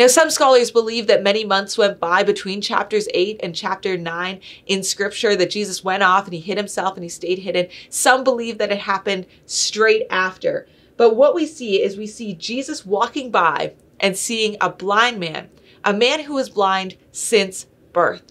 Now, 0.00 0.06
some 0.06 0.30
scholars 0.30 0.70
believe 0.70 1.08
that 1.08 1.22
many 1.22 1.44
months 1.44 1.76
went 1.76 2.00
by 2.00 2.22
between 2.22 2.62
chapters 2.62 3.06
8 3.12 3.38
and 3.42 3.54
chapter 3.54 3.98
9 3.98 4.40
in 4.64 4.82
scripture, 4.82 5.36
that 5.36 5.50
Jesus 5.50 5.84
went 5.84 6.02
off 6.02 6.24
and 6.24 6.32
he 6.32 6.40
hid 6.40 6.56
himself 6.56 6.94
and 6.94 7.02
he 7.02 7.10
stayed 7.10 7.40
hidden. 7.40 7.68
Some 7.90 8.24
believe 8.24 8.56
that 8.56 8.72
it 8.72 8.78
happened 8.78 9.26
straight 9.44 10.06
after. 10.08 10.66
But 10.96 11.16
what 11.16 11.34
we 11.34 11.44
see 11.44 11.82
is 11.82 11.98
we 11.98 12.06
see 12.06 12.32
Jesus 12.32 12.86
walking 12.86 13.30
by 13.30 13.74
and 14.00 14.16
seeing 14.16 14.56
a 14.58 14.70
blind 14.70 15.20
man, 15.20 15.50
a 15.84 15.92
man 15.92 16.20
who 16.20 16.32
was 16.32 16.48
blind 16.48 16.96
since 17.12 17.66
birth. 17.92 18.22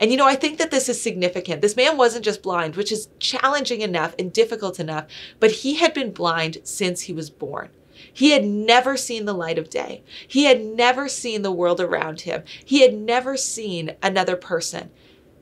And 0.00 0.10
you 0.10 0.16
know, 0.16 0.26
I 0.26 0.34
think 0.34 0.56
that 0.56 0.70
this 0.70 0.88
is 0.88 0.98
significant. 0.98 1.60
This 1.60 1.76
man 1.76 1.98
wasn't 1.98 2.24
just 2.24 2.42
blind, 2.42 2.74
which 2.74 2.90
is 2.90 3.10
challenging 3.18 3.82
enough 3.82 4.14
and 4.18 4.32
difficult 4.32 4.80
enough, 4.80 5.04
but 5.40 5.50
he 5.50 5.74
had 5.74 5.92
been 5.92 6.10
blind 6.10 6.56
since 6.64 7.02
he 7.02 7.12
was 7.12 7.28
born. 7.28 7.68
He 8.12 8.30
had 8.30 8.44
never 8.44 8.96
seen 8.96 9.24
the 9.24 9.32
light 9.32 9.58
of 9.58 9.70
day. 9.70 10.02
He 10.26 10.44
had 10.44 10.60
never 10.60 11.08
seen 11.08 11.42
the 11.42 11.52
world 11.52 11.80
around 11.80 12.22
him. 12.22 12.42
He 12.64 12.82
had 12.82 12.94
never 12.94 13.36
seen 13.36 13.96
another 14.02 14.36
person. 14.36 14.90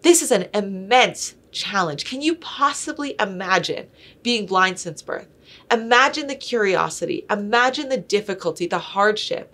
This 0.03 0.23
is 0.23 0.31
an 0.31 0.49
immense 0.55 1.35
challenge. 1.51 2.05
Can 2.05 2.23
you 2.23 2.37
possibly 2.37 3.17
imagine 3.19 3.89
being 4.23 4.47
blind 4.47 4.79
since 4.79 5.03
birth? 5.03 5.29
Imagine 5.71 6.27
the 6.27 6.35
curiosity, 6.35 7.25
imagine 7.31 7.89
the 7.89 7.97
difficulty, 7.97 8.67
the 8.67 8.79
hardship. 8.79 9.53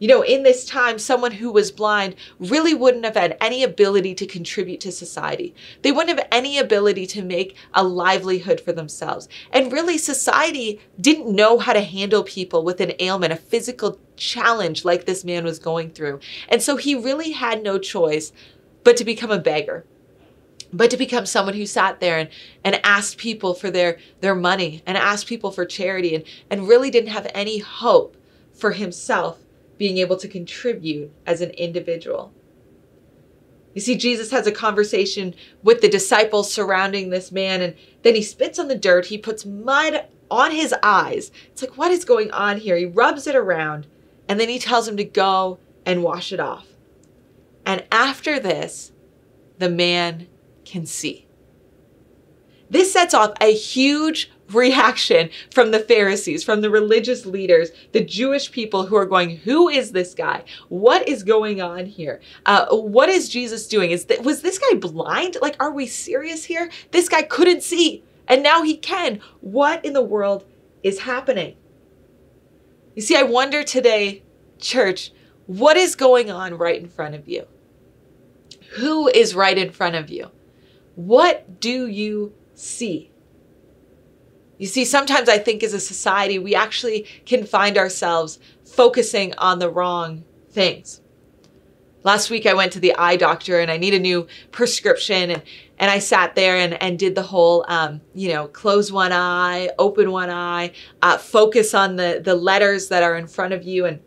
You 0.00 0.08
know, 0.08 0.22
in 0.22 0.42
this 0.42 0.66
time, 0.66 0.98
someone 0.98 1.32
who 1.32 1.52
was 1.52 1.70
blind 1.70 2.16
really 2.40 2.74
wouldn't 2.74 3.04
have 3.04 3.14
had 3.14 3.36
any 3.40 3.62
ability 3.62 4.14
to 4.16 4.26
contribute 4.26 4.80
to 4.80 4.90
society. 4.90 5.54
They 5.82 5.92
wouldn't 5.92 6.18
have 6.18 6.28
any 6.32 6.58
ability 6.58 7.06
to 7.08 7.22
make 7.22 7.56
a 7.72 7.84
livelihood 7.84 8.60
for 8.60 8.72
themselves. 8.72 9.28
And 9.52 9.72
really, 9.72 9.96
society 9.96 10.80
didn't 11.00 11.34
know 11.34 11.58
how 11.58 11.72
to 11.72 11.80
handle 11.80 12.24
people 12.24 12.64
with 12.64 12.80
an 12.80 12.92
ailment, 12.98 13.32
a 13.32 13.36
physical 13.36 14.00
challenge 14.16 14.84
like 14.84 15.04
this 15.04 15.24
man 15.24 15.44
was 15.44 15.60
going 15.60 15.90
through. 15.90 16.18
And 16.48 16.60
so 16.60 16.76
he 16.76 16.96
really 16.96 17.30
had 17.30 17.62
no 17.62 17.78
choice 17.78 18.32
but 18.82 18.96
to 18.96 19.04
become 19.04 19.30
a 19.30 19.38
beggar 19.38 19.84
but 20.72 20.90
to 20.90 20.96
become 20.96 21.24
someone 21.24 21.54
who 21.54 21.66
sat 21.66 22.00
there 22.00 22.18
and, 22.18 22.28
and 22.64 22.80
asked 22.84 23.16
people 23.16 23.54
for 23.54 23.70
their, 23.70 23.96
their 24.20 24.34
money 24.34 24.82
and 24.86 24.98
asked 24.98 25.28
people 25.28 25.52
for 25.52 25.64
charity 25.64 26.16
and, 26.16 26.24
and 26.50 26.66
really 26.66 26.90
didn't 26.90 27.10
have 27.10 27.30
any 27.32 27.58
hope 27.58 28.16
for 28.52 28.72
himself 28.72 29.43
being 29.78 29.98
able 29.98 30.16
to 30.16 30.28
contribute 30.28 31.12
as 31.26 31.40
an 31.40 31.50
individual. 31.50 32.32
You 33.74 33.80
see, 33.80 33.96
Jesus 33.96 34.30
has 34.30 34.46
a 34.46 34.52
conversation 34.52 35.34
with 35.62 35.80
the 35.80 35.88
disciples 35.88 36.52
surrounding 36.52 37.10
this 37.10 37.32
man, 37.32 37.60
and 37.60 37.74
then 38.02 38.14
he 38.14 38.22
spits 38.22 38.58
on 38.58 38.68
the 38.68 38.76
dirt. 38.76 39.06
He 39.06 39.18
puts 39.18 39.44
mud 39.44 40.06
on 40.30 40.52
his 40.52 40.72
eyes. 40.82 41.32
It's 41.48 41.62
like, 41.62 41.76
what 41.76 41.90
is 41.90 42.04
going 42.04 42.30
on 42.30 42.58
here? 42.58 42.76
He 42.76 42.86
rubs 42.86 43.26
it 43.26 43.34
around, 43.34 43.88
and 44.28 44.38
then 44.38 44.48
he 44.48 44.60
tells 44.60 44.86
him 44.86 44.96
to 44.96 45.04
go 45.04 45.58
and 45.84 46.04
wash 46.04 46.32
it 46.32 46.40
off. 46.40 46.66
And 47.66 47.84
after 47.90 48.38
this, 48.38 48.92
the 49.58 49.70
man 49.70 50.28
can 50.64 50.86
see. 50.86 51.26
This 52.70 52.92
sets 52.92 53.14
off 53.14 53.32
a 53.40 53.52
huge 53.52 54.30
reaction 54.50 55.30
from 55.50 55.70
the 55.70 55.78
Pharisees, 55.80 56.44
from 56.44 56.60
the 56.60 56.70
religious 56.70 57.26
leaders, 57.26 57.70
the 57.92 58.04
Jewish 58.04 58.52
people 58.52 58.86
who 58.86 58.96
are 58.96 59.06
going, 59.06 59.38
Who 59.38 59.68
is 59.68 59.92
this 59.92 60.14
guy? 60.14 60.44
What 60.68 61.08
is 61.08 61.22
going 61.22 61.60
on 61.60 61.86
here? 61.86 62.20
Uh, 62.46 62.66
what 62.76 63.08
is 63.08 63.28
Jesus 63.28 63.66
doing? 63.66 63.90
Is 63.90 64.04
th- 64.04 64.20
Was 64.20 64.42
this 64.42 64.58
guy 64.58 64.78
blind? 64.78 65.36
Like, 65.40 65.56
are 65.60 65.72
we 65.72 65.86
serious 65.86 66.44
here? 66.44 66.70
This 66.90 67.08
guy 67.08 67.22
couldn't 67.22 67.62
see, 67.62 68.04
and 68.28 68.42
now 68.42 68.62
he 68.62 68.76
can. 68.76 69.20
What 69.40 69.84
in 69.84 69.92
the 69.92 70.02
world 70.02 70.44
is 70.82 71.00
happening? 71.00 71.56
You 72.94 73.02
see, 73.02 73.16
I 73.16 73.22
wonder 73.22 73.64
today, 73.64 74.22
church, 74.58 75.10
what 75.46 75.76
is 75.76 75.96
going 75.96 76.30
on 76.30 76.56
right 76.56 76.80
in 76.80 76.88
front 76.88 77.14
of 77.14 77.28
you? 77.28 77.46
Who 78.76 79.08
is 79.08 79.34
right 79.34 79.56
in 79.56 79.70
front 79.70 79.94
of 79.94 80.10
you? 80.10 80.30
What 80.94 81.60
do 81.60 81.86
you 81.86 82.34
see? 82.54 83.10
You 84.64 84.68
see, 84.68 84.86
sometimes 84.86 85.28
I 85.28 85.36
think 85.36 85.62
as 85.62 85.74
a 85.74 85.78
society, 85.78 86.38
we 86.38 86.54
actually 86.54 87.02
can 87.26 87.44
find 87.44 87.76
ourselves 87.76 88.38
focusing 88.64 89.34
on 89.36 89.58
the 89.58 89.68
wrong 89.68 90.24
things. 90.52 91.02
Last 92.02 92.30
week, 92.30 92.46
I 92.46 92.54
went 92.54 92.72
to 92.72 92.80
the 92.80 92.94
eye 92.94 93.16
doctor 93.16 93.60
and 93.60 93.70
I 93.70 93.76
need 93.76 93.92
a 93.92 93.98
new 93.98 94.26
prescription. 94.52 95.32
And, 95.32 95.42
and 95.78 95.90
I 95.90 95.98
sat 95.98 96.34
there 96.34 96.56
and, 96.56 96.82
and 96.82 96.98
did 96.98 97.14
the 97.14 97.24
whole, 97.24 97.66
um, 97.68 98.00
you 98.14 98.32
know, 98.32 98.46
close 98.48 98.90
one 98.90 99.12
eye, 99.12 99.68
open 99.78 100.10
one 100.10 100.30
eye, 100.30 100.72
uh, 101.02 101.18
focus 101.18 101.74
on 101.74 101.96
the, 101.96 102.22
the 102.24 102.34
letters 102.34 102.88
that 102.88 103.02
are 103.02 103.18
in 103.18 103.26
front 103.26 103.52
of 103.52 103.64
you 103.64 103.84
and, 103.84 104.00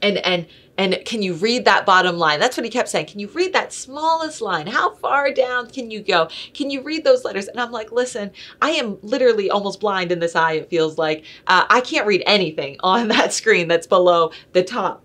and, 0.00 0.16
and 0.16 0.46
And 0.78 0.98
can 1.04 1.22
you 1.22 1.34
read 1.34 1.66
that 1.66 1.84
bottom 1.84 2.16
line? 2.16 2.40
That's 2.40 2.56
what 2.56 2.64
he 2.64 2.70
kept 2.70 2.88
saying. 2.88 3.06
Can 3.06 3.20
you 3.20 3.28
read 3.28 3.52
that 3.52 3.72
smallest 3.72 4.40
line? 4.40 4.66
How 4.66 4.94
far 4.94 5.30
down 5.30 5.68
can 5.68 5.90
you 5.90 6.00
go? 6.00 6.28
Can 6.54 6.70
you 6.70 6.80
read 6.82 7.04
those 7.04 7.24
letters? 7.24 7.48
And 7.48 7.60
I'm 7.60 7.72
like, 7.72 7.92
listen, 7.92 8.30
I 8.62 8.70
am 8.70 8.98
literally 9.02 9.50
almost 9.50 9.80
blind 9.80 10.10
in 10.10 10.18
this 10.18 10.34
eye, 10.34 10.52
it 10.52 10.70
feels 10.70 10.96
like. 10.96 11.24
Uh, 11.46 11.66
I 11.68 11.82
can't 11.82 12.06
read 12.06 12.22
anything 12.26 12.76
on 12.82 13.08
that 13.08 13.32
screen 13.32 13.68
that's 13.68 13.86
below 13.86 14.32
the 14.52 14.62
top. 14.62 15.04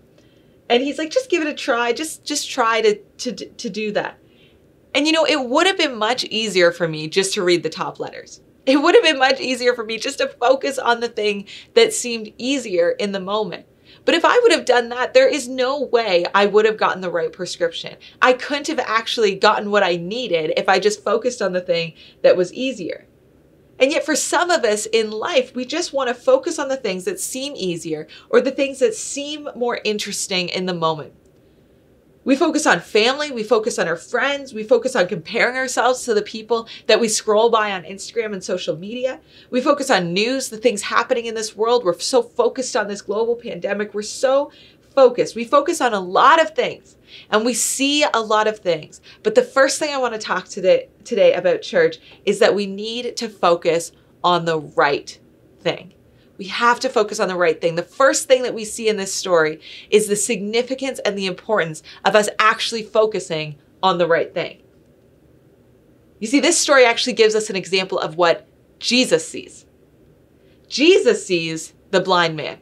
And 0.70 0.82
he's 0.82 0.98
like, 0.98 1.10
just 1.10 1.30
give 1.30 1.42
it 1.42 1.48
a 1.48 1.54
try. 1.54 1.92
Just 1.92 2.24
just 2.24 2.50
try 2.50 2.80
to 2.80 2.96
to 2.96 3.32
to 3.32 3.70
do 3.70 3.92
that. 3.92 4.18
And 4.94 5.06
you 5.06 5.12
know, 5.12 5.24
it 5.24 5.48
would 5.48 5.66
have 5.66 5.78
been 5.78 5.96
much 5.96 6.24
easier 6.24 6.72
for 6.72 6.88
me 6.88 7.08
just 7.08 7.34
to 7.34 7.42
read 7.42 7.62
the 7.62 7.70
top 7.70 8.00
letters. 8.00 8.40
It 8.66 8.76
would 8.82 8.94
have 8.94 9.04
been 9.04 9.18
much 9.18 9.40
easier 9.40 9.74
for 9.74 9.84
me 9.84 9.98
just 9.98 10.18
to 10.18 10.28
focus 10.28 10.78
on 10.78 11.00
the 11.00 11.08
thing 11.08 11.46
that 11.74 11.94
seemed 11.94 12.32
easier 12.36 12.90
in 12.90 13.12
the 13.12 13.20
moment. 13.20 13.64
But 14.08 14.14
if 14.14 14.24
I 14.24 14.38
would 14.38 14.52
have 14.52 14.64
done 14.64 14.88
that, 14.88 15.12
there 15.12 15.28
is 15.28 15.48
no 15.48 15.82
way 15.82 16.24
I 16.34 16.46
would 16.46 16.64
have 16.64 16.78
gotten 16.78 17.02
the 17.02 17.10
right 17.10 17.30
prescription. 17.30 17.98
I 18.22 18.32
couldn't 18.32 18.68
have 18.68 18.78
actually 18.78 19.34
gotten 19.34 19.70
what 19.70 19.82
I 19.82 19.96
needed 19.96 20.54
if 20.56 20.66
I 20.66 20.78
just 20.78 21.04
focused 21.04 21.42
on 21.42 21.52
the 21.52 21.60
thing 21.60 21.92
that 22.22 22.34
was 22.34 22.50
easier. 22.54 23.04
And 23.78 23.92
yet, 23.92 24.06
for 24.06 24.16
some 24.16 24.50
of 24.50 24.64
us 24.64 24.86
in 24.86 25.10
life, 25.10 25.54
we 25.54 25.66
just 25.66 25.92
want 25.92 26.08
to 26.08 26.14
focus 26.14 26.58
on 26.58 26.68
the 26.68 26.76
things 26.78 27.04
that 27.04 27.20
seem 27.20 27.52
easier 27.54 28.08
or 28.30 28.40
the 28.40 28.50
things 28.50 28.78
that 28.78 28.94
seem 28.94 29.46
more 29.54 29.78
interesting 29.84 30.48
in 30.48 30.64
the 30.64 30.72
moment. 30.72 31.12
We 32.28 32.36
focus 32.36 32.66
on 32.66 32.80
family, 32.80 33.30
we 33.30 33.42
focus 33.42 33.78
on 33.78 33.88
our 33.88 33.96
friends, 33.96 34.52
we 34.52 34.62
focus 34.62 34.94
on 34.94 35.08
comparing 35.08 35.56
ourselves 35.56 36.04
to 36.04 36.12
the 36.12 36.20
people 36.20 36.68
that 36.86 37.00
we 37.00 37.08
scroll 37.08 37.48
by 37.48 37.72
on 37.72 37.84
Instagram 37.84 38.34
and 38.34 38.44
social 38.44 38.76
media. 38.76 39.18
We 39.48 39.62
focus 39.62 39.90
on 39.90 40.12
news, 40.12 40.50
the 40.50 40.58
things 40.58 40.82
happening 40.82 41.24
in 41.24 41.34
this 41.34 41.56
world. 41.56 41.86
We're 41.86 41.98
so 41.98 42.22
focused 42.22 42.76
on 42.76 42.86
this 42.86 43.00
global 43.00 43.34
pandemic. 43.34 43.94
We're 43.94 44.02
so 44.02 44.52
focused. 44.94 45.36
We 45.36 45.44
focus 45.44 45.80
on 45.80 45.94
a 45.94 46.00
lot 46.00 46.38
of 46.38 46.54
things 46.54 46.98
and 47.30 47.46
we 47.46 47.54
see 47.54 48.04
a 48.12 48.20
lot 48.20 48.46
of 48.46 48.58
things. 48.58 49.00
But 49.22 49.34
the 49.34 49.42
first 49.42 49.78
thing 49.78 49.94
I 49.94 49.96
want 49.96 50.12
to 50.12 50.20
talk 50.20 50.48
today 50.48 50.90
today 51.04 51.32
about 51.32 51.62
church 51.62 51.96
is 52.26 52.40
that 52.40 52.54
we 52.54 52.66
need 52.66 53.16
to 53.16 53.30
focus 53.30 53.90
on 54.22 54.44
the 54.44 54.58
right 54.58 55.18
thing. 55.62 55.94
We 56.38 56.46
have 56.46 56.78
to 56.80 56.88
focus 56.88 57.18
on 57.18 57.28
the 57.28 57.36
right 57.36 57.60
thing. 57.60 57.74
The 57.74 57.82
first 57.82 58.28
thing 58.28 58.44
that 58.44 58.54
we 58.54 58.64
see 58.64 58.88
in 58.88 58.96
this 58.96 59.12
story 59.12 59.60
is 59.90 60.06
the 60.06 60.16
significance 60.16 61.00
and 61.00 61.18
the 61.18 61.26
importance 61.26 61.82
of 62.04 62.14
us 62.14 62.28
actually 62.38 62.84
focusing 62.84 63.56
on 63.82 63.98
the 63.98 64.06
right 64.06 64.32
thing. 64.32 64.62
You 66.20 66.28
see, 66.28 66.40
this 66.40 66.58
story 66.58 66.84
actually 66.84 67.12
gives 67.12 67.34
us 67.34 67.50
an 67.50 67.56
example 67.56 67.98
of 67.98 68.16
what 68.16 68.46
Jesus 68.78 69.26
sees. 69.28 69.66
Jesus 70.68 71.26
sees 71.26 71.74
the 71.90 72.00
blind 72.00 72.36
man. 72.36 72.58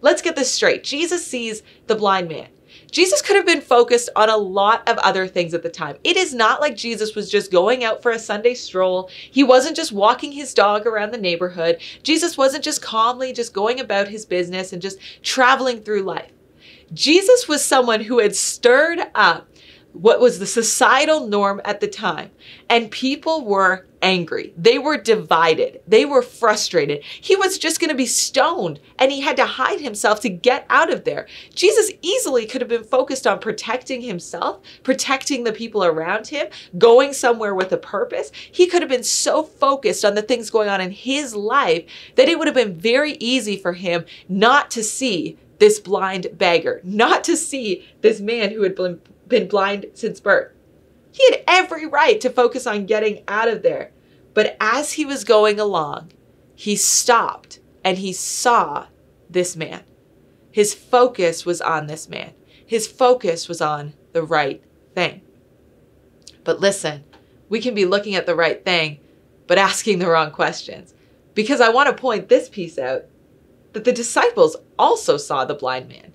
Let's 0.00 0.22
get 0.22 0.34
this 0.34 0.52
straight. 0.52 0.82
Jesus 0.82 1.26
sees 1.26 1.62
the 1.86 1.94
blind 1.94 2.28
man. 2.28 2.48
Jesus 2.90 3.22
could 3.22 3.36
have 3.36 3.46
been 3.46 3.60
focused 3.60 4.08
on 4.16 4.28
a 4.28 4.36
lot 4.36 4.88
of 4.88 4.98
other 4.98 5.26
things 5.26 5.54
at 5.54 5.62
the 5.62 5.68
time. 5.68 5.96
It 6.04 6.16
is 6.16 6.34
not 6.34 6.60
like 6.60 6.76
Jesus 6.76 7.14
was 7.14 7.30
just 7.30 7.50
going 7.50 7.84
out 7.84 8.02
for 8.02 8.10
a 8.10 8.18
Sunday 8.18 8.54
stroll. 8.54 9.10
He 9.30 9.44
wasn't 9.44 9.76
just 9.76 9.92
walking 9.92 10.32
his 10.32 10.54
dog 10.54 10.86
around 10.86 11.12
the 11.12 11.18
neighborhood. 11.18 11.80
Jesus 12.02 12.36
wasn't 12.36 12.64
just 12.64 12.82
calmly 12.82 13.32
just 13.32 13.52
going 13.54 13.80
about 13.80 14.08
his 14.08 14.26
business 14.26 14.72
and 14.72 14.82
just 14.82 14.98
traveling 15.22 15.80
through 15.80 16.02
life. 16.02 16.32
Jesus 16.92 17.46
was 17.46 17.64
someone 17.64 18.00
who 18.00 18.18
had 18.18 18.34
stirred 18.34 19.00
up 19.14 19.46
what 19.92 20.20
was 20.20 20.38
the 20.38 20.46
societal 20.46 21.26
norm 21.26 21.60
at 21.64 21.80
the 21.80 21.88
time. 21.88 22.30
And 22.68 22.90
people 22.90 23.44
were 23.44 23.86
angry. 24.02 24.54
They 24.56 24.78
were 24.78 24.96
divided. 24.96 25.80
They 25.86 26.04
were 26.04 26.22
frustrated. 26.22 27.04
He 27.04 27.36
was 27.36 27.58
just 27.58 27.80
going 27.80 27.90
to 27.90 27.96
be 27.96 28.06
stoned 28.06 28.80
and 28.98 29.12
he 29.12 29.20
had 29.20 29.36
to 29.36 29.44
hide 29.44 29.80
himself 29.80 30.20
to 30.20 30.28
get 30.28 30.64
out 30.70 30.92
of 30.92 31.04
there. 31.04 31.26
Jesus 31.54 31.90
easily 32.00 32.46
could 32.46 32.60
have 32.60 32.70
been 32.70 32.84
focused 32.84 33.26
on 33.26 33.40
protecting 33.40 34.00
himself, 34.00 34.60
protecting 34.82 35.44
the 35.44 35.52
people 35.52 35.84
around 35.84 36.28
him, 36.28 36.46
going 36.78 37.12
somewhere 37.12 37.54
with 37.54 37.72
a 37.72 37.76
purpose. 37.76 38.32
He 38.50 38.66
could 38.66 38.82
have 38.82 38.90
been 38.90 39.04
so 39.04 39.42
focused 39.42 40.04
on 40.04 40.14
the 40.14 40.22
things 40.22 40.50
going 40.50 40.68
on 40.68 40.80
in 40.80 40.92
his 40.92 41.34
life 41.34 41.84
that 42.14 42.28
it 42.28 42.38
would 42.38 42.48
have 42.48 42.54
been 42.54 42.78
very 42.78 43.12
easy 43.14 43.56
for 43.56 43.74
him 43.74 44.04
not 44.28 44.70
to 44.70 44.82
see 44.82 45.36
this 45.58 45.78
blind 45.78 46.26
beggar, 46.32 46.80
not 46.82 47.22
to 47.24 47.36
see 47.36 47.86
this 48.00 48.18
man 48.18 48.50
who 48.50 48.62
had 48.62 48.74
been 48.74 48.98
been 49.30 49.48
blind 49.48 49.86
since 49.94 50.20
birth. 50.20 50.52
He 51.12 51.24
had 51.30 51.42
every 51.46 51.86
right 51.86 52.20
to 52.20 52.30
focus 52.30 52.66
on 52.66 52.86
getting 52.86 53.24
out 53.26 53.48
of 53.48 53.62
there. 53.62 53.92
But 54.34 54.56
as 54.60 54.92
he 54.92 55.04
was 55.04 55.24
going 55.24 55.58
along, 55.58 56.12
he 56.54 56.76
stopped 56.76 57.60
and 57.84 57.98
he 57.98 58.12
saw 58.12 58.86
this 59.28 59.56
man. 59.56 59.82
His 60.52 60.74
focus 60.74 61.46
was 61.46 61.60
on 61.60 61.86
this 61.86 62.08
man. 62.08 62.32
His 62.66 62.86
focus 62.86 63.48
was 63.48 63.60
on 63.60 63.94
the 64.12 64.22
right 64.22 64.62
thing. 64.94 65.22
But 66.44 66.60
listen, 66.60 67.04
we 67.48 67.60
can 67.60 67.74
be 67.74 67.84
looking 67.84 68.14
at 68.14 68.26
the 68.26 68.34
right 68.34 68.64
thing, 68.64 69.00
but 69.46 69.58
asking 69.58 69.98
the 69.98 70.08
wrong 70.08 70.30
questions. 70.30 70.94
Because 71.34 71.60
I 71.60 71.70
want 71.70 71.88
to 71.88 72.00
point 72.00 72.28
this 72.28 72.48
piece 72.48 72.78
out 72.78 73.04
that 73.72 73.84
the 73.84 73.92
disciples 73.92 74.56
also 74.78 75.16
saw 75.16 75.44
the 75.44 75.54
blind 75.54 75.88
man. 75.88 76.12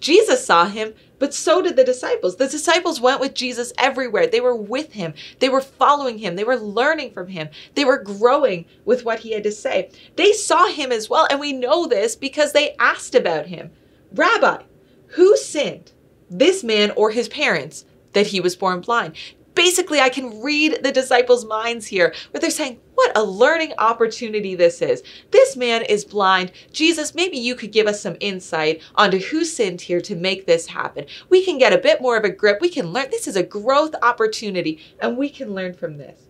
Jesus 0.00 0.44
saw 0.44 0.66
him, 0.66 0.94
but 1.18 1.34
so 1.34 1.62
did 1.62 1.76
the 1.76 1.84
disciples. 1.84 2.36
The 2.36 2.48
disciples 2.48 3.00
went 3.00 3.20
with 3.20 3.34
Jesus 3.34 3.72
everywhere. 3.78 4.26
They 4.26 4.40
were 4.40 4.54
with 4.54 4.92
him. 4.92 5.14
They 5.38 5.48
were 5.48 5.60
following 5.60 6.18
him. 6.18 6.36
They 6.36 6.44
were 6.44 6.56
learning 6.56 7.12
from 7.12 7.28
him. 7.28 7.48
They 7.74 7.84
were 7.84 8.02
growing 8.02 8.66
with 8.84 9.04
what 9.04 9.20
he 9.20 9.32
had 9.32 9.42
to 9.44 9.52
say. 9.52 9.90
They 10.16 10.32
saw 10.32 10.68
him 10.68 10.92
as 10.92 11.08
well. 11.08 11.26
And 11.30 11.40
we 11.40 11.52
know 11.52 11.86
this 11.86 12.16
because 12.16 12.52
they 12.52 12.74
asked 12.78 13.14
about 13.14 13.46
him 13.46 13.70
Rabbi, 14.12 14.62
who 15.08 15.36
sinned, 15.36 15.92
this 16.30 16.62
man 16.64 16.90
or 16.92 17.10
his 17.10 17.28
parents, 17.28 17.84
that 18.12 18.28
he 18.28 18.40
was 18.40 18.56
born 18.56 18.80
blind? 18.80 19.14
Basically, 19.58 19.98
I 19.98 20.08
can 20.08 20.40
read 20.40 20.84
the 20.84 20.92
disciples' 20.92 21.44
minds 21.44 21.88
here 21.88 22.14
where 22.30 22.40
they're 22.40 22.48
saying, 22.48 22.78
What 22.94 23.10
a 23.18 23.24
learning 23.24 23.72
opportunity 23.78 24.54
this 24.54 24.80
is. 24.80 25.02
This 25.32 25.56
man 25.56 25.82
is 25.82 26.04
blind. 26.04 26.52
Jesus, 26.70 27.12
maybe 27.12 27.38
you 27.38 27.56
could 27.56 27.72
give 27.72 27.88
us 27.88 28.00
some 28.00 28.16
insight 28.20 28.80
onto 28.94 29.18
who 29.18 29.44
sinned 29.44 29.80
here 29.80 30.00
to 30.02 30.14
make 30.14 30.46
this 30.46 30.68
happen. 30.68 31.06
We 31.28 31.44
can 31.44 31.58
get 31.58 31.72
a 31.72 31.78
bit 31.78 32.00
more 32.00 32.16
of 32.16 32.22
a 32.22 32.30
grip. 32.30 32.60
We 32.60 32.68
can 32.68 32.92
learn. 32.92 33.10
This 33.10 33.26
is 33.26 33.34
a 33.34 33.42
growth 33.42 33.96
opportunity, 34.00 34.78
and 35.00 35.16
we 35.16 35.28
can 35.28 35.52
learn 35.52 35.74
from 35.74 35.96
this. 35.96 36.20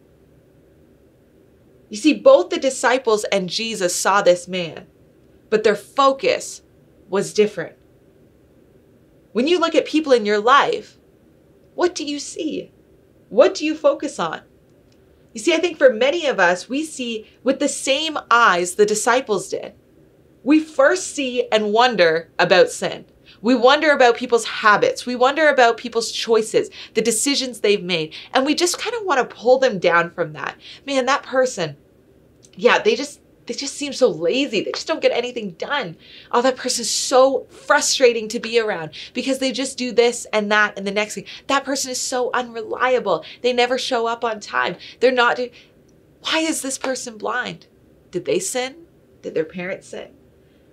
You 1.91 1.99
see, 1.99 2.15
both 2.15 2.49
the 2.49 2.59
disciples 2.59 3.25
and 3.25 3.51
Jesus 3.51 3.95
saw 3.95 4.23
this 4.23 4.49
man, 4.49 4.87
but 5.51 5.65
their 5.65 5.77
focus 5.77 6.63
was 7.11 7.35
different. 7.35 7.77
When 9.33 9.47
you 9.47 9.61
look 9.61 9.75
at 9.75 9.85
people 9.85 10.13
in 10.13 10.25
your 10.25 10.41
life, 10.41 10.97
what 11.75 11.95
do 11.95 12.07
you 12.07 12.19
see? 12.19 12.73
What 13.29 13.55
do 13.55 13.65
you 13.65 13.75
focus 13.75 14.19
on? 14.19 14.43
You 15.35 15.41
see, 15.41 15.55
I 15.55 15.59
think 15.59 15.79
for 15.79 15.93
many 15.93 16.27
of 16.27 16.41
us, 16.41 16.69
we 16.69 16.85
see 16.85 17.29
with 17.45 17.61
the 17.61 17.69
same 17.69 18.19
eyes 18.31 18.75
the 18.75 18.87
disciples 18.87 19.49
did. 19.49 19.75
We 20.43 20.61
first 20.61 21.15
see 21.15 21.47
and 21.53 21.73
wonder 21.73 22.31
about 22.39 22.71
sin. 22.71 23.05
We 23.43 23.55
wonder 23.55 23.93
about 23.93 24.17
people's 24.17 24.47
habits. 24.47 25.07
We 25.07 25.15
wonder 25.15 25.49
about 25.49 25.77
people's 25.77 26.11
choices, 26.11 26.71
the 26.95 27.03
decisions 27.03 27.61
they've 27.61 27.83
made. 27.83 28.15
And 28.33 28.47
we 28.47 28.55
just 28.55 28.79
kind 28.79 28.97
of 28.97 29.05
want 29.05 29.21
to 29.29 29.37
pull 29.37 29.59
them 29.59 29.79
down 29.79 30.11
from 30.11 30.33
that. 30.33 30.57
Man, 30.87 31.07
that 31.07 31.23
person, 31.23 31.77
yeah, 32.55 32.81
they 32.81 32.97
just 32.97 33.21
they 33.49 33.55
just 33.55 33.75
seem 33.75 33.95
so 33.95 34.11
lazy. 34.11 34.61
They 34.61 34.73
just 34.73 34.87
don't 34.87 35.01
get 35.01 35.11
anything 35.11 35.53
done. 35.53 35.97
Oh, 36.31 36.43
that 36.43 36.57
person's 36.57 36.91
so 36.91 37.47
frustrating 37.49 38.29
to 38.29 38.39
be 38.39 38.61
around 38.61 38.91
because 39.15 39.39
they 39.39 39.53
just 39.53 39.79
do 39.79 39.91
this 39.91 40.27
and 40.35 40.53
that 40.53 40.77
and 40.77 40.87
the 40.87 40.93
next 40.93 41.15
thing. 41.15 41.25
That 41.47 41.65
person 41.65 41.91
is 41.91 42.01
so 42.01 42.31
unreliable. 42.35 43.25
They 43.41 43.55
never 43.55 43.79
show 43.79 44.07
up 44.07 44.23
on 44.23 44.41
time. 44.41 44.77
They're 45.01 45.11
not. 45.11 45.41
Why 46.21 46.41
is 46.41 46.61
this 46.61 46.77
person 46.77 47.17
blind? 47.17 47.67
Did 48.11 48.27
they 48.27 48.39
sin? 48.39 48.77
Did 49.23 49.33
their 49.33 49.47
parents 49.47 49.89
sin? 49.89 50.11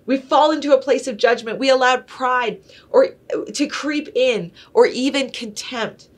We 0.04 0.18
fall 0.18 0.50
into 0.50 0.74
a 0.74 0.80
place 0.80 1.06
of 1.06 1.16
judgment. 1.16 1.58
We 1.58 1.70
allowed 1.70 2.06
pride 2.06 2.60
or 2.90 3.14
to 3.54 3.66
creep 3.66 4.10
in 4.14 4.52
or 4.74 4.84
even 4.86 5.30
contempt. 5.30 6.10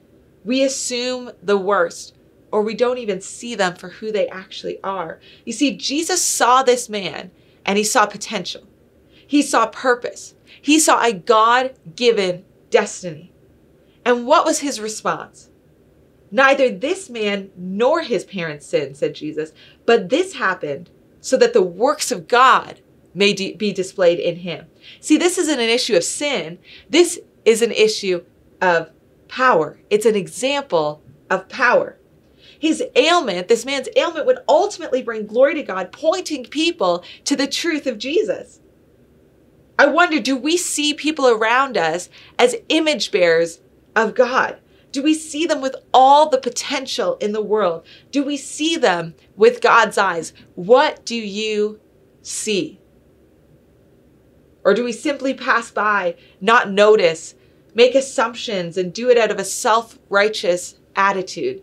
We 0.44 0.64
assume 0.64 1.30
the 1.40 1.56
worst 1.56 2.14
or 2.50 2.62
we 2.62 2.74
don't 2.74 2.98
even 2.98 3.20
see 3.20 3.54
them 3.54 3.74
for 3.74 3.88
who 3.88 4.10
they 4.10 4.28
actually 4.28 4.82
are. 4.82 5.20
You 5.44 5.52
see, 5.52 5.76
Jesus 5.76 6.22
saw 6.22 6.62
this 6.62 6.88
man 6.88 7.30
and 7.64 7.78
he 7.78 7.84
saw 7.84 8.06
potential. 8.06 8.64
He 9.26 9.42
saw 9.42 9.66
purpose. 9.66 10.34
He 10.60 10.78
saw 10.78 11.02
a 11.02 11.12
God 11.12 11.74
given 11.94 12.44
destiny. 12.70 13.32
And 14.04 14.26
what 14.26 14.44
was 14.44 14.60
his 14.60 14.80
response? 14.80 15.50
Neither 16.30 16.70
this 16.70 17.08
man 17.08 17.50
nor 17.56 18.02
his 18.02 18.24
parents 18.24 18.66
sinned, 18.66 18.96
said 18.96 19.14
Jesus, 19.14 19.52
but 19.86 20.08
this 20.08 20.34
happened 20.34 20.90
so 21.20 21.36
that 21.36 21.52
the 21.52 21.62
works 21.62 22.10
of 22.10 22.28
God 22.28 22.80
may 23.14 23.32
de- 23.32 23.54
be 23.54 23.72
displayed 23.72 24.18
in 24.18 24.36
him. 24.36 24.66
See, 25.00 25.16
this 25.16 25.38
isn't 25.38 25.60
an 25.60 25.68
issue 25.68 25.96
of 25.96 26.04
sin. 26.04 26.58
This 26.88 27.20
is 27.44 27.62
an 27.62 27.72
issue 27.72 28.24
of 28.60 28.90
power. 29.28 29.78
It's 29.90 30.06
an 30.06 30.16
example 30.16 31.02
of 31.28 31.48
power. 31.48 31.97
His 32.58 32.82
ailment, 32.96 33.48
this 33.48 33.64
man's 33.64 33.88
ailment, 33.96 34.26
would 34.26 34.38
ultimately 34.48 35.02
bring 35.02 35.26
glory 35.26 35.54
to 35.54 35.62
God, 35.62 35.92
pointing 35.92 36.44
people 36.44 37.04
to 37.24 37.36
the 37.36 37.46
truth 37.46 37.86
of 37.86 37.98
Jesus. 37.98 38.60
I 39.78 39.86
wonder 39.86 40.18
do 40.18 40.36
we 40.36 40.56
see 40.56 40.92
people 40.92 41.28
around 41.28 41.76
us 41.76 42.08
as 42.38 42.56
image 42.68 43.12
bearers 43.12 43.60
of 43.94 44.14
God? 44.14 44.58
Do 44.90 45.02
we 45.02 45.14
see 45.14 45.46
them 45.46 45.60
with 45.60 45.76
all 45.94 46.28
the 46.28 46.38
potential 46.38 47.16
in 47.20 47.32
the 47.32 47.42
world? 47.42 47.86
Do 48.10 48.24
we 48.24 48.36
see 48.36 48.76
them 48.76 49.14
with 49.36 49.60
God's 49.60 49.98
eyes? 49.98 50.32
What 50.54 51.04
do 51.04 51.14
you 51.14 51.78
see? 52.22 52.80
Or 54.64 54.74
do 54.74 54.82
we 54.82 54.92
simply 54.92 55.34
pass 55.34 55.70
by, 55.70 56.16
not 56.40 56.70
notice, 56.70 57.34
make 57.74 57.94
assumptions, 57.94 58.76
and 58.76 58.92
do 58.92 59.08
it 59.08 59.18
out 59.18 59.30
of 59.30 59.38
a 59.38 59.44
self 59.44 59.98
righteous 60.08 60.76
attitude? 60.96 61.62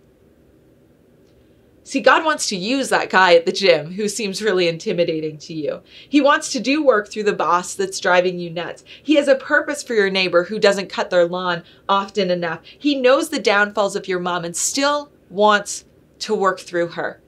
See, 1.88 2.02
God 2.02 2.26
wants 2.26 2.50
to 2.50 2.56
use 2.56 2.90
that 2.90 3.12
guy 3.12 3.36
at 3.36 3.46
the 3.46 3.52
gym 3.52 3.92
who 3.92 4.10
seems 4.10 4.42
really 4.42 4.68
intimidating 4.68 5.38
to 5.38 5.54
you. 5.54 5.84
He 6.10 6.20
wants 6.20 6.52
to 6.52 6.60
do 6.60 6.84
work 6.84 7.08
through 7.08 7.26
the 7.26 7.34
boss 7.34 7.76
that's 7.76 8.00
driving 8.00 8.40
you 8.40 8.50
nuts. 8.50 8.84
He 9.04 9.14
has 9.16 9.28
a 9.28 9.36
purpose 9.36 9.84
for 9.84 9.94
your 9.94 10.10
neighbor 10.10 10.46
who 10.46 10.58
doesn't 10.58 10.90
cut 10.90 11.12
their 11.12 11.28
lawn 11.28 11.64
often 11.88 12.32
enough. 12.32 12.62
He 12.64 13.00
knows 13.00 13.30
the 13.30 13.38
downfalls 13.38 13.96
of 13.96 14.08
your 14.08 14.20
mom 14.20 14.46
and 14.46 14.58
still 14.58 15.12
wants 15.30 15.86
to 16.20 16.34
work 16.34 16.60
through 16.60 16.88
her. 16.88 17.22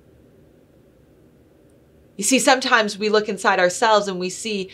You 2.15 2.23
see, 2.23 2.39
sometimes 2.39 2.97
we 2.97 3.09
look 3.09 3.29
inside 3.29 3.59
ourselves 3.59 4.07
and 4.07 4.19
we 4.19 4.31
see 4.31 4.71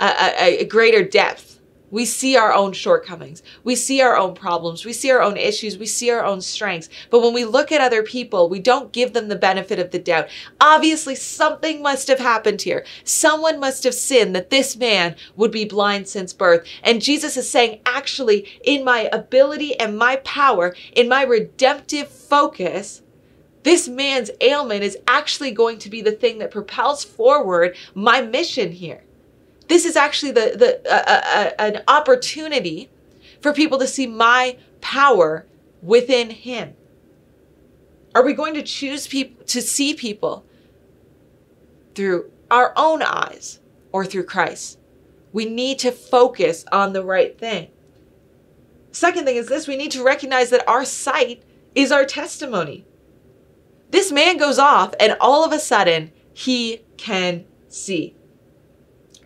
a, 0.00 0.06
a, 0.06 0.62
a 0.62 0.64
greater 0.64 1.04
depth 1.04 1.53
we 1.94 2.04
see 2.04 2.36
our 2.36 2.52
own 2.52 2.72
shortcomings. 2.72 3.40
We 3.62 3.76
see 3.76 4.00
our 4.02 4.16
own 4.16 4.34
problems. 4.34 4.84
We 4.84 4.92
see 4.92 5.12
our 5.12 5.22
own 5.22 5.36
issues. 5.36 5.78
We 5.78 5.86
see 5.86 6.10
our 6.10 6.24
own 6.24 6.40
strengths. 6.40 6.88
But 7.08 7.20
when 7.20 7.32
we 7.32 7.44
look 7.44 7.70
at 7.70 7.80
other 7.80 8.02
people, 8.02 8.48
we 8.48 8.58
don't 8.58 8.90
give 8.90 9.12
them 9.12 9.28
the 9.28 9.36
benefit 9.36 9.78
of 9.78 9.92
the 9.92 10.00
doubt. 10.00 10.28
Obviously, 10.60 11.14
something 11.14 11.82
must 11.82 12.08
have 12.08 12.18
happened 12.18 12.62
here. 12.62 12.84
Someone 13.04 13.60
must 13.60 13.84
have 13.84 13.94
sinned 13.94 14.34
that 14.34 14.50
this 14.50 14.76
man 14.76 15.14
would 15.36 15.52
be 15.52 15.64
blind 15.64 16.08
since 16.08 16.32
birth. 16.32 16.66
And 16.82 17.00
Jesus 17.00 17.36
is 17.36 17.48
saying, 17.48 17.78
actually, 17.86 18.48
in 18.64 18.82
my 18.82 19.08
ability 19.12 19.78
and 19.78 19.96
my 19.96 20.16
power, 20.16 20.74
in 20.96 21.08
my 21.08 21.22
redemptive 21.22 22.08
focus, 22.08 23.02
this 23.62 23.86
man's 23.86 24.32
ailment 24.40 24.82
is 24.82 24.98
actually 25.06 25.52
going 25.52 25.78
to 25.78 25.90
be 25.90 26.02
the 26.02 26.10
thing 26.10 26.38
that 26.38 26.50
propels 26.50 27.04
forward 27.04 27.76
my 27.94 28.20
mission 28.20 28.72
here. 28.72 29.04
This 29.68 29.84
is 29.84 29.96
actually 29.96 30.32
the, 30.32 30.54
the 30.56 30.92
uh, 30.92 31.20
uh, 31.24 31.50
an 31.58 31.82
opportunity 31.88 32.90
for 33.40 33.52
people 33.52 33.78
to 33.78 33.86
see 33.86 34.06
my 34.06 34.56
power 34.80 35.46
within 35.82 36.30
him. 36.30 36.74
Are 38.14 38.24
we 38.24 38.32
going 38.32 38.54
to 38.54 38.62
choose 38.62 39.06
people 39.06 39.44
to 39.46 39.60
see 39.60 39.94
people 39.94 40.44
through 41.94 42.30
our 42.50 42.72
own 42.76 43.02
eyes 43.02 43.60
or 43.92 44.04
through 44.04 44.24
Christ? 44.24 44.78
We 45.32 45.46
need 45.46 45.78
to 45.80 45.90
focus 45.90 46.64
on 46.70 46.92
the 46.92 47.02
right 47.02 47.36
thing. 47.36 47.70
Second 48.92 49.24
thing 49.24 49.36
is 49.36 49.48
this 49.48 49.66
we 49.66 49.76
need 49.76 49.90
to 49.92 50.04
recognize 50.04 50.50
that 50.50 50.68
our 50.68 50.84
sight 50.84 51.42
is 51.74 51.90
our 51.90 52.04
testimony. 52.04 52.86
This 53.90 54.12
man 54.12 54.36
goes 54.36 54.58
off, 54.58 54.94
and 54.98 55.16
all 55.20 55.44
of 55.44 55.52
a 55.52 55.58
sudden, 55.58 56.12
he 56.32 56.82
can 56.96 57.44
see. 57.68 58.14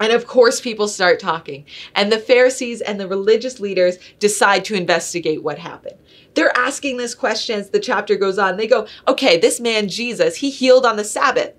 And 0.00 0.12
of 0.12 0.26
course, 0.26 0.60
people 0.60 0.88
start 0.88 1.18
talking, 1.18 1.64
and 1.94 2.12
the 2.12 2.18
Pharisees 2.18 2.80
and 2.80 3.00
the 3.00 3.08
religious 3.08 3.58
leaders 3.58 3.98
decide 4.18 4.64
to 4.66 4.74
investigate 4.74 5.42
what 5.42 5.58
happened. 5.58 5.96
They're 6.34 6.56
asking 6.56 6.98
this 6.98 7.14
question 7.16 7.58
as 7.58 7.70
the 7.70 7.80
chapter 7.80 8.14
goes 8.14 8.38
on. 8.38 8.56
They 8.56 8.68
go, 8.68 8.86
okay, 9.08 9.38
this 9.38 9.58
man, 9.58 9.88
Jesus, 9.88 10.36
he 10.36 10.50
healed 10.50 10.86
on 10.86 10.96
the 10.96 11.04
Sabbath. 11.04 11.54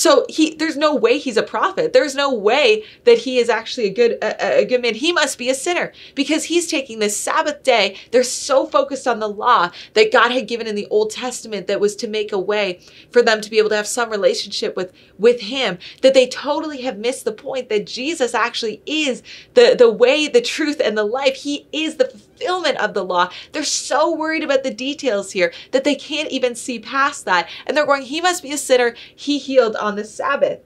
So 0.00 0.24
he, 0.30 0.54
there's 0.54 0.78
no 0.78 0.94
way 0.94 1.18
he's 1.18 1.36
a 1.36 1.42
prophet. 1.42 1.92
There's 1.92 2.14
no 2.14 2.32
way 2.32 2.84
that 3.04 3.18
he 3.18 3.36
is 3.36 3.50
actually 3.50 3.84
a 3.84 3.92
good, 3.92 4.12
a, 4.22 4.60
a, 4.60 4.64
good 4.64 4.80
man. 4.80 4.94
He 4.94 5.12
must 5.12 5.36
be 5.36 5.50
a 5.50 5.54
sinner 5.54 5.92
because 6.14 6.44
he's 6.44 6.66
taking 6.66 7.00
this 7.00 7.14
Sabbath 7.14 7.62
day. 7.64 7.98
They're 8.10 8.22
so 8.24 8.64
focused 8.64 9.06
on 9.06 9.18
the 9.18 9.28
law 9.28 9.70
that 9.92 10.10
God 10.10 10.30
had 10.32 10.48
given 10.48 10.66
in 10.66 10.74
the 10.74 10.86
Old 10.86 11.10
Testament 11.10 11.66
that 11.66 11.80
was 11.80 11.94
to 11.96 12.08
make 12.08 12.32
a 12.32 12.38
way 12.38 12.80
for 13.10 13.20
them 13.20 13.42
to 13.42 13.50
be 13.50 13.58
able 13.58 13.68
to 13.68 13.76
have 13.76 13.86
some 13.86 14.08
relationship 14.08 14.74
with, 14.74 14.90
with 15.18 15.42
him 15.42 15.76
that 16.00 16.14
they 16.14 16.28
totally 16.28 16.80
have 16.80 16.96
missed 16.96 17.26
the 17.26 17.32
point 17.32 17.68
that 17.68 17.86
Jesus 17.86 18.32
actually 18.32 18.80
is 18.86 19.22
the, 19.52 19.74
the 19.78 19.90
way, 19.90 20.28
the 20.28 20.40
truth, 20.40 20.80
and 20.82 20.96
the 20.96 21.04
life. 21.04 21.34
He 21.34 21.66
is 21.72 21.96
the 21.96 22.10
fulfillment 22.40 22.78
of 22.78 22.94
the 22.94 23.04
law. 23.04 23.30
They're 23.52 23.64
so 23.64 24.14
worried 24.14 24.42
about 24.42 24.62
the 24.62 24.72
details 24.72 25.32
here 25.32 25.52
that 25.72 25.84
they 25.84 25.94
can't 25.94 26.30
even 26.30 26.54
see 26.54 26.78
past 26.78 27.24
that. 27.24 27.48
And 27.66 27.76
they're 27.76 27.86
going, 27.86 28.02
he 28.02 28.20
must 28.20 28.42
be 28.42 28.52
a 28.52 28.58
sinner. 28.58 28.94
He 29.14 29.38
healed 29.38 29.76
on 29.76 29.96
the 29.96 30.04
Sabbath. 30.04 30.60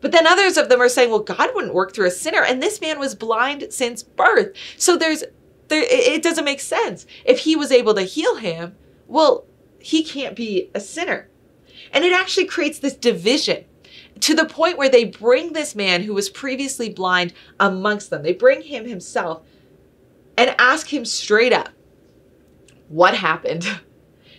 But 0.00 0.12
then 0.12 0.26
others 0.26 0.56
of 0.56 0.68
them 0.68 0.80
are 0.80 0.88
saying, 0.88 1.10
well, 1.10 1.20
God 1.20 1.50
wouldn't 1.54 1.74
work 1.74 1.94
through 1.94 2.08
a 2.08 2.10
sinner. 2.10 2.42
And 2.42 2.60
this 2.60 2.80
man 2.80 2.98
was 2.98 3.14
blind 3.14 3.66
since 3.70 4.02
birth. 4.02 4.56
So 4.76 4.96
there's, 4.96 5.22
there, 5.68 5.84
it 5.84 6.22
doesn't 6.22 6.44
make 6.44 6.60
sense. 6.60 7.06
If 7.24 7.40
he 7.40 7.54
was 7.54 7.70
able 7.70 7.94
to 7.94 8.02
heal 8.02 8.36
him, 8.36 8.74
well, 9.06 9.44
he 9.78 10.02
can't 10.02 10.34
be 10.34 10.70
a 10.74 10.80
sinner. 10.80 11.28
And 11.92 12.04
it 12.04 12.12
actually 12.12 12.46
creates 12.46 12.78
this 12.78 12.94
division 12.94 13.64
to 14.20 14.34
the 14.34 14.44
point 14.44 14.78
where 14.78 14.88
they 14.88 15.04
bring 15.04 15.52
this 15.52 15.74
man 15.74 16.02
who 16.02 16.14
was 16.14 16.28
previously 16.30 16.88
blind 16.88 17.32
amongst 17.60 18.10
them. 18.10 18.22
They 18.22 18.32
bring 18.32 18.62
him 18.62 18.86
himself 18.86 19.42
and 20.36 20.54
ask 20.58 20.92
him 20.92 21.04
straight 21.04 21.52
up, 21.52 21.70
what 22.88 23.14
happened? 23.14 23.66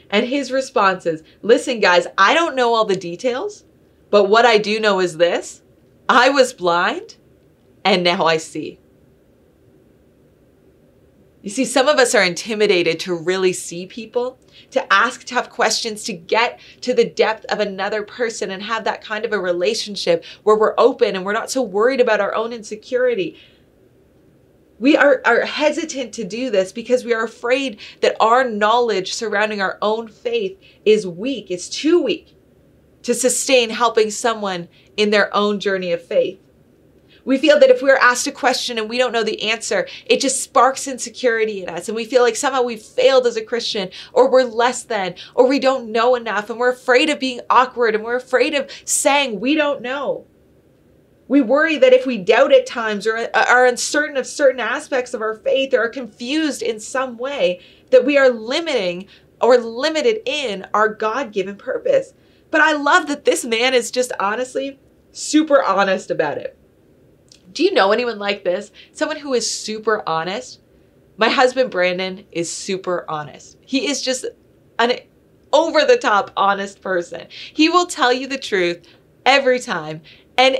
And 0.10 0.28
his 0.28 0.52
response 0.52 1.08
is, 1.08 1.24
listen, 1.41 1.80
guys, 1.80 2.06
I 2.20 2.36
don't 2.36 2.56
know 2.56 2.76
all 2.76 2.86
the 2.86 2.96
details, 2.96 3.64
but 4.12 4.26
what 4.26 4.46
I 4.46 4.60
do 4.60 4.80
know 4.80 5.00
is 5.00 5.18
this 5.18 5.64
I 6.08 6.30
was 6.30 6.54
blind 6.54 7.16
and 7.84 8.04
now 8.04 8.26
I 8.26 8.38
see. 8.38 8.80
You 11.41 11.50
see, 11.50 11.66
some 11.66 11.89
of 11.89 11.98
us 11.98 12.16
are 12.16 12.24
intimidated 12.24 13.02
to 13.02 13.14
really 13.14 13.52
see 13.52 13.86
people, 13.86 14.39
to 14.72 14.94
ask 14.94 15.26
tough 15.26 15.50
questions, 15.50 16.04
to 16.06 16.14
get 16.14 16.60
to 16.82 16.94
the 16.94 17.04
depth 17.04 17.46
of 17.46 17.60
another 17.60 18.04
person 18.04 18.50
and 18.52 18.64
have 18.64 18.86
that 18.86 19.04
kind 19.04 19.26
of 19.26 19.34
a 19.34 19.39
relationship 19.39 20.24
where 20.44 20.58
we're 20.58 20.76
open 20.78 21.18
and 21.18 21.26
we're 21.26 21.34
not 21.34 21.52
so 21.52 21.62
worried 21.62 22.00
about 22.00 22.22
our 22.22 22.34
own 22.34 22.54
insecurity. 22.54 23.38
We 24.80 24.97
are, 24.97 25.21
are 25.26 25.41
hesitant 25.41 26.13
to 26.13 26.24
do 26.24 26.49
this 26.49 26.71
because 26.71 27.05
we 27.05 27.13
are 27.13 27.24
afraid 27.24 27.80
that 28.01 28.17
our 28.19 28.43
knowledge 28.43 29.13
surrounding 29.13 29.61
our 29.61 29.78
own 29.82 30.07
faith 30.07 30.59
is 30.84 31.05
weak, 31.07 31.51
it's 31.51 31.69
too 31.69 32.01
weak 32.01 32.36
to 33.03 33.13
sustain 33.13 33.69
helping 33.69 34.09
someone 34.09 34.67
in 34.97 35.11
their 35.11 35.34
own 35.36 35.59
journey 35.59 35.91
of 35.91 36.03
faith. 36.03 36.39
We 37.26 37.38
feel 37.38 37.59
that 37.59 37.69
if 37.69 37.82
we're 37.82 37.97
asked 37.97 38.28
a 38.28 38.32
question 38.32 38.78
and 38.78 38.89
we 38.89 38.97
don't 38.97 39.13
know 39.13 39.24
the 39.24 39.49
answer, 39.49 39.88
it 40.05 40.19
just 40.19 40.41
sparks 40.41 40.88
insecurity 40.88 41.63
in 41.63 41.69
us. 41.69 41.88
And 41.88 41.95
we 41.95 42.05
feel 42.05 42.21
like 42.21 42.36
somehow 42.36 42.63
we've 42.63 42.82
failed 42.82 43.26
as 43.26 43.38
a 43.38 43.43
Christian, 43.43 43.89
or 44.11 44.30
we're 44.30 44.43
less 44.43 44.84
than, 44.84 45.15
or 45.34 45.47
we 45.47 45.59
don't 45.59 45.91
know 45.91 46.15
enough. 46.15 46.49
And 46.49 46.59
we're 46.59 46.71
afraid 46.71 47.09
of 47.09 47.19
being 47.19 47.39
awkward 47.49 47.95
and 47.95 48.03
we're 48.03 48.17
afraid 48.17 48.53
of 48.53 48.69
saying 48.84 49.39
we 49.39 49.55
don't 49.55 49.82
know. 49.82 50.26
We 51.28 51.41
worry 51.41 51.78
that 51.78 51.93
if 51.93 52.05
we 52.05 52.17
doubt 52.17 52.53
at 52.53 52.65
times 52.65 53.07
or 53.07 53.17
uh, 53.17 53.45
are 53.47 53.65
uncertain 53.65 54.17
of 54.17 54.28
certain 54.28 54.59
aspects 54.59 55.13
of 55.13 55.21
our 55.21 55.36
faith 55.36 55.74
or 55.74 55.86
are 55.86 55.89
confused 55.89 56.61
in 56.61 56.80
some 56.80 57.17
way, 57.17 57.61
that 57.91 58.05
we 58.05 58.17
are 58.17 58.30
limiting 58.30 59.07
or 59.41 59.57
limited 59.57 60.21
in 60.26 60.67
our 60.74 60.89
God 60.89 61.32
given 61.32 61.55
purpose. 61.55 62.13
But 62.51 62.61
I 62.61 62.74
love 62.74 63.07
that 63.07 63.26
this 63.26 63.43
man 63.43 63.74
is 63.74 63.91
just 63.91 64.11
honestly 64.19 64.80
super 65.11 65.63
honest 65.63 66.11
about 66.11 66.38
it. 66.38 66.57
Do 67.51 67.63
you 67.63 67.74
know 67.74 67.91
anyone 67.91 68.19
like 68.19 68.43
this? 68.43 68.71
Someone 68.91 69.17
who 69.17 69.34
is 69.34 69.49
super 69.49 70.03
honest? 70.07 70.59
My 71.17 71.30
husband 71.30 71.69
Brandon 71.69 72.26
is 72.32 72.51
super 72.51 73.05
honest. 73.07 73.57
He 73.61 73.88
is 73.88 74.01
just 74.01 74.26
an 74.80 74.93
over 75.51 75.86
the 75.86 75.97
top 75.97 76.32
honest 76.36 76.82
person. 76.82 77.28
He 77.30 77.69
will 77.69 77.86
tell 77.86 78.11
you 78.11 78.28
the 78.28 78.39
truth 78.39 78.88
every 79.26 79.59
time. 79.59 80.01
And 80.38 80.57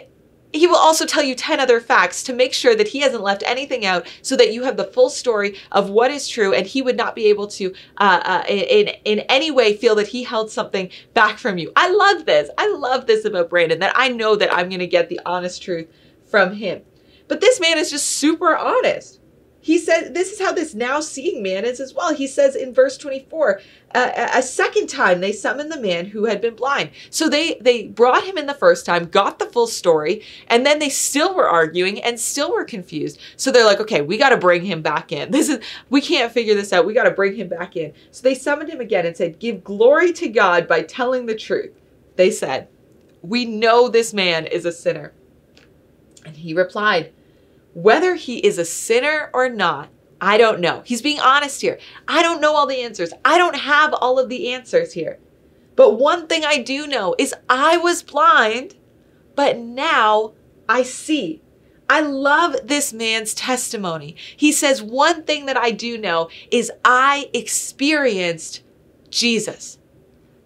he 0.54 0.68
will 0.68 0.78
also 0.78 1.06
tell 1.06 1.24
you 1.24 1.36
10 1.36 1.60
other 1.60 1.80
facts 1.80 2.24
to 2.24 2.34
make 2.34 2.54
sure 2.54 2.76
that 2.76 2.88
he 2.88 3.00
hasn't 3.00 3.24
left 3.24 3.44
anything 3.46 3.86
out 3.86 4.08
so 4.22 4.36
that 4.36 4.54
you 4.54 4.64
have 4.64 4.78
the 4.78 4.84
full 4.86 5.10
story 5.10 5.58
of 5.72 5.90
what 5.90 6.12
is 6.12 6.28
true 6.28 6.54
and 6.54 6.68
he 6.68 6.82
would 6.82 6.98
not 6.98 7.16
be 7.16 7.26
able 7.26 7.48
to 7.48 7.74
uh, 7.98 8.22
uh, 8.24 8.44
in, 8.48 8.90
in 9.04 9.20
any 9.22 9.52
way 9.52 9.76
feel 9.76 9.96
that 9.96 10.08
he 10.08 10.24
held 10.24 10.52
something 10.52 10.90
back 11.14 11.38
from 11.38 11.58
you. 11.58 11.72
I 11.76 11.92
love 11.92 12.26
this. 12.26 12.50
I 12.58 12.68
love 12.68 13.08
this 13.08 13.26
about 13.26 13.50
brandon 13.50 13.80
that 13.80 13.94
i 13.96 14.08
know 14.08 14.36
that 14.36 14.54
i'm 14.54 14.70
going 14.70 14.80
to 14.80 14.88
get 14.88 15.10
the 15.10 15.20
honest 15.26 15.62
truth 15.62 15.88
from 16.26 16.56
him. 16.56 16.82
But 17.28 17.42
this 17.42 17.60
man 17.60 17.78
is 17.78 17.90
just 17.90 18.06
super 18.06 18.56
honest 18.56 19.20
he 19.64 19.78
said 19.78 20.14
this 20.14 20.34
is 20.34 20.42
how 20.42 20.52
this 20.52 20.76
now 20.76 21.00
seeing 21.00 21.42
man 21.42 21.64
is 21.64 21.80
as 21.80 21.94
well. 21.94 22.14
He 22.14 22.28
says 22.28 22.54
in 22.54 22.74
verse 22.74 22.98
24 22.98 23.62
uh, 23.96 24.30
a 24.34 24.42
second 24.42 24.88
time 24.88 25.22
they 25.22 25.32
summoned 25.32 25.72
the 25.72 25.80
man 25.80 26.06
who 26.06 26.26
had 26.26 26.42
been 26.42 26.54
blind. 26.54 26.90
So 27.10 27.30
they 27.30 27.54
they 27.62 27.88
brought 27.88 28.26
him 28.26 28.38
in 28.38 28.46
the 28.46 28.54
first 28.54 28.86
time 28.86 29.06
got 29.06 29.40
the 29.40 29.46
full 29.46 29.68
story 29.68 30.22
and 30.48 30.66
then 30.66 30.80
they 30.80 30.90
still 30.90 31.34
were 31.34 31.48
arguing 31.48 32.04
and 32.04 32.20
still 32.20 32.52
were 32.52 32.66
confused. 32.66 33.22
So 33.38 33.52
they're 33.52 33.66
like 33.66 33.80
okay 33.80 34.02
we 34.02 34.18
got 34.18 34.30
to 34.30 34.38
bring 34.38 34.66
him 34.66 34.82
back 34.82 35.14
in. 35.14 35.32
This 35.44 35.48
is 35.48 35.60
we 35.90 36.02
can't 36.02 36.32
figure 36.32 36.56
this 36.56 36.74
out. 36.74 36.86
We 36.86 36.94
got 36.94 37.04
to 37.04 37.12
bring 37.12 37.36
him 37.36 37.48
back 37.48 37.78
in. 37.78 37.94
So 38.12 38.22
they 38.22 38.36
summoned 38.36 38.70
him 38.70 38.82
again 38.82 39.06
and 39.06 39.16
said 39.16 39.40
give 39.40 39.64
glory 39.64 40.12
to 40.14 40.28
god 40.28 40.68
by 40.68 40.82
telling 40.82 41.26
the 41.26 41.36
truth. 41.36 41.72
They 42.18 42.32
said 42.32 42.68
we 43.22 43.46
know 43.46 43.88
this 43.88 44.14
man 44.14 44.46
is 44.46 44.66
a 44.66 44.74
sinner. 44.74 45.14
And 46.26 46.36
he 46.36 46.54
replied 46.54 47.14
Whether 47.74 48.16
he 48.16 48.38
is 48.40 48.58
a 48.58 48.66
sinner 48.66 49.30
or 49.34 49.50
not, 49.50 49.90
I 50.22 50.38
don't 50.38 50.62
know. 50.62 50.84
He's 50.86 51.02
being 51.02 51.20
honest 51.20 51.62
here. 51.62 51.80
I 52.08 52.22
don't 52.22 52.40
know 52.40 52.56
all 52.56 52.68
the 52.68 52.82
answers. 52.82 53.12
I 53.26 53.38
don't 53.38 53.58
have 53.58 53.94
all 53.94 54.20
of 54.20 54.30
the 54.30 54.54
answers 54.54 54.94
here. 54.94 55.20
But 55.76 56.00
one 56.00 56.28
thing 56.28 56.46
I 56.46 56.60
do 56.60 56.88
know 56.88 57.16
is 57.18 57.34
I 57.50 57.78
was 57.78 58.04
blind, 58.04 58.76
but 59.36 59.58
now 59.58 60.34
I 60.70 60.84
see. 60.84 61.42
I 61.90 62.00
love 62.02 62.56
this 62.64 62.94
man's 62.94 63.34
testimony. 63.34 64.16
He 64.38 64.52
says, 64.52 64.82
One 64.82 65.24
thing 65.24 65.48
that 65.48 65.58
I 65.58 65.72
do 65.72 65.98
know 65.98 66.30
is 66.52 66.72
I 66.86 67.30
experienced 67.34 68.62
Jesus. 69.10 69.78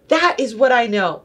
That 0.08 0.40
is 0.40 0.54
what 0.54 0.72
I 0.72 0.86
know. 0.86 1.22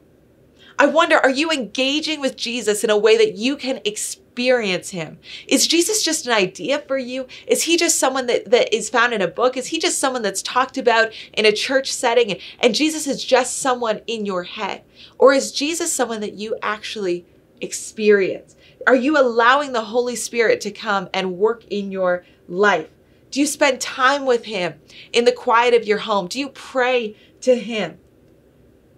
I 0.77 0.85
wonder, 0.85 1.17
are 1.17 1.29
you 1.29 1.49
engaging 1.49 2.19
with 2.19 2.35
Jesus 2.35 2.83
in 2.83 2.89
a 2.89 2.97
way 2.97 3.17
that 3.17 3.35
you 3.35 3.55
can 3.55 3.77
experience 3.77 4.22
him? 4.37 5.19
Is 5.47 5.67
Jesus 5.67 6.03
just 6.03 6.25
an 6.25 6.33
idea 6.33 6.79
for 6.79 6.97
you? 6.97 7.27
Is 7.47 7.63
he 7.63 7.77
just 7.77 7.99
someone 7.99 8.27
that, 8.27 8.49
that 8.51 8.73
is 8.73 8.89
found 8.89 9.13
in 9.13 9.21
a 9.21 9.27
book? 9.27 9.57
Is 9.57 9.67
he 9.67 9.79
just 9.79 9.99
someone 9.99 10.21
that's 10.21 10.41
talked 10.41 10.77
about 10.77 11.11
in 11.33 11.45
a 11.45 11.51
church 11.51 11.91
setting 11.91 12.31
and, 12.31 12.39
and 12.59 12.75
Jesus 12.75 13.07
is 13.07 13.23
just 13.23 13.59
someone 13.59 14.01
in 14.07 14.25
your 14.25 14.43
head? 14.43 14.83
Or 15.17 15.33
is 15.33 15.51
Jesus 15.51 15.91
someone 15.91 16.21
that 16.21 16.33
you 16.33 16.57
actually 16.61 17.25
experience? 17.61 18.55
Are 18.85 18.95
you 18.95 19.17
allowing 19.17 19.71
the 19.71 19.85
Holy 19.85 20.15
Spirit 20.15 20.61
to 20.61 20.71
come 20.71 21.09
and 21.13 21.37
work 21.37 21.63
in 21.69 21.91
your 21.91 22.25
life? 22.47 22.89
Do 23.31 23.39
you 23.39 23.47
spend 23.47 23.81
time 23.81 24.25
with 24.25 24.45
him 24.45 24.75
in 25.11 25.25
the 25.25 25.31
quiet 25.31 25.73
of 25.73 25.85
your 25.87 25.99
home? 25.99 26.27
Do 26.27 26.39
you 26.39 26.49
pray 26.49 27.15
to 27.41 27.55
him? 27.55 27.97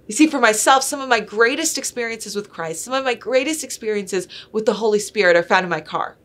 You 0.08 0.14
see, 0.14 0.28
for 0.28 0.39
myself, 0.39 0.84
some 0.84 1.01
of 1.01 1.10
my 1.10 1.20
greatest 1.20 1.78
experiences 1.78 2.36
with 2.36 2.51
Christ, 2.51 2.84
some 2.84 2.93
of 2.93 3.03
my 3.03 3.16
greatest 3.16 3.64
experiences 3.64 4.28
with 4.51 4.66
the 4.66 4.74
Holy 4.74 4.99
Spirit 4.99 5.36
are 5.36 5.43
found 5.43 5.64
in 5.64 5.70
my 5.70 5.82
car. 5.82 6.18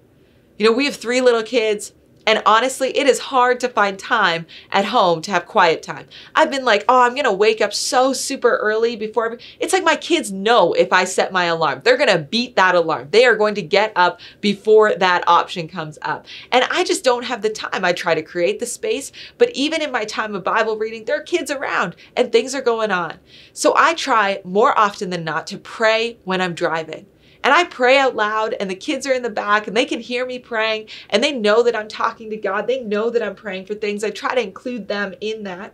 You 0.58 0.66
know, 0.66 0.72
we 0.72 0.84
have 0.84 0.96
three 0.96 1.20
little 1.22 1.42
kids. 1.42 1.92
And 2.26 2.42
honestly, 2.44 2.96
it 2.96 3.06
is 3.06 3.18
hard 3.18 3.60
to 3.60 3.68
find 3.68 3.98
time 3.98 4.46
at 4.70 4.84
home 4.84 5.22
to 5.22 5.30
have 5.30 5.46
quiet 5.46 5.82
time. 5.82 6.06
I've 6.34 6.50
been 6.50 6.64
like, 6.64 6.84
oh, 6.88 7.02
I'm 7.02 7.14
to 7.24 7.32
wake 7.32 7.60
up 7.60 7.72
so 7.72 8.12
super 8.12 8.56
early 8.56 8.94
before. 8.94 9.38
It's 9.58 9.72
like 9.72 9.84
my 9.84 9.96
kids 9.96 10.30
know 10.30 10.72
if 10.74 10.92
I 10.92 11.04
set 11.04 11.32
my 11.32 11.44
alarm, 11.44 11.80
they're 11.82 11.96
to 12.08 12.18
beat 12.18 12.56
that 12.56 12.74
alarm. 12.74 13.08
They 13.10 13.24
are 13.24 13.36
going 13.36 13.54
to 13.54 13.62
get 13.62 13.92
up 13.96 14.20
before 14.40 14.94
that 14.94 15.26
option 15.26 15.66
comes 15.66 15.98
up. 16.02 16.26
And 16.52 16.64
I 16.70 16.84
just 16.84 17.04
don't 17.04 17.24
have 17.24 17.42
the 17.42 17.50
time. 17.50 17.84
I 17.84 17.92
try 17.92 18.14
to 18.14 18.22
create 18.22 18.58
the 18.58 18.66
space, 18.66 19.12
but 19.38 19.50
even 19.50 19.82
in 19.82 19.90
my 19.90 20.04
time 20.04 20.34
of 20.34 20.44
Bible 20.44 20.76
reading, 20.76 21.04
there 21.04 21.18
are 21.18 21.22
kids 21.22 21.50
around 21.50 21.96
and 22.16 22.30
things 22.30 22.54
are 22.54 22.62
going 22.62 22.90
on. 22.90 23.18
So 23.52 23.74
I 23.76 23.94
try 23.94 24.40
more 24.44 24.78
often 24.78 25.10
than 25.10 25.24
not 25.24 25.46
to 25.48 25.58
pray 25.58 26.18
when 26.24 26.40
I'm 26.40 26.54
driving. 26.54 27.06
And 27.42 27.54
I 27.54 27.64
pray 27.64 27.98
out 27.98 28.14
loud, 28.14 28.54
and 28.54 28.70
the 28.70 28.74
kids 28.74 29.06
are 29.06 29.14
in 29.14 29.22
the 29.22 29.30
back 29.30 29.66
and 29.66 29.76
they 29.76 29.86
can 29.86 30.00
hear 30.00 30.26
me 30.26 30.38
praying, 30.38 30.88
and 31.08 31.24
they 31.24 31.32
know 31.32 31.62
that 31.62 31.74
I'm 31.74 31.88
talking 31.88 32.28
to 32.30 32.36
God. 32.36 32.66
They 32.66 32.82
know 32.82 33.08
that 33.08 33.22
I'm 33.22 33.34
praying 33.34 33.66
for 33.66 33.74
things. 33.74 34.04
I 34.04 34.10
try 34.10 34.34
to 34.34 34.42
include 34.42 34.88
them 34.88 35.14
in 35.20 35.44
that. 35.44 35.72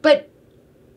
But 0.00 0.30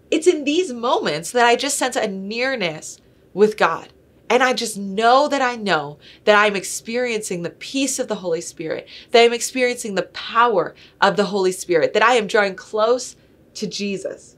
it's 0.09 0.27
in 0.27 0.45
these 0.45 0.71
moments 0.71 1.31
that 1.31 1.45
I 1.45 1.55
just 1.55 1.77
sense 1.77 1.95
a 1.95 2.07
nearness 2.07 2.99
with 3.33 3.57
God. 3.57 3.89
And 4.29 4.41
I 4.41 4.53
just 4.53 4.77
know 4.77 5.27
that 5.27 5.41
I 5.41 5.55
know 5.55 5.99
that 6.23 6.41
I'm 6.41 6.55
experiencing 6.55 7.43
the 7.43 7.51
peace 7.51 7.99
of 7.99 8.07
the 8.07 8.15
Holy 8.15 8.41
Spirit, 8.41 8.87
that 9.11 9.21
I'm 9.21 9.33
experiencing 9.33 9.95
the 9.95 10.03
power 10.03 10.73
of 10.99 11.15
the 11.15 11.25
Holy 11.25 11.51
Spirit, 11.51 11.93
that 11.93 12.01
I 12.03 12.13
am 12.13 12.25
drawing 12.25 12.55
close 12.55 13.15
to 13.55 13.67
Jesus. 13.67 14.35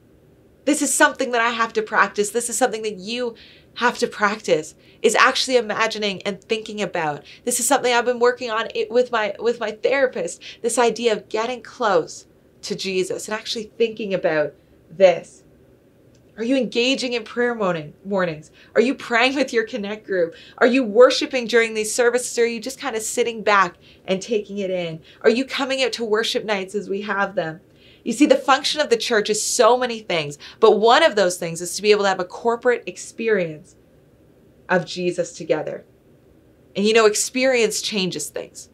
This 0.65 0.81
is 0.81 0.93
something 0.93 1.31
that 1.31 1.41
I 1.41 1.51
have 1.51 1.71
to 1.73 1.81
practice. 1.81 2.31
This 2.31 2.49
is 2.49 2.57
something 2.57 2.81
that 2.81 2.97
you 2.97 3.35
have 3.75 3.97
to 3.99 4.07
practice 4.07 4.75
is 5.01 5.15
actually 5.15 5.57
imagining 5.57 6.21
and 6.23 6.41
thinking 6.43 6.81
about. 6.81 7.23
This 7.45 7.59
is 7.59 7.67
something 7.67 7.93
I've 7.93 8.05
been 8.05 8.19
working 8.19 8.51
on 8.51 8.67
it 8.73 8.91
with 8.91 9.11
my 9.11 9.35
with 9.39 9.59
my 9.59 9.71
therapist. 9.71 10.41
This 10.61 10.77
idea 10.77 11.13
of 11.13 11.29
getting 11.29 11.61
close 11.61 12.25
to 12.63 12.75
Jesus 12.75 13.27
and 13.27 13.37
actually 13.37 13.71
thinking 13.77 14.13
about 14.13 14.53
this. 14.89 15.43
Are 16.37 16.43
you 16.43 16.55
engaging 16.55 17.13
in 17.13 17.23
prayer 17.23 17.55
morning 17.55 17.93
mornings? 18.05 18.51
Are 18.75 18.81
you 18.81 18.93
praying 18.93 19.33
with 19.33 19.51
your 19.51 19.65
connect 19.65 20.05
group? 20.05 20.35
Are 20.59 20.67
you 20.67 20.83
worshiping 20.83 21.47
during 21.47 21.73
these 21.73 21.93
services? 21.93 22.37
Or 22.37 22.43
are 22.43 22.45
you 22.45 22.59
just 22.59 22.79
kind 22.79 22.95
of 22.95 23.01
sitting 23.01 23.41
back 23.41 23.75
and 24.05 24.21
taking 24.21 24.59
it 24.59 24.69
in? 24.69 25.01
Are 25.21 25.31
you 25.31 25.45
coming 25.45 25.81
out 25.81 25.93
to 25.93 26.05
worship 26.05 26.45
nights 26.45 26.75
as 26.75 26.89
we 26.89 27.01
have 27.01 27.33
them? 27.33 27.61
You 28.03 28.13
see, 28.13 28.27
the 28.27 28.35
function 28.35 28.79
of 28.81 28.91
the 28.91 28.97
church 28.97 29.31
is 29.31 29.41
so 29.41 29.77
many 29.77 29.99
things, 29.99 30.37
but 30.59 30.77
one 30.77 31.01
of 31.01 31.15
those 31.15 31.37
things 31.37 31.59
is 31.59 31.75
to 31.75 31.81
be 31.81 31.89
able 31.89 32.03
to 32.03 32.09
have 32.09 32.19
a 32.19 32.25
corporate 32.25 32.83
experience 32.85 33.75
of 34.69 34.85
Jesus 34.85 35.33
together. 35.33 35.85
And 36.75 36.85
you 36.85 36.93
know, 36.93 37.05
experience 37.05 37.81
changes 37.81 38.29
things. 38.29 38.69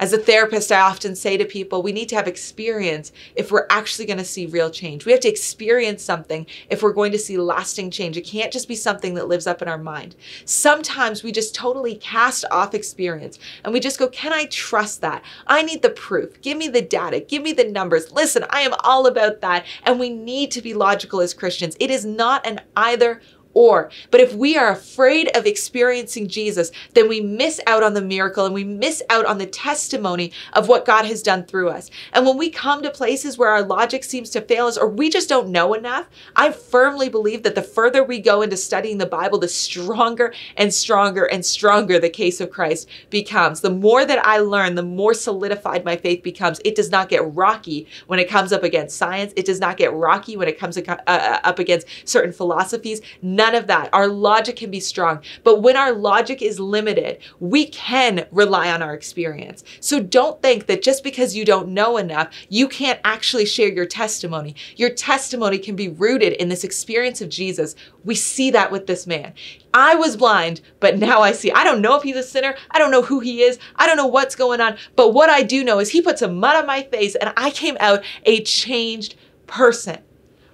As 0.00 0.14
a 0.14 0.18
therapist, 0.18 0.72
I 0.72 0.80
often 0.80 1.14
say 1.14 1.36
to 1.36 1.44
people, 1.44 1.82
we 1.82 1.92
need 1.92 2.08
to 2.08 2.16
have 2.16 2.26
experience 2.26 3.12
if 3.36 3.52
we're 3.52 3.66
actually 3.68 4.06
going 4.06 4.16
to 4.18 4.24
see 4.24 4.46
real 4.46 4.70
change. 4.70 5.04
We 5.04 5.12
have 5.12 5.20
to 5.20 5.28
experience 5.28 6.02
something 6.02 6.46
if 6.70 6.82
we're 6.82 6.94
going 6.94 7.12
to 7.12 7.18
see 7.18 7.36
lasting 7.36 7.90
change. 7.90 8.16
It 8.16 8.22
can't 8.22 8.50
just 8.50 8.66
be 8.66 8.76
something 8.76 9.12
that 9.14 9.28
lives 9.28 9.46
up 9.46 9.60
in 9.60 9.68
our 9.68 9.76
mind. 9.76 10.16
Sometimes 10.46 11.22
we 11.22 11.32
just 11.32 11.54
totally 11.54 11.96
cast 11.96 12.46
off 12.50 12.72
experience 12.72 13.38
and 13.62 13.74
we 13.74 13.80
just 13.80 13.98
go, 13.98 14.08
Can 14.08 14.32
I 14.32 14.46
trust 14.46 15.02
that? 15.02 15.22
I 15.46 15.60
need 15.60 15.82
the 15.82 15.90
proof. 15.90 16.40
Give 16.40 16.56
me 16.56 16.68
the 16.68 16.80
data. 16.80 17.20
Give 17.20 17.42
me 17.42 17.52
the 17.52 17.64
numbers. 17.64 18.10
Listen, 18.10 18.46
I 18.48 18.62
am 18.62 18.72
all 18.82 19.06
about 19.06 19.42
that. 19.42 19.66
And 19.82 20.00
we 20.00 20.08
need 20.08 20.50
to 20.52 20.62
be 20.62 20.72
logical 20.72 21.20
as 21.20 21.34
Christians. 21.34 21.76
It 21.78 21.90
is 21.90 22.06
not 22.06 22.46
an 22.46 22.62
either 22.74 23.20
or. 23.60 23.90
But 24.10 24.20
if 24.22 24.32
we 24.32 24.56
are 24.56 24.70
afraid 24.70 25.28
of 25.36 25.44
experiencing 25.44 26.28
Jesus, 26.28 26.72
then 26.94 27.08
we 27.08 27.20
miss 27.20 27.60
out 27.66 27.82
on 27.82 27.92
the 27.92 28.00
miracle 28.00 28.46
and 28.46 28.54
we 28.54 28.64
miss 28.64 29.02
out 29.10 29.26
on 29.26 29.36
the 29.36 29.46
testimony 29.46 30.32
of 30.54 30.66
what 30.66 30.86
God 30.86 31.04
has 31.04 31.22
done 31.22 31.44
through 31.44 31.68
us. 31.68 31.90
And 32.14 32.24
when 32.24 32.38
we 32.38 32.48
come 32.48 32.82
to 32.82 32.90
places 32.90 33.36
where 33.36 33.50
our 33.50 33.62
logic 33.62 34.02
seems 34.02 34.30
to 34.30 34.40
fail 34.40 34.66
us 34.66 34.78
or 34.78 34.88
we 34.88 35.10
just 35.10 35.28
don't 35.28 35.50
know 35.50 35.74
enough, 35.74 36.08
I 36.34 36.52
firmly 36.52 37.10
believe 37.10 37.42
that 37.42 37.54
the 37.54 37.62
further 37.62 38.02
we 38.02 38.18
go 38.18 38.40
into 38.40 38.56
studying 38.56 38.96
the 38.96 39.04
Bible, 39.04 39.38
the 39.38 39.48
stronger 39.48 40.32
and 40.56 40.72
stronger 40.72 41.26
and 41.26 41.44
stronger 41.44 41.98
the 41.98 42.08
case 42.08 42.40
of 42.40 42.50
Christ 42.50 42.88
becomes. 43.10 43.60
The 43.60 43.70
more 43.70 44.06
that 44.06 44.24
I 44.24 44.38
learn, 44.38 44.74
the 44.74 44.82
more 44.82 45.12
solidified 45.12 45.84
my 45.84 45.96
faith 45.96 46.22
becomes. 46.22 46.60
It 46.64 46.74
does 46.74 46.90
not 46.90 47.10
get 47.10 47.34
rocky 47.34 47.86
when 48.06 48.18
it 48.18 48.28
comes 48.30 48.52
up 48.52 48.62
against 48.62 48.96
science. 48.96 49.34
It 49.36 49.44
does 49.44 49.60
not 49.60 49.76
get 49.76 49.92
rocky 49.92 50.38
when 50.38 50.48
it 50.48 50.58
comes 50.58 50.78
uh, 50.78 50.82
uh, 51.06 51.40
up 51.44 51.58
against 51.58 51.86
certain 52.04 52.32
philosophies. 52.32 53.02
None 53.20 53.49
of 53.54 53.66
that. 53.68 53.90
Our 53.92 54.08
logic 54.08 54.56
can 54.56 54.70
be 54.70 54.80
strong. 54.80 55.20
But 55.44 55.62
when 55.62 55.76
our 55.76 55.92
logic 55.92 56.42
is 56.42 56.60
limited, 56.60 57.18
we 57.38 57.66
can 57.66 58.26
rely 58.30 58.70
on 58.70 58.82
our 58.82 58.94
experience. 58.94 59.64
So 59.80 60.00
don't 60.00 60.40
think 60.42 60.66
that 60.66 60.82
just 60.82 61.04
because 61.04 61.36
you 61.36 61.44
don't 61.44 61.68
know 61.68 61.96
enough, 61.96 62.34
you 62.48 62.68
can't 62.68 63.00
actually 63.04 63.46
share 63.46 63.68
your 63.68 63.86
testimony. 63.86 64.54
Your 64.76 64.90
testimony 64.90 65.58
can 65.58 65.76
be 65.76 65.88
rooted 65.88 66.34
in 66.34 66.48
this 66.48 66.64
experience 66.64 67.20
of 67.20 67.28
Jesus. 67.28 67.74
We 68.04 68.14
see 68.14 68.50
that 68.50 68.70
with 68.70 68.86
this 68.86 69.06
man. 69.06 69.34
I 69.72 69.94
was 69.94 70.16
blind, 70.16 70.60
but 70.80 70.98
now 70.98 71.20
I 71.20 71.32
see. 71.32 71.52
I 71.52 71.64
don't 71.64 71.80
know 71.80 71.96
if 71.96 72.02
he's 72.02 72.16
a 72.16 72.22
sinner. 72.22 72.56
I 72.70 72.78
don't 72.78 72.90
know 72.90 73.02
who 73.02 73.20
he 73.20 73.42
is. 73.42 73.58
I 73.76 73.86
don't 73.86 73.96
know 73.96 74.06
what's 74.06 74.34
going 74.34 74.60
on. 74.60 74.76
But 74.96 75.14
what 75.14 75.30
I 75.30 75.42
do 75.42 75.62
know 75.62 75.78
is 75.78 75.90
he 75.90 76.02
put 76.02 76.18
some 76.18 76.38
mud 76.38 76.56
on 76.56 76.66
my 76.66 76.82
face 76.82 77.14
and 77.14 77.32
I 77.36 77.50
came 77.50 77.76
out 77.80 78.02
a 78.24 78.42
changed 78.42 79.14
person. 79.46 79.98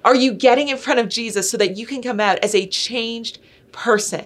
Are 0.07 0.15
you 0.15 0.33
getting 0.35 0.69
in 0.69 0.79
front 0.79 1.01
of 1.01 1.09
Jesus 1.09 1.51
so 1.51 1.57
that 1.57 1.77
you 1.77 1.85
can 1.85 2.01
come 2.01 2.21
out 2.21 2.39
as 2.39 2.55
a 2.55 2.69
changed 2.69 3.41
person? 3.73 4.25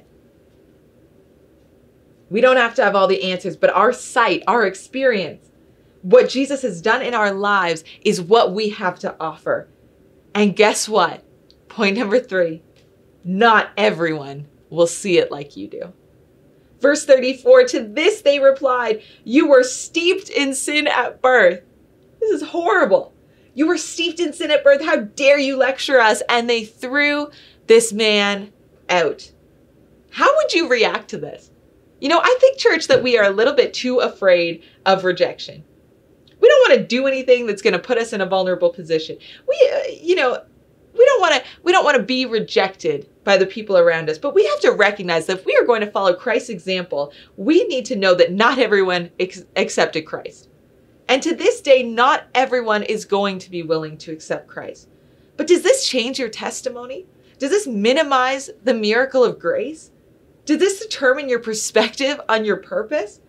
We 2.28 2.42
don't 2.42 2.58
have 2.58 2.74
to 2.74 2.84
have 2.84 2.94
all 2.94 3.06
the 3.06 3.32
answers, 3.32 3.56
but 3.56 3.70
our 3.70 3.90
sight, 3.90 4.42
our 4.46 4.66
experience, 4.66 5.48
what 6.02 6.28
Jesus 6.28 6.60
has 6.62 6.82
done 6.82 7.00
in 7.00 7.14
our 7.14 7.32
lives 7.32 7.82
is 8.02 8.20
what 8.20 8.52
we 8.52 8.68
have 8.68 8.98
to 8.98 9.16
offer. 9.18 9.68
And 10.34 10.54
guess 10.54 10.86
what? 10.86 11.24
Point 11.68 11.96
number 11.96 12.20
three 12.20 12.62
not 13.24 13.70
everyone 13.78 14.48
will 14.68 14.86
see 14.86 15.16
it 15.16 15.30
like 15.30 15.56
you 15.56 15.66
do. 15.66 15.94
Verse 16.80 17.06
34 17.06 17.64
To 17.64 17.84
this 17.84 18.20
they 18.20 18.38
replied, 18.38 19.02
You 19.24 19.48
were 19.48 19.64
steeped 19.64 20.28
in 20.28 20.54
sin 20.54 20.86
at 20.86 21.22
birth. 21.22 21.62
This 22.20 22.30
is 22.32 22.48
horrible. 22.48 23.14
You 23.60 23.66
were 23.66 23.76
steeped 23.76 24.20
in 24.20 24.32
sin 24.32 24.50
at 24.50 24.64
birth. 24.64 24.82
How 24.82 25.00
dare 25.00 25.38
you 25.38 25.54
lecture 25.54 26.00
us? 26.00 26.22
And 26.30 26.48
they 26.48 26.64
threw 26.64 27.30
this 27.66 27.92
man 27.92 28.54
out. 28.88 29.30
How 30.12 30.34
would 30.34 30.54
you 30.54 30.66
react 30.66 31.10
to 31.10 31.18
this? 31.18 31.50
You 32.00 32.08
know, 32.08 32.20
I 32.20 32.38
think, 32.40 32.56
church, 32.56 32.86
that 32.86 33.02
we 33.02 33.18
are 33.18 33.24
a 33.26 33.28
little 33.28 33.52
bit 33.52 33.74
too 33.74 33.98
afraid 33.98 34.62
of 34.86 35.04
rejection. 35.04 35.62
We 36.40 36.48
don't 36.48 36.70
want 36.70 36.80
to 36.80 36.86
do 36.86 37.06
anything 37.06 37.44
that's 37.44 37.60
going 37.60 37.74
to 37.74 37.78
put 37.78 37.98
us 37.98 38.14
in 38.14 38.22
a 38.22 38.26
vulnerable 38.26 38.70
position. 38.70 39.18
We, 39.46 39.70
uh, 39.74 39.92
you 40.00 40.14
know, 40.14 40.42
we 40.94 41.04
don't 41.04 41.20
want 41.20 41.34
to 41.34 41.42
we 41.62 41.70
don't 41.70 41.84
want 41.84 41.98
to 41.98 42.02
be 42.02 42.24
rejected 42.24 43.10
by 43.24 43.36
the 43.36 43.46
people 43.46 43.78
around 43.78 44.10
us 44.10 44.18
but 44.18 44.34
we 44.34 44.44
have 44.44 44.60
to 44.60 44.72
recognize 44.72 45.26
that 45.26 45.38
if 45.38 45.46
we 45.46 45.56
are 45.56 45.64
going 45.64 45.80
to 45.80 45.90
follow 45.90 46.12
christ's 46.12 46.50
example 46.50 47.12
we 47.36 47.62
need 47.68 47.84
to 47.84 47.94
know 47.94 48.12
that 48.12 48.32
not 48.32 48.58
everyone 48.58 49.08
ex- 49.20 49.44
accepted 49.54 50.04
christ 50.04 50.49
and 51.10 51.20
to 51.24 51.34
this 51.34 51.60
day, 51.60 51.82
not 51.82 52.28
everyone 52.36 52.84
is 52.84 53.04
going 53.04 53.40
to 53.40 53.50
be 53.50 53.64
willing 53.64 53.98
to 53.98 54.12
accept 54.12 54.46
Christ. 54.46 54.88
But 55.36 55.48
does 55.48 55.62
this 55.62 55.88
change 55.88 56.20
your 56.20 56.28
testimony? 56.28 57.04
Does 57.40 57.50
this 57.50 57.66
minimize 57.66 58.48
the 58.62 58.74
miracle 58.74 59.24
of 59.24 59.40
grace? 59.40 59.90
Did 60.44 60.60
this 60.60 60.80
determine 60.80 61.28
your 61.28 61.40
perspective 61.40 62.20
on 62.28 62.44
your 62.44 62.58
purpose? 62.58 63.20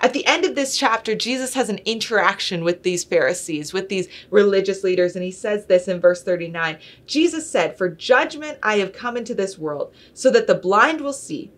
At 0.00 0.12
the 0.12 0.26
end 0.26 0.44
of 0.44 0.56
this 0.56 0.76
chapter, 0.76 1.14
Jesus 1.14 1.54
has 1.54 1.68
an 1.68 1.78
interaction 1.84 2.64
with 2.64 2.82
these 2.82 3.04
Pharisees, 3.04 3.72
with 3.72 3.88
these 3.88 4.08
religious 4.30 4.82
leaders, 4.82 5.14
and 5.14 5.24
he 5.24 5.30
says 5.30 5.66
this 5.66 5.86
in 5.86 6.00
verse 6.00 6.24
39. 6.24 6.78
Jesus 7.06 7.48
said, 7.48 7.78
For 7.78 7.88
judgment 7.88 8.58
I 8.60 8.78
have 8.78 8.92
come 8.92 9.16
into 9.16 9.36
this 9.36 9.56
world, 9.56 9.94
so 10.14 10.32
that 10.32 10.48
the 10.48 10.56
blind 10.56 11.00
will 11.00 11.12
see, 11.12 11.52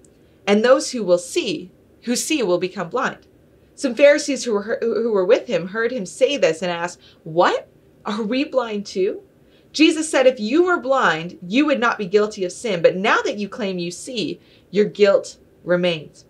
and 0.46 0.62
those 0.62 0.90
who 0.90 1.02
will 1.02 1.16
see, 1.16 1.70
who 2.02 2.14
see 2.14 2.42
will 2.42 2.58
become 2.58 2.90
blind. 2.90 3.26
Some 3.76 3.94
Pharisees 3.94 4.44
who 4.44 4.54
were, 4.54 4.78
who 4.80 5.12
were 5.12 5.24
with 5.24 5.46
him 5.46 5.68
heard 5.68 5.92
him 5.92 6.06
say 6.06 6.38
this 6.38 6.62
and 6.62 6.72
asked, 6.72 6.98
What? 7.24 7.68
Are 8.06 8.22
we 8.22 8.44
blind 8.44 8.86
too? 8.86 9.22
Jesus 9.70 10.10
said, 10.10 10.26
If 10.26 10.40
you 10.40 10.64
were 10.64 10.80
blind, 10.80 11.38
you 11.46 11.66
would 11.66 11.78
not 11.78 11.98
be 11.98 12.06
guilty 12.06 12.44
of 12.44 12.52
sin, 12.52 12.80
but 12.80 12.96
now 12.96 13.20
that 13.22 13.36
you 13.36 13.50
claim 13.50 13.78
you 13.78 13.90
see, 13.90 14.40
your 14.70 14.86
guilt 14.86 15.36
remains. 15.62 16.24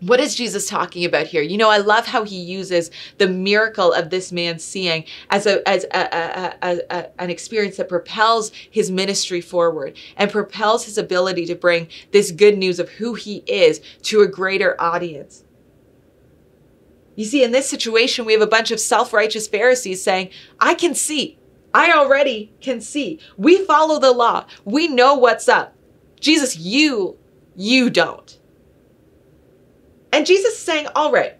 What 0.00 0.20
is 0.20 0.34
Jesus 0.34 0.68
talking 0.68 1.04
about 1.06 1.26
here? 1.26 1.42
You 1.42 1.56
know, 1.56 1.70
I 1.70 1.78
love 1.78 2.06
how 2.06 2.24
he 2.24 2.40
uses 2.40 2.90
the 3.16 3.28
miracle 3.28 3.92
of 3.92 4.10
this 4.10 4.30
man 4.30 4.58
seeing 4.58 5.04
as 5.30 5.46
a 5.46 5.66
as 5.66 5.84
a, 5.84 5.98
a, 5.98 6.54
a, 6.62 6.80
a, 6.90 7.22
an 7.22 7.30
experience 7.30 7.78
that 7.78 7.88
propels 7.88 8.52
his 8.70 8.90
ministry 8.90 9.40
forward 9.40 9.96
and 10.16 10.30
propels 10.30 10.84
his 10.84 10.98
ability 10.98 11.46
to 11.46 11.54
bring 11.54 11.88
this 12.12 12.30
good 12.30 12.58
news 12.58 12.78
of 12.78 12.90
who 12.90 13.14
he 13.14 13.42
is 13.46 13.80
to 14.02 14.20
a 14.20 14.26
greater 14.26 14.78
audience. 14.80 15.44
You 17.20 17.26
see, 17.26 17.44
in 17.44 17.52
this 17.52 17.68
situation, 17.68 18.24
we 18.24 18.32
have 18.32 18.40
a 18.40 18.46
bunch 18.46 18.70
of 18.70 18.80
self-righteous 18.80 19.46
Pharisees 19.46 20.02
saying, 20.02 20.30
"I 20.58 20.72
can 20.72 20.94
see. 20.94 21.36
I 21.74 21.92
already 21.92 22.50
can 22.62 22.80
see. 22.80 23.18
We 23.36 23.58
follow 23.66 24.00
the 24.00 24.10
law. 24.10 24.46
We 24.64 24.88
know 24.88 25.16
what's 25.16 25.46
up. 25.46 25.74
Jesus, 26.18 26.56
you 26.56 27.18
you 27.54 27.90
don't." 27.90 28.38
And 30.10 30.24
Jesus 30.24 30.54
is 30.54 30.60
saying, 30.60 30.86
all 30.96 31.12
right, 31.12 31.34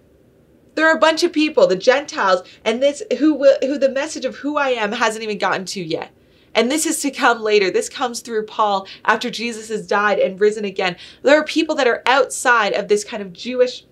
there 0.74 0.86
are 0.86 0.94
a 0.94 1.00
bunch 1.00 1.24
of 1.24 1.32
people, 1.32 1.66
the 1.66 1.76
Gentiles, 1.76 2.42
and 2.62 2.82
this 2.82 3.02
who 3.18 3.32
will, 3.32 3.56
who 3.62 3.78
the 3.78 3.88
message 3.88 4.26
of 4.26 4.36
who 4.36 4.58
I 4.58 4.72
am 4.72 4.92
hasn't 4.92 5.24
even 5.24 5.38
gotten 5.38 5.64
to 5.64 5.82
yet. 5.82 6.10
And 6.54 6.70
this 6.70 6.84
is 6.84 7.00
to 7.00 7.10
come 7.10 7.40
later. 7.40 7.70
This 7.70 7.88
comes 7.88 8.20
through 8.20 8.44
Paul 8.44 8.86
after 9.06 9.30
Jesus 9.30 9.70
has 9.70 9.86
died 9.86 10.18
and 10.18 10.38
risen 10.38 10.66
again. 10.66 10.96
There 11.22 11.40
are 11.40 11.44
people 11.44 11.74
that 11.76 11.88
are 11.88 12.02
outside 12.04 12.74
of 12.74 12.88
this 12.88 13.02
kind 13.02 13.22
of 13.22 13.32
Jewish 13.32 13.86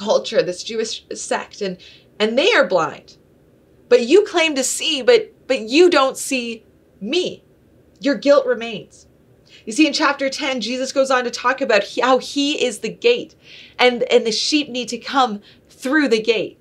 culture, 0.00 0.42
this 0.42 0.64
Jewish 0.64 1.04
sect, 1.14 1.60
and 1.60 1.76
and 2.18 2.36
they 2.36 2.52
are 2.52 2.66
blind. 2.66 3.16
But 3.88 4.06
you 4.06 4.24
claim 4.24 4.54
to 4.56 4.64
see, 4.64 5.02
but 5.02 5.32
but 5.46 5.60
you 5.60 5.90
don't 5.90 6.16
see 6.16 6.64
me. 7.00 7.42
Your 8.00 8.14
guilt 8.14 8.46
remains. 8.46 9.06
You 9.66 9.72
see, 9.72 9.86
in 9.86 9.92
chapter 9.92 10.30
10, 10.30 10.60
Jesus 10.60 10.92
goes 10.92 11.10
on 11.10 11.24
to 11.24 11.30
talk 11.30 11.60
about 11.60 11.84
how 12.00 12.18
he 12.18 12.64
is 12.64 12.78
the 12.78 12.88
gate 12.88 13.34
and, 13.78 14.02
and 14.04 14.26
the 14.26 14.32
sheep 14.32 14.68
need 14.68 14.88
to 14.88 14.98
come 14.98 15.42
through 15.68 16.08
the 16.08 16.22
gate. 16.22 16.58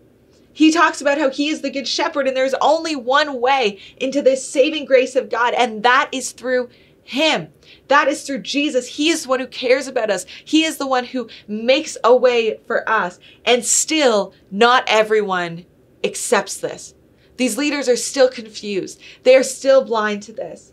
He 0.51 0.71
talks 0.71 0.99
about 0.99 1.17
how 1.17 1.29
he 1.29 1.47
is 1.47 1.61
the 1.61 1.69
good 1.69 1.87
shepherd 1.87 2.27
and 2.27 2.35
there's 2.35 2.55
only 2.55 2.95
one 2.95 3.39
way 3.39 3.79
into 3.97 4.21
this 4.21 4.47
saving 4.47 4.85
grace 4.85 5.15
of 5.15 5.29
God, 5.29 5.53
and 5.53 5.83
that 5.83 6.09
is 6.11 6.33
through 6.33 6.69
him. 7.09 7.51
That 7.87 8.07
is 8.07 8.23
through 8.23 8.43
Jesus. 8.43 8.87
He 8.87 9.09
is 9.09 9.23
the 9.23 9.29
one 9.29 9.39
who 9.39 9.47
cares 9.47 9.87
about 9.87 10.11
us. 10.11 10.27
He 10.45 10.63
is 10.63 10.77
the 10.77 10.85
one 10.85 11.05
who 11.05 11.27
makes 11.47 11.97
a 12.03 12.15
way 12.15 12.59
for 12.67 12.87
us. 12.87 13.19
And 13.45 13.65
still, 13.65 14.33
not 14.51 14.83
everyone 14.87 15.65
accepts 16.03 16.57
this. 16.57 16.93
These 17.37 17.57
leaders 17.57 17.89
are 17.89 17.95
still 17.95 18.29
confused. 18.29 19.01
They 19.23 19.35
are 19.35 19.43
still 19.43 19.83
blind 19.83 20.21
to 20.23 20.33
this. 20.33 20.71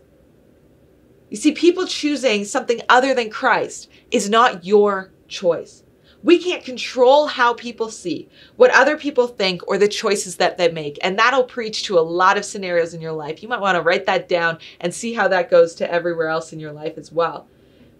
You 1.29 1.37
see, 1.37 1.53
people 1.53 1.87
choosing 1.87 2.45
something 2.45 2.81
other 2.87 3.15
than 3.15 3.31
Christ 3.31 3.89
is 4.11 4.29
not 4.29 4.63
your 4.63 5.11
choice. 5.27 5.83
We 6.27 6.39
can't 6.39 6.65
control 6.65 7.27
how 7.27 7.53
people 7.53 7.89
see, 7.89 8.27
what 8.57 8.69
other 8.71 8.97
people 8.97 9.27
think, 9.27 9.65
or 9.65 9.77
the 9.77 9.87
choices 9.87 10.35
that 10.35 10.57
they 10.57 10.69
make. 10.69 10.99
And 11.01 11.17
that'll 11.17 11.45
preach 11.45 11.83
to 11.83 11.97
a 11.97 12.01
lot 12.01 12.37
of 12.37 12.43
scenarios 12.43 12.93
in 12.93 12.99
your 12.99 13.13
life. 13.13 13.41
You 13.41 13.47
might 13.47 13.61
want 13.61 13.77
to 13.77 13.81
write 13.81 14.05
that 14.07 14.27
down 14.27 14.57
and 14.81 14.93
see 14.93 15.13
how 15.13 15.29
that 15.29 15.49
goes 15.49 15.73
to 15.75 15.89
everywhere 15.89 16.27
else 16.27 16.51
in 16.51 16.59
your 16.59 16.73
life 16.73 16.97
as 16.97 17.13
well. 17.13 17.47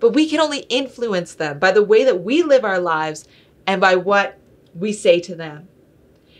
But 0.01 0.11
we 0.11 0.27
can 0.29 0.41
only 0.41 0.65
influence 0.67 1.35
them 1.35 1.57
by 1.57 1.71
the 1.71 1.81
way 1.81 2.03
that 2.03 2.21
we 2.21 2.43
live 2.43 2.65
our 2.65 2.79
lives 2.79 3.29
and 3.65 3.79
by 3.79 3.95
what 3.95 4.37
we 4.75 4.91
say 4.91 5.21
to 5.21 5.33
them. 5.33 5.69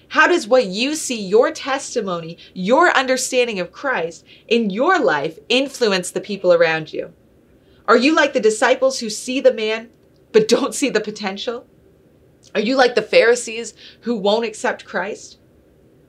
How 0.09 0.27
does 0.27 0.45
what 0.45 0.65
you 0.65 0.93
see, 0.93 1.21
your 1.21 1.51
testimony, 1.51 2.37
your 2.53 2.89
understanding 2.97 3.61
of 3.61 3.71
Christ 3.71 4.25
in 4.49 4.71
your 4.71 4.99
life 4.99 5.39
influence 5.47 6.11
the 6.11 6.19
people 6.19 6.51
around 6.51 6.91
you? 6.91 7.13
Are 7.87 7.95
you 7.95 8.13
like 8.13 8.33
the 8.33 8.41
disciples 8.41 8.99
who 8.99 9.09
see 9.09 9.39
the 9.39 9.53
man 9.53 9.89
but 10.33 10.49
don't 10.49 10.75
see 10.75 10.89
the 10.89 10.99
potential? 10.99 11.65
Are 12.57 12.69
you 12.69 12.75
like 12.75 12.95
the 12.95 13.03
Pharisees 13.03 13.75
who 14.01 14.15
won't 14.15 14.43
accept 14.43 14.83
Christ? 14.83 15.37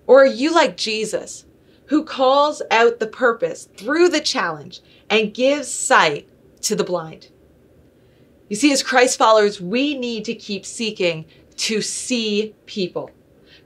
Or 0.06 0.22
are 0.22 0.26
you 0.26 0.50
like 0.50 0.78
Jesus 0.78 1.44
who 1.88 2.06
calls 2.06 2.62
out 2.70 3.00
the 3.00 3.06
purpose 3.06 3.68
through 3.76 4.08
the 4.08 4.22
challenge 4.22 4.80
and 5.10 5.34
gives 5.34 5.68
sight 5.68 6.26
to 6.62 6.74
the 6.74 6.84
blind? 6.84 7.28
You 8.48 8.56
see, 8.56 8.72
as 8.72 8.82
Christ 8.82 9.18
followers, 9.18 9.60
we 9.60 9.94
need 9.94 10.24
to 10.24 10.34
keep 10.34 10.64
seeking 10.64 11.26
to 11.58 11.82
see 11.82 12.54
people. 12.64 13.10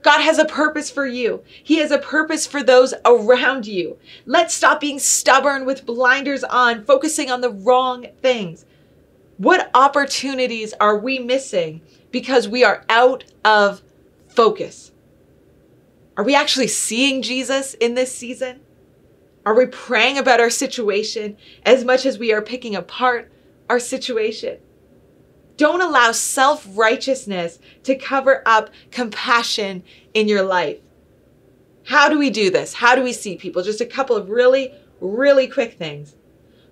God 0.01 0.19
has 0.19 0.37
a 0.37 0.43
purpose 0.43 0.91
for 0.91 1.07
you. 1.07 1.41
He 1.63 1.77
has 1.77 1.91
a 1.91 1.99
purpose 1.99 2.45
for 2.45 2.61
those 2.61 2.93
around 3.05 3.65
you. 3.65 3.97
Let's 4.25 4.53
stop 4.53 4.81
being 4.81 4.99
stubborn 4.99 5.63
with 5.65 5.85
blinders 5.85 6.43
on, 6.43 6.83
focusing 6.83 7.31
on 7.31 7.39
the 7.39 7.51
wrong 7.51 8.07
things. 8.21 8.65
What 9.37 9.71
opportunities 9.73 10.73
are 10.81 10.97
we 10.97 11.19
missing 11.19 11.79
because 12.13 12.47
we 12.47 12.63
are 12.63 12.85
out 12.87 13.25
of 13.43 13.81
focus? 14.29 14.91
Are 16.15 16.23
we 16.23 16.35
actually 16.35 16.67
seeing 16.67 17.23
Jesus 17.23 17.73
in 17.73 17.95
this 17.95 18.15
season? 18.15 18.61
Are 19.45 19.55
we 19.55 19.65
praying 19.65 20.19
about 20.19 20.39
our 20.39 20.51
situation 20.51 21.35
as 21.65 21.83
much 21.83 22.05
as 22.05 22.19
we 22.19 22.31
are 22.31 22.41
picking 22.41 22.75
apart 22.75 23.31
our 23.67 23.79
situation? 23.79 24.59
Don't 25.57 25.81
allow 25.81 26.11
self 26.11 26.65
righteousness 26.71 27.59
to 27.81 27.95
cover 27.95 28.43
up 28.45 28.69
compassion 28.91 29.83
in 30.13 30.27
your 30.27 30.43
life. 30.43 30.77
How 31.85 32.09
do 32.09 32.17
we 32.17 32.29
do 32.29 32.51
this? 32.51 32.75
How 32.75 32.95
do 32.95 33.03
we 33.03 33.11
see 33.11 33.35
people? 33.37 33.63
Just 33.63 33.81
a 33.81 33.85
couple 33.85 34.15
of 34.15 34.29
really, 34.29 34.73
really 35.01 35.47
quick 35.47 35.73
things. 35.73 36.15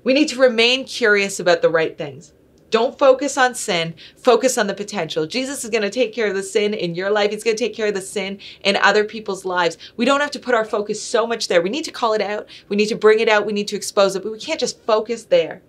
We 0.03 0.13
need 0.13 0.29
to 0.29 0.39
remain 0.39 0.85
curious 0.85 1.39
about 1.39 1.61
the 1.63 1.69
right 1.69 1.97
things. 1.97 2.31
Don't 2.71 2.97
focus 2.97 3.37
on 3.37 3.53
sin, 3.53 3.95
focus 4.15 4.57
on 4.57 4.67
the 4.67 4.73
potential. 4.73 5.27
Jesus 5.27 5.63
is 5.65 5.69
going 5.69 5.81
to 5.83 5.89
take 5.89 6.13
care 6.13 6.27
of 6.27 6.35
the 6.35 6.41
sin 6.41 6.73
in 6.73 6.95
your 6.95 7.11
life. 7.11 7.31
He's 7.31 7.43
going 7.43 7.57
to 7.57 7.63
take 7.63 7.75
care 7.75 7.87
of 7.87 7.93
the 7.93 8.01
sin 8.01 8.39
in 8.63 8.77
other 8.77 9.03
people's 9.03 9.43
lives. 9.43 9.77
We 9.97 10.05
don't 10.05 10.21
have 10.21 10.31
to 10.31 10.39
put 10.39 10.55
our 10.55 10.63
focus 10.63 11.03
so 11.03 11.27
much 11.27 11.49
there. 11.49 11.61
We 11.61 11.69
need 11.69 11.83
to 11.85 11.91
call 11.91 12.13
it 12.13 12.21
out. 12.21 12.47
We 12.69 12.77
need 12.77 12.87
to 12.87 12.95
bring 12.95 13.19
it 13.19 13.27
out. 13.27 13.45
We 13.45 13.51
need 13.51 13.67
to 13.67 13.75
expose 13.75 14.15
it, 14.15 14.23
but 14.23 14.31
we 14.31 14.39
can't 14.39 14.59
just 14.59 14.81
focus 14.83 15.25
there. 15.25 15.61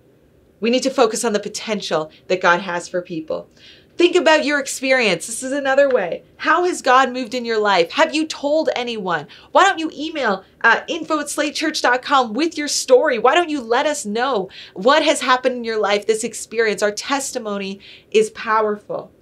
We 0.60 0.70
need 0.70 0.84
to 0.84 0.90
focus 0.90 1.24
on 1.24 1.32
the 1.32 1.40
potential 1.40 2.12
that 2.28 2.40
God 2.40 2.60
has 2.60 2.88
for 2.88 3.02
people. 3.02 3.48
Think 3.98 4.16
about 4.16 4.44
your 4.44 4.58
experience. 4.58 5.26
This 5.26 5.42
is 5.42 5.52
another 5.52 5.88
way. 5.88 6.22
How 6.38 6.64
has 6.64 6.80
God 6.80 7.12
moved 7.12 7.34
in 7.34 7.44
your 7.44 7.58
life? 7.58 7.92
Have 7.92 8.14
you 8.14 8.26
told 8.26 8.70
anyone? 8.74 9.26
Why 9.52 9.64
don't 9.64 9.78
you 9.78 9.90
email 9.94 10.44
uh, 10.62 10.80
info 10.88 11.20
at 11.20 11.26
slatechurch.com 11.26 12.32
with 12.32 12.56
your 12.56 12.68
story? 12.68 13.18
Why 13.18 13.34
don't 13.34 13.50
you 13.50 13.60
let 13.60 13.86
us 13.86 14.06
know 14.06 14.48
what 14.74 15.02
has 15.04 15.20
happened 15.20 15.56
in 15.56 15.64
your 15.64 15.78
life, 15.78 16.06
this 16.06 16.24
experience? 16.24 16.82
Our 16.82 16.90
testimony 16.90 17.80
is 18.10 18.30
powerful. 18.30 19.12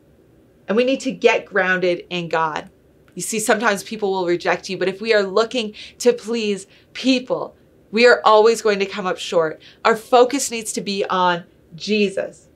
And 0.68 0.76
we 0.76 0.84
need 0.84 1.00
to 1.00 1.12
get 1.12 1.46
grounded 1.46 2.06
in 2.08 2.28
God. 2.28 2.70
You 3.16 3.22
see, 3.22 3.40
sometimes 3.40 3.82
people 3.82 4.12
will 4.12 4.26
reject 4.26 4.68
you, 4.68 4.78
but 4.78 4.88
if 4.88 5.00
we 5.00 5.12
are 5.12 5.24
looking 5.24 5.74
to 5.98 6.12
please 6.12 6.68
people, 6.92 7.56
we 7.90 8.06
are 8.06 8.22
always 8.24 8.62
going 8.62 8.78
to 8.78 8.86
come 8.86 9.04
up 9.04 9.18
short. 9.18 9.60
Our 9.84 9.96
focus 9.96 10.50
needs 10.50 10.72
to 10.74 10.80
be 10.80 11.04
on 11.06 11.44
Jesus. 11.74 12.49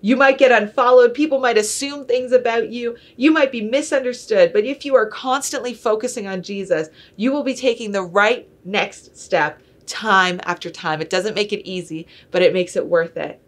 You 0.00 0.16
might 0.16 0.38
get 0.38 0.52
unfollowed. 0.52 1.14
People 1.14 1.40
might 1.40 1.58
assume 1.58 2.04
things 2.04 2.32
about 2.32 2.70
you. 2.70 2.96
You 3.16 3.30
might 3.32 3.50
be 3.50 3.62
misunderstood. 3.62 4.52
But 4.52 4.64
if 4.64 4.84
you 4.84 4.94
are 4.94 5.06
constantly 5.06 5.74
focusing 5.74 6.26
on 6.26 6.42
Jesus, 6.42 6.88
you 7.16 7.32
will 7.32 7.42
be 7.42 7.54
taking 7.54 7.92
the 7.92 8.02
right 8.02 8.48
next 8.64 9.16
step 9.16 9.60
time 9.86 10.40
after 10.44 10.70
time. 10.70 11.00
It 11.00 11.10
doesn't 11.10 11.34
make 11.34 11.52
it 11.52 11.66
easy, 11.66 12.06
but 12.30 12.42
it 12.42 12.52
makes 12.52 12.76
it 12.76 12.86
worth 12.86 13.16
it. 13.16 13.40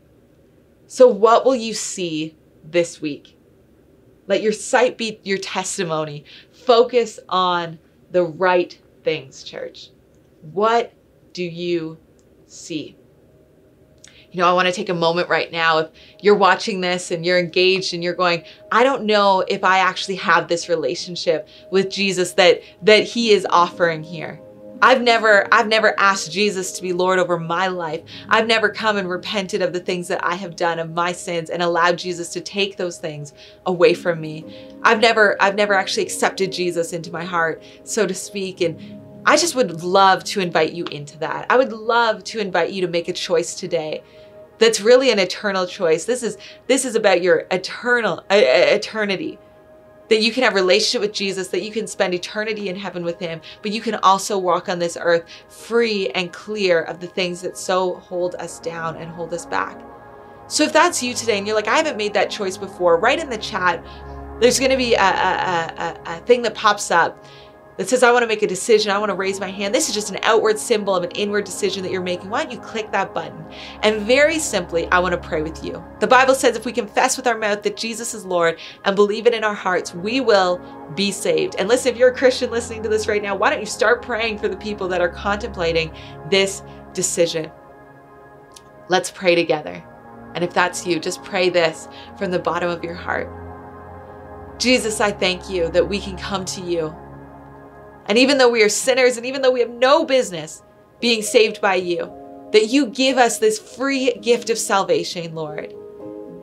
So, 0.87 1.07
what 1.07 1.45
will 1.45 1.57
you 1.57 1.75
see 1.75 2.37
this 2.65 3.01
week? 3.01 3.37
Let 4.27 4.43
your 4.43 4.53
sight 4.53 4.97
be 4.97 5.21
your 5.25 5.39
testimony. 5.39 6.25
Focus 6.53 7.19
on 7.29 7.79
the 8.11 8.25
right 8.25 8.79
things, 9.05 9.43
church. 9.43 9.91
What 10.41 10.93
do 11.33 11.45
you 11.45 11.99
see? 12.47 12.97
You 14.31 14.41
know, 14.41 14.49
I 14.49 14.53
want 14.53 14.67
to 14.67 14.73
take 14.73 14.89
a 14.89 14.95
moment 14.95 15.29
right 15.29 15.51
now. 15.51 15.79
If 15.79 15.91
you're 16.21 16.35
watching 16.35 16.81
this 16.81 17.11
and 17.11 17.25
you're 17.25 17.39
engaged 17.39 17.95
and 17.95 18.05
you're 18.05 18.15
going, 18.15 18.45
I 18.71 18.85
don't 18.85 19.05
know 19.05 19.45
if 19.49 19.65
I 19.65 19.79
actually 19.79 20.17
have 20.17 20.49
this 20.49 20.69
relationship 20.69 21.49
with 21.71 21.91
Jesus 21.91 22.33
that 22.33 22.61
that 22.83 23.05
he 23.05 23.31
is 23.31 23.47
offering 23.49 24.03
here. 24.03 24.41
I've 24.81 25.03
never 25.03 25.49
I've 25.53 25.67
never 25.67 25.99
asked 25.99 26.31
Jesus 26.31 26.73
to 26.73 26.83
be 26.83 26.93
Lord 26.93 27.19
over 27.19 27.39
my 27.39 27.67
life. 27.67 28.03
I've 28.29 28.47
never 28.47 28.69
come 28.69 28.97
and 28.97 29.09
repented 29.09 29.61
of 29.61 29.73
the 29.73 29.81
things 29.81 30.07
that 30.09 30.25
I 30.25 30.37
have 30.37 30.55
done 30.55 30.79
of 30.79 30.93
my 30.93 31.11
sins 31.13 31.51
and 31.51 31.63
allowed 31.63 31.99
Jesus 31.99 32.29
to 32.31 32.41
take 32.41 32.77
those 32.77 32.99
things 32.99 33.33
away 33.67 33.95
from 33.95 34.21
me. 34.21 34.45
I've 34.83 35.01
never 35.01 35.41
I've 35.43 35.57
never 35.57 35.75
actually 35.75 36.05
accepted 36.05 36.53
Jesus 36.53 36.93
into 36.93 37.11
my 37.11 37.25
heart, 37.25 37.63
so 37.83 38.07
to 38.07 38.15
speak, 38.15 38.61
and 38.61 38.79
I 39.25 39.37
just 39.37 39.55
would 39.55 39.83
love 39.83 40.25
to 40.25 40.41
invite 40.41 40.73
you 40.73 40.85
into 40.87 41.19
that. 41.19 41.47
I 41.51 41.57
would 41.57 41.73
love 41.73 42.25
to 42.25 42.41
invite 42.41 42.73
you 42.73 42.81
to 42.83 42.89
make 42.89 43.09
a 43.09 43.13
choice 43.13 43.55
today 43.55 44.03
that's 44.59 44.81
really 44.81 45.11
an 45.11 45.19
eternal 45.19 45.67
choice. 45.67 46.05
This 46.05 46.23
is 46.23 46.39
this 46.67 46.85
is 46.85 46.95
about 46.95 47.23
your 47.23 47.47
eternal 47.51 48.19
uh, 48.31 48.37
eternity 48.37 49.39
that 50.09 50.23
you 50.23 50.33
can 50.33 50.43
have 50.43 50.55
relationship 50.55 51.03
with 51.03 51.13
Jesus, 51.13 51.49
that 51.49 51.63
you 51.63 51.71
can 51.71 51.87
spend 51.87 52.15
eternity 52.15 52.69
in 52.69 52.77
heaven 52.77 53.05
with 53.05 53.19
him, 53.19 53.41
but 53.63 53.73
you 53.73 53.81
can 53.81 53.97
also 53.97 54.39
walk 54.39 54.69
on 54.69 54.79
this 54.79 54.97
earth 54.99 55.25
free 55.49 56.09
and 56.11 56.33
clear 56.33 56.83
of 56.83 56.99
the 56.99 57.07
things 57.07 57.43
that 57.43 57.59
so 57.59 57.97
hold 57.97 58.35
us 58.37 58.59
down 58.59 58.97
and 58.97 59.11
hold 59.11 59.33
us 59.35 59.45
back. 59.45 59.79
So 60.47 60.65
if 60.65 60.73
that's 60.73 61.03
you 61.03 61.13
today 61.13 61.37
and 61.37 61.47
you're 61.47 61.55
like, 61.55 61.69
I 61.69 61.77
haven't 61.77 61.99
made 61.99 62.15
that 62.15 62.31
choice 62.31 62.57
before, 62.57 62.99
write 62.99 63.21
in 63.21 63.29
the 63.29 63.37
chat. 63.37 63.85
There's 64.41 64.59
going 64.59 64.71
to 64.71 64.79
be 64.79 64.95
a, 64.95 65.03
a, 65.03 65.75
a, 65.77 66.01
a 66.07 66.21
thing 66.21 66.41
that 66.43 66.55
pops 66.55 66.91
up 66.91 67.23
that 67.79 67.89
says, 67.89 68.03
I 68.03 68.11
want 68.11 68.25
to 68.25 68.27
make 68.27 68.43
a 68.43 68.47
decision. 68.47 68.91
I 68.91 68.99
want 68.99 69.11
to 69.11 69.15
raise 69.15 69.39
my 69.39 69.51
hand. 69.51 69.73
This 69.73 69.89
is 69.89 69.95
just 69.95 70.11
an 70.11 70.19
outward 70.23 70.59
symbol 70.59 70.97
of 70.97 71.05
an 71.05 71.13
inward 71.13 71.45
decision 71.45 71.85
that 71.85 71.93
you're 71.93 72.03
making. 72.03 72.29
Why 72.29 72.43
don't 72.43 72.53
you 72.53 72.59
click 72.59 72.91
that 72.91 73.15
button? 73.15 73.45
And 73.83 74.03
very 74.03 74.41
simply, 74.41 74.89
I 74.89 74.99
want 74.99 75.13
to 75.13 75.29
pray 75.29 75.43
with 75.43 75.65
you. 75.65 75.83
The 76.01 76.07
Bible 76.09 76.35
says 76.35 76.57
if 76.57 76.67
we 76.67 76.73
confess 76.73 77.17
with 77.17 77.29
our 77.29 77.39
mouth 77.39 77.63
that 77.63 77.77
Jesus 77.77 78.15
is 78.15 78.25
Lord 78.25 78.59
and 78.85 78.97
believe 78.97 79.29
it 79.29 79.35
in 79.35 79.45
our 79.45 79.55
hearts, 79.55 79.95
we 79.95 80.21
will 80.21 80.61
be 80.97 81.13
saved. 81.13 81.55
And 81.57 81.69
listen, 81.69 81.93
if 81.93 81.99
you're 81.99 82.11
a 82.11 82.17
Christian 82.17 82.51
listening 82.51 82.83
to 82.83 82.89
this 82.89 83.07
right 83.07 83.23
now, 83.23 83.37
why 83.37 83.49
don't 83.49 83.61
you 83.61 83.67
start 83.67 84.03
praying 84.03 84.39
for 84.39 84.49
the 84.49 84.57
people 84.57 84.89
that 84.89 85.01
are 85.01 85.09
contemplating 85.09 85.95
this 86.31 86.65
decision? 86.95 87.49
Let's 88.89 89.13
pray 89.13 89.37
together. 89.37 89.85
And 90.35 90.43
if 90.43 90.53
that's 90.53 90.85
you, 90.85 90.99
just 90.99 91.23
pray 91.23 91.49
this 91.49 91.89
from 92.19 92.33
the 92.33 92.39
bottom 92.41 92.71
of 92.71 92.83
your 92.83 92.95
heart. 92.95 93.31
Jesus, 94.59 95.01
I 95.01 95.13
thank 95.13 95.49
you 95.49 95.69
that 95.71 95.89
we 95.89 96.01
can 96.01 96.17
come 96.17 96.45
to 96.47 96.61
you 96.61 96.93
and 98.09 98.19
even 98.19 98.39
though 98.39 98.49
we 98.49 98.63
are 98.63 98.69
sinners 98.69 99.17
and 99.17 99.27
even 99.27 99.43
though 99.43 99.51
we 99.51 99.61
have 99.61 99.71
no 99.71 100.05
business 100.05 100.63
being 101.01 101.23
saved 101.23 101.61
by 101.61 101.75
you, 101.77 102.13
that 102.53 102.69
you 102.69 102.87
give 102.87 103.19
us 103.19 103.39
this 103.39 103.59
free 103.59 104.15
gift 104.15 104.51
of 104.51 104.59
salvation, 104.59 105.35
Lord. 105.35 105.75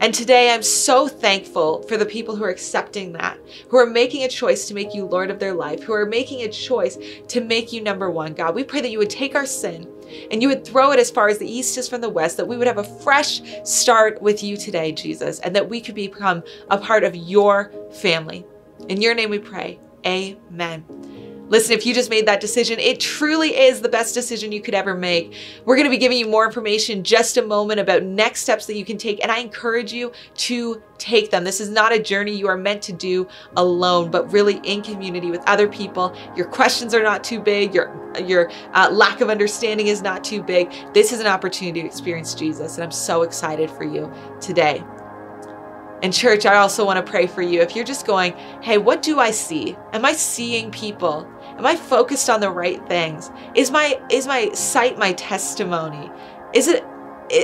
And 0.01 0.13
today 0.13 0.53
I'm 0.53 0.61
so 0.61 1.07
thankful 1.07 1.81
for 1.83 1.97
the 1.97 2.05
people 2.05 2.35
who 2.35 2.43
are 2.43 2.49
accepting 2.49 3.13
that, 3.13 3.39
who 3.69 3.77
are 3.77 3.85
making 3.85 4.23
a 4.23 4.27
choice 4.27 4.67
to 4.67 4.73
make 4.73 4.93
you 4.93 5.05
Lord 5.05 5.31
of 5.31 5.39
their 5.39 5.53
life, 5.53 5.81
who 5.81 5.93
are 5.93 6.05
making 6.05 6.41
a 6.41 6.49
choice 6.49 6.97
to 7.29 7.41
make 7.41 7.71
you 7.71 7.81
number 7.81 8.11
one. 8.11 8.33
God, 8.33 8.55
we 8.55 8.63
pray 8.63 8.81
that 8.81 8.91
you 8.91 8.99
would 8.99 9.09
take 9.09 9.35
our 9.35 9.45
sin 9.45 9.89
and 10.29 10.41
you 10.41 10.49
would 10.49 10.65
throw 10.65 10.91
it 10.91 10.99
as 10.99 11.09
far 11.09 11.29
as 11.29 11.39
the 11.39 11.49
east 11.49 11.77
is 11.77 11.89
from 11.89 12.01
the 12.01 12.09
west, 12.09 12.37
that 12.37 12.47
we 12.47 12.57
would 12.57 12.67
have 12.67 12.77
a 12.77 12.83
fresh 12.83 13.41
start 13.63 14.21
with 14.21 14.43
you 14.43 14.57
today, 14.57 14.91
Jesus, 14.91 15.39
and 15.39 15.55
that 15.55 15.69
we 15.69 15.81
could 15.81 15.95
become 15.95 16.43
a 16.69 16.77
part 16.77 17.03
of 17.03 17.15
your 17.15 17.71
family. 17.91 18.45
In 18.89 19.01
your 19.01 19.15
name 19.15 19.29
we 19.29 19.39
pray. 19.39 19.79
Amen. 20.05 20.85
Listen, 21.47 21.73
if 21.73 21.85
you 21.85 21.93
just 21.93 22.09
made 22.09 22.27
that 22.27 22.41
decision, 22.41 22.79
it 22.79 22.99
truly 22.99 23.55
is 23.55 23.81
the 23.81 23.89
best 23.89 24.15
decision 24.15 24.51
you 24.51 24.61
could 24.61 24.73
ever 24.73 24.95
make. 24.95 25.35
We're 25.63 25.75
going 25.75 25.85
to 25.85 25.91
be 25.91 25.97
giving 25.97 26.17
you 26.17 26.27
more 26.27 26.43
information 26.43 27.03
just 27.03 27.37
a 27.37 27.41
moment 27.43 27.79
about 27.79 28.01
next 28.01 28.41
steps 28.41 28.65
that 28.65 28.75
you 28.75 28.83
can 28.83 28.97
take, 28.97 29.21
and 29.21 29.31
I 29.31 29.39
encourage 29.39 29.93
you 29.93 30.11
to 30.35 30.81
take 30.97 31.29
them. 31.29 31.43
This 31.43 31.61
is 31.61 31.69
not 31.69 31.93
a 31.93 31.99
journey 31.99 32.35
you 32.35 32.47
are 32.47 32.57
meant 32.57 32.81
to 32.83 32.93
do 32.93 33.27
alone, 33.57 34.09
but 34.09 34.31
really 34.31 34.59
in 34.63 34.81
community 34.81 35.29
with 35.29 35.43
other 35.45 35.67
people. 35.67 36.17
Your 36.35 36.47
questions 36.47 36.95
are 36.95 37.03
not 37.03 37.23
too 37.23 37.39
big. 37.39 37.75
Your 37.75 37.93
your 38.25 38.49
uh, 38.73 38.89
lack 38.91 39.21
of 39.21 39.29
understanding 39.29 39.87
is 39.87 40.01
not 40.01 40.23
too 40.23 40.41
big. 40.41 40.71
This 40.93 41.11
is 41.11 41.19
an 41.19 41.27
opportunity 41.27 41.81
to 41.81 41.87
experience 41.87 42.33
Jesus, 42.33 42.75
and 42.75 42.83
I'm 42.83 42.91
so 42.91 43.21
excited 43.21 43.69
for 43.69 43.83
you 43.83 44.11
today. 44.41 44.83
And 46.01 46.13
church, 46.13 46.45
I 46.45 46.57
also 46.57 46.85
want 46.85 47.03
to 47.03 47.11
pray 47.11 47.25
for 47.25 47.41
you. 47.41 47.61
If 47.61 47.75
you're 47.75 47.85
just 47.85 48.05
going, 48.05 48.33
hey, 48.61 48.77
what 48.77 49.01
do 49.01 49.19
I 49.19 49.31
see? 49.31 49.75
Am 49.93 50.05
I 50.05 50.13
seeing 50.13 50.69
people? 50.69 51.27
Am 51.57 51.65
I 51.65 51.75
focused 51.75 52.29
on 52.29 52.41
the 52.41 52.49
right 52.49 52.85
things? 52.87 53.31
Is 53.55 53.71
my 53.71 53.99
is 54.09 54.27
my 54.27 54.51
sight 54.51 54.97
my 54.97 55.13
testimony? 55.13 56.11
Is 56.53 56.67
it 56.67 56.83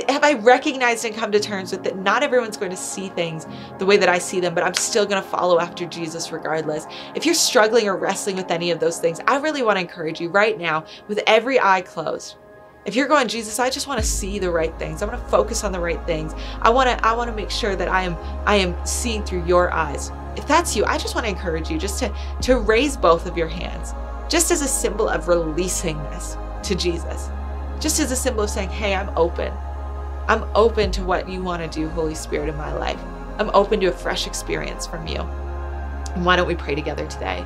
have 0.08 0.22
I 0.22 0.34
recognized 0.34 1.04
and 1.04 1.14
come 1.14 1.32
to 1.32 1.40
terms 1.40 1.72
with 1.72 1.82
that 1.84 1.96
not 1.96 2.22
everyone's 2.22 2.56
going 2.56 2.70
to 2.70 2.76
see 2.76 3.08
things 3.08 3.46
the 3.78 3.86
way 3.86 3.96
that 3.96 4.08
I 4.08 4.18
see 4.18 4.38
them, 4.38 4.54
but 4.54 4.62
I'm 4.62 4.74
still 4.74 5.04
going 5.04 5.20
to 5.20 5.28
follow 5.28 5.58
after 5.58 5.86
Jesus 5.86 6.30
regardless. 6.30 6.86
If 7.14 7.26
you're 7.26 7.34
struggling 7.34 7.88
or 7.88 7.96
wrestling 7.96 8.36
with 8.36 8.50
any 8.50 8.70
of 8.70 8.78
those 8.78 9.00
things, 9.00 9.20
I 9.26 9.38
really 9.38 9.62
want 9.62 9.76
to 9.76 9.80
encourage 9.80 10.20
you 10.20 10.28
right 10.28 10.56
now 10.56 10.84
with 11.08 11.20
every 11.26 11.58
eye 11.58 11.80
closed. 11.80 12.36
If 12.84 12.96
you're 12.96 13.08
going, 13.08 13.28
Jesus, 13.28 13.58
I 13.58 13.70
just 13.70 13.86
want 13.86 14.00
to 14.00 14.06
see 14.06 14.38
the 14.38 14.50
right 14.50 14.76
things. 14.78 15.02
I 15.02 15.06
want 15.06 15.20
to 15.20 15.28
focus 15.28 15.62
on 15.62 15.72
the 15.72 15.80
right 15.80 16.04
things. 16.04 16.32
I 16.60 16.70
want 16.70 16.88
to 16.88 17.04
I 17.04 17.14
want 17.14 17.30
to 17.30 17.36
make 17.36 17.50
sure 17.50 17.76
that 17.76 17.88
I 17.88 18.02
am 18.02 18.16
I 18.46 18.56
am 18.56 18.74
seeing 18.86 19.24
through 19.24 19.46
your 19.46 19.72
eyes. 19.72 20.10
If 20.36 20.46
that's 20.46 20.74
you, 20.74 20.84
I 20.84 20.98
just 20.98 21.14
want 21.14 21.26
to 21.26 21.30
encourage 21.30 21.70
you 21.70 21.78
just 21.78 21.98
to 21.98 22.12
to 22.42 22.58
raise 22.58 22.96
both 22.96 23.26
of 23.26 23.36
your 23.36 23.48
hands 23.48 23.94
just 24.28 24.50
as 24.50 24.62
a 24.62 24.68
symbol 24.68 25.08
of 25.08 25.28
releasing 25.28 26.02
this 26.04 26.36
to 26.62 26.74
Jesus. 26.74 27.28
Just 27.80 28.00
as 28.00 28.12
a 28.12 28.16
symbol 28.16 28.44
of 28.44 28.50
saying, 28.50 28.70
"Hey, 28.70 28.94
I'm 28.94 29.10
open. 29.16 29.52
I'm 30.28 30.44
open 30.54 30.90
to 30.92 31.04
what 31.04 31.28
you 31.28 31.42
want 31.42 31.62
to 31.62 31.68
do, 31.68 31.88
Holy 31.88 32.14
Spirit, 32.14 32.48
in 32.48 32.56
my 32.56 32.72
life. 32.72 33.00
I'm 33.38 33.50
open 33.52 33.80
to 33.80 33.86
a 33.88 33.92
fresh 33.92 34.26
experience 34.26 34.86
from 34.86 35.06
you." 35.06 35.20
And 36.14 36.24
why 36.24 36.36
don't 36.36 36.46
we 36.46 36.54
pray 36.54 36.74
together 36.74 37.06
today? 37.06 37.44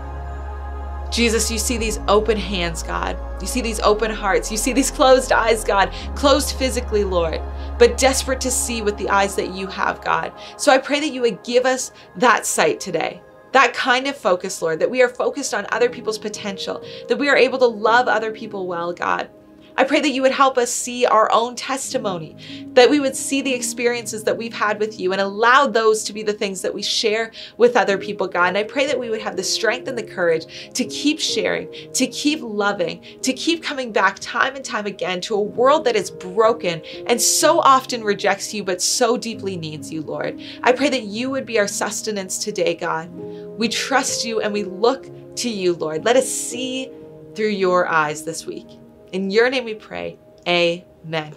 Jesus, 1.11 1.51
you 1.51 1.59
see 1.59 1.79
these 1.79 2.01
open 2.09 2.37
hands, 2.37 2.83
God. 2.83 3.17
You 3.41 3.47
see 3.47 3.61
these 3.61 3.81
open 3.81 4.11
hearts. 4.11 4.51
You 4.51 4.57
see 4.57 4.73
these 4.73 4.91
closed 4.91 5.33
eyes, 5.33 5.65
God. 5.65 5.91
Closed 6.15 6.57
physically, 6.57 7.05
Lord, 7.05 7.41
but 7.79 7.99
desperate 7.99 8.41
to 8.43 8.51
see 8.51 8.83
with 8.83 8.97
the 8.97 9.09
eyes 9.09 9.35
that 9.37 9.53
you 9.53 9.67
have, 9.67 10.03
God. 10.03 10.33
So 10.57 10.73
I 10.73 10.79
pray 10.79 11.01
that 11.01 11.13
you 11.13 11.21
would 11.23 11.43
give 11.45 11.67
us 11.67 11.93
that 12.17 12.47
sight 12.47 12.81
today. 12.81 13.23
That 13.53 13.75
kind 13.75 14.07
of 14.07 14.17
focus, 14.17 14.61
Lord, 14.61 14.79
that 14.81 14.91
we 14.91 15.03
are 15.03 15.09
focused 15.09 15.55
on 15.55 15.67
other 15.71 15.89
people's 15.89 16.19
potential, 16.19 16.85
that 17.09 17.17
we 17.17 17.29
are 17.29 17.37
able 17.37 17.59
to 17.61 17.67
love 17.67 18.09
other 18.09 18.33
people 18.33 18.67
well, 18.67 18.93
God. 18.93 19.31
I 19.79 19.85
pray 19.85 20.01
that 20.01 20.11
you 20.11 20.23
would 20.23 20.33
help 20.33 20.57
us 20.57 20.73
see 20.73 21.05
our 21.05 21.31
own 21.33 21.55
testimony, 21.55 22.35
that 22.73 22.89
we 22.89 22.99
would 22.99 23.15
see 23.15 23.43
the 23.43 23.53
experiences 23.53 24.25
that 24.25 24.37
we've 24.37 24.55
had 24.55 24.81
with 24.81 24.99
you 24.99 25.13
and 25.13 25.21
allow 25.21 25.67
those 25.67 26.03
to 26.05 26.13
be 26.15 26.23
the 26.23 26.33
things 26.33 26.63
that 26.63 26.73
we 26.73 26.83
share 26.83 27.31
with 27.59 27.77
other 27.77 27.99
people, 27.99 28.27
God. 28.27 28.49
And 28.49 28.59
I 28.59 28.63
pray 28.63 28.87
that 28.87 28.99
we 28.99 29.11
would 29.11 29.21
have 29.21 29.37
the 29.37 29.45
strength 29.45 29.87
and 29.87 29.99
the 29.99 30.03
courage 30.03 30.73
to 30.73 30.85
keep 30.87 31.21
sharing, 31.21 31.93
to 31.93 32.07
keep 32.07 32.41
loving, 32.43 33.05
to 33.21 33.33
keep 33.35 33.63
coming 33.63 33.93
back 33.93 34.17
time 34.21 34.57
and 34.57 34.65
time 34.65 34.87
again 34.87 35.21
to 35.23 35.35
a 35.35 35.41
world 35.41 35.85
that 35.85 35.97
is 35.97 36.11
broken 36.11 36.83
and 37.07 37.21
so 37.21 37.61
often 37.61 38.03
rejects 38.03 38.55
you, 38.55 38.65
but 38.65 38.81
so 38.81 39.17
deeply 39.17 39.57
needs 39.57 39.93
you, 39.93 40.01
Lord. 40.03 40.41
I 40.63 40.73
pray 40.73 40.89
that 40.89 41.03
you 41.03 41.31
would 41.31 41.45
be 41.45 41.59
our 41.59 41.69
sustenance 41.69 42.39
today, 42.39 42.75
God. 42.75 43.11
We 43.59 43.69
trust 43.69 44.25
you 44.25 44.41
and 44.41 44.53
we 44.53 44.65
look 44.65 45.07
to 45.37 45.51
you, 45.51 45.75
Lord. 45.75 46.05
Let 46.05 46.17
us 46.17 46.31
see 46.31 46.91
through 47.35 47.49
your 47.49 47.87
eyes 47.89 48.23
this 48.23 48.47
week. 48.47 48.67
In 49.13 49.31
your 49.31 49.51
name 49.51 49.65
we 49.65 49.75
pray. 49.75 50.19
Amen. 50.47 51.35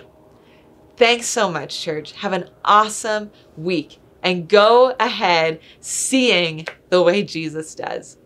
Thanks 0.98 1.28
so 1.28 1.50
much, 1.50 1.80
church. 1.80 2.12
Have 2.14 2.34
an 2.34 2.50
awesome 2.66 3.32
week 3.56 4.00
and 4.22 4.48
go 4.48 4.96
ahead 5.00 5.62
seeing 5.80 6.68
the 6.90 7.02
way 7.02 7.24
Jesus 7.24 7.74
does. 7.76 8.18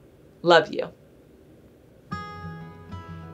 Love 0.41 0.73
you. 0.73 0.89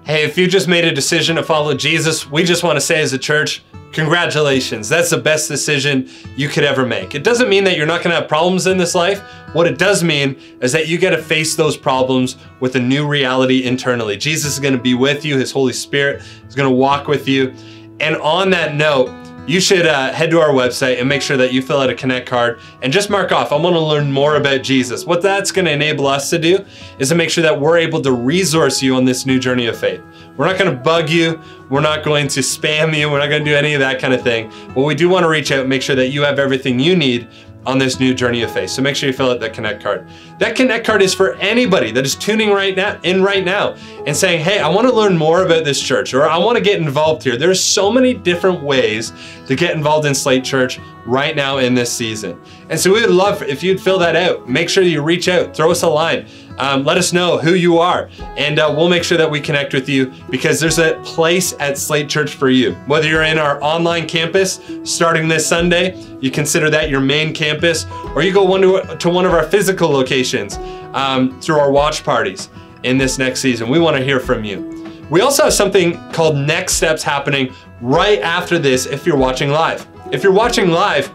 Hey, 0.04 0.24
if 0.24 0.38
you 0.38 0.48
just 0.48 0.68
made 0.68 0.86
a 0.86 0.92
decision 0.92 1.36
to 1.36 1.44
follow 1.44 1.74
Jesus, 1.76 2.30
we 2.30 2.44
just 2.44 2.64
want 2.64 2.78
to 2.78 2.82
say 2.82 3.00
as 3.00 3.14
a 3.14 3.18
church, 3.18 3.64
congratulations. 3.92 4.90
That's 4.90 5.12
the 5.12 5.20
best 5.20 5.48
decision 5.48 6.10
you 6.36 6.50
could 6.50 6.64
ever 6.64 6.86
make. 6.86 7.14
It 7.14 7.24
doesn't 7.24 7.48
mean 7.48 7.64
that 7.66 7.78
you're 7.78 7.86
not 7.86 8.04
going 8.04 8.14
to 8.14 8.20
have 8.20 8.28
problems 8.28 8.66
in 8.66 8.78
this 8.78 8.96
life. 8.96 9.22
What 9.54 9.66
it 9.66 9.80
does 9.80 10.04
mean 10.04 10.40
is 10.62 10.72
that 10.74 10.88
you 10.88 10.98
get 10.98 11.10
to 11.10 11.22
face 11.22 11.56
those 11.56 11.76
problems 11.76 12.38
with 12.60 12.76
a 12.76 12.80
new 12.80 13.08
reality 13.08 13.64
internally. 13.64 14.16
Jesus 14.16 14.54
is 14.54 14.60
going 14.60 14.76
to 14.76 14.82
be 14.82 14.94
with 14.94 15.26
you, 15.26 15.38
His 15.38 15.52
Holy 15.52 15.74
Spirit 15.74 16.22
is 16.48 16.56
going 16.56 16.70
to 16.70 16.76
walk 16.76 17.08
with 17.08 17.28
you. 17.28 17.54
And 18.00 18.16
on 18.18 18.52
that 18.52 18.76
note, 18.76 19.10
you 19.50 19.60
should 19.60 19.88
uh, 19.88 20.14
head 20.14 20.30
to 20.30 20.40
our 20.40 20.50
website 20.50 21.00
and 21.00 21.10
make 21.10 21.24
sure 21.24 21.36
that 21.36 21.52
you 21.52 21.64
fill 21.64 21.80
out 21.80 21.90
a 21.90 21.96
Connect 21.96 22.28
card 22.28 22.60
and 22.84 22.94
just 22.94 23.10
mark 23.10 23.32
off, 23.32 23.52
I 23.52 23.56
want 23.56 23.76
to 23.76 23.80
learn 23.80 24.12
more 24.12 24.36
about 24.36 24.62
Jesus. 24.62 25.08
What 25.08 25.24
that's 25.24 25.52
going 25.52 25.66
to 25.66 25.72
enable 25.72 26.06
us 26.06 26.30
to 26.30 26.38
do 26.38 26.64
is 27.00 27.10
to 27.10 27.16
make 27.16 27.32
sure 27.32 27.42
that 27.42 27.60
we're 27.60 27.80
able 27.80 28.00
to 28.04 28.12
resource 28.12 28.84
you 28.84 28.96
on 28.96 29.06
this 29.06 29.26
new 29.26 29.40
journey 29.40 29.66
of 29.66 29.76
faith. 29.76 30.04
We're 30.38 30.46
not 30.46 30.60
going 30.60 30.72
to 30.72 30.78
bug 30.80 31.10
you. 31.10 31.42
We're 31.70 31.82
not 31.82 32.06
going 32.06 32.28
to 32.28 32.42
spam 32.42 32.96
you. 32.96 33.10
We're 33.10 33.18
not 33.18 33.30
going 33.30 33.44
to 33.44 33.50
do 33.50 33.58
any 33.58 33.74
of 33.74 33.80
that 33.80 34.00
kind 34.00 34.14
of 34.14 34.22
thing. 34.22 34.52
But 34.76 34.84
we 34.84 34.94
do 34.94 35.10
want 35.10 35.24
to 35.24 35.30
reach 35.30 35.52
out 35.52 35.62
and 35.62 35.70
make 35.70 35.82
sure 35.82 35.96
that 35.96 36.10
you 36.10 36.22
have 36.22 36.38
everything 36.38 36.80
you 36.80 36.96
need 36.96 37.28
on 37.66 37.78
this 37.78 38.00
new 38.00 38.14
journey 38.14 38.42
of 38.42 38.52
faith. 38.52 38.70
So 38.70 38.82
make 38.82 38.96
sure 38.96 39.08
you 39.08 39.14
fill 39.14 39.32
out 39.32 39.40
that 39.42 39.54
Connect 39.54 39.84
card. 39.84 40.08
That 40.40 40.56
Connect 40.56 40.86
card 40.86 41.02
is 41.02 41.14
for 41.14 41.36
anybody 41.36 41.92
that 41.92 42.06
is 42.06 42.16
tuning 42.16 42.52
right 42.52 42.76
now 42.76 43.00
in 43.04 43.22
right 43.22 43.44
now 43.44 43.76
and 44.06 44.16
saying, 44.16 44.42
"Hey, 44.42 44.60
I 44.60 44.70
want 44.70 44.88
to 44.88 44.94
learn 44.94 45.18
more 45.18 45.44
about 45.44 45.66
this 45.66 45.82
church 45.82 46.14
or 46.14 46.28
I 46.28 46.38
want 46.38 46.58
to 46.58 46.64
get 46.64 46.80
involved 46.80 47.24
here." 47.24 47.38
There's 47.38 47.62
so 47.62 47.92
many 47.92 48.14
different 48.14 48.64
ways 48.64 49.12
to 49.48 49.56
get 49.56 49.76
involved 49.76 50.06
in 50.06 50.16
Slate 50.16 50.44
Church 50.44 50.80
right 51.06 51.36
now 51.36 51.58
in 51.58 51.74
this 51.74 51.92
season. 51.92 52.40
And 52.70 52.80
so 52.80 52.94
we 52.94 53.02
would 53.02 53.10
love 53.10 53.44
if 53.44 53.64
you'd 53.64 53.82
fill 53.82 54.00
that 54.00 54.16
out. 54.16 54.48
Make 54.48 54.70
sure 54.70 54.84
you 54.84 55.02
reach 55.02 55.28
out, 55.28 55.56
throw 55.56 55.72
us 55.72 55.84
a 55.84 55.90
line. 55.90 56.26
Um, 56.60 56.84
let 56.84 56.98
us 56.98 57.14
know 57.14 57.38
who 57.38 57.54
you 57.54 57.78
are, 57.78 58.10
and 58.38 58.60
uh, 58.60 58.74
we'll 58.76 58.90
make 58.90 59.04
sure 59.04 59.18
that 59.18 59.30
we 59.30 59.40
connect 59.40 59.74
with 59.74 59.88
you 59.88 60.14
because 60.30 60.60
there's 60.60 60.78
a 60.78 61.00
place 61.04 61.54
at 61.60 61.78
Slate 61.78 62.10
Church 62.10 62.36
for 62.36 62.50
you. 62.50 62.74
Whether 62.86 63.08
you're 63.08 63.24
in 63.24 63.38
our 63.38 63.62
online 63.64 64.08
campus 64.08 64.60
starting 64.84 65.28
this 65.28 65.48
Sunday, 65.48 65.98
you 66.20 66.32
consider 66.32 66.70
that 66.70 66.90
your 66.90 67.00
main 67.00 67.34
campus, 67.34 67.86
or 68.14 68.24
you 68.24 68.34
go 68.34 68.44
one 68.44 68.62
to, 68.62 68.98
to 68.98 69.10
one 69.10 69.26
of 69.26 69.34
our 69.34 69.44
physical 69.44 69.90
locations 69.90 70.58
um, 70.94 71.40
through 71.42 71.60
our 71.60 71.72
watch 71.72 72.04
parties 72.04 72.50
in 72.84 72.98
this 72.98 73.18
next 73.18 73.40
season. 73.40 73.70
We 73.70 73.80
want 73.80 73.98
to 73.98 74.04
hear 74.04 74.20
from 74.20 74.44
you. 74.44 74.76
We 75.10 75.22
also 75.22 75.44
have 75.46 75.54
something 75.54 75.98
called 76.12 76.36
Next 76.36 76.74
Steps 76.74 77.02
happening 77.02 77.54
right 77.82 78.20
after 78.20 78.60
this 78.60 78.86
if 78.86 79.06
you're 79.06 79.18
watching 79.18 79.50
live. 79.50 79.88
If 80.12 80.24
you're 80.24 80.34
watching 80.34 80.70
live, 80.70 81.12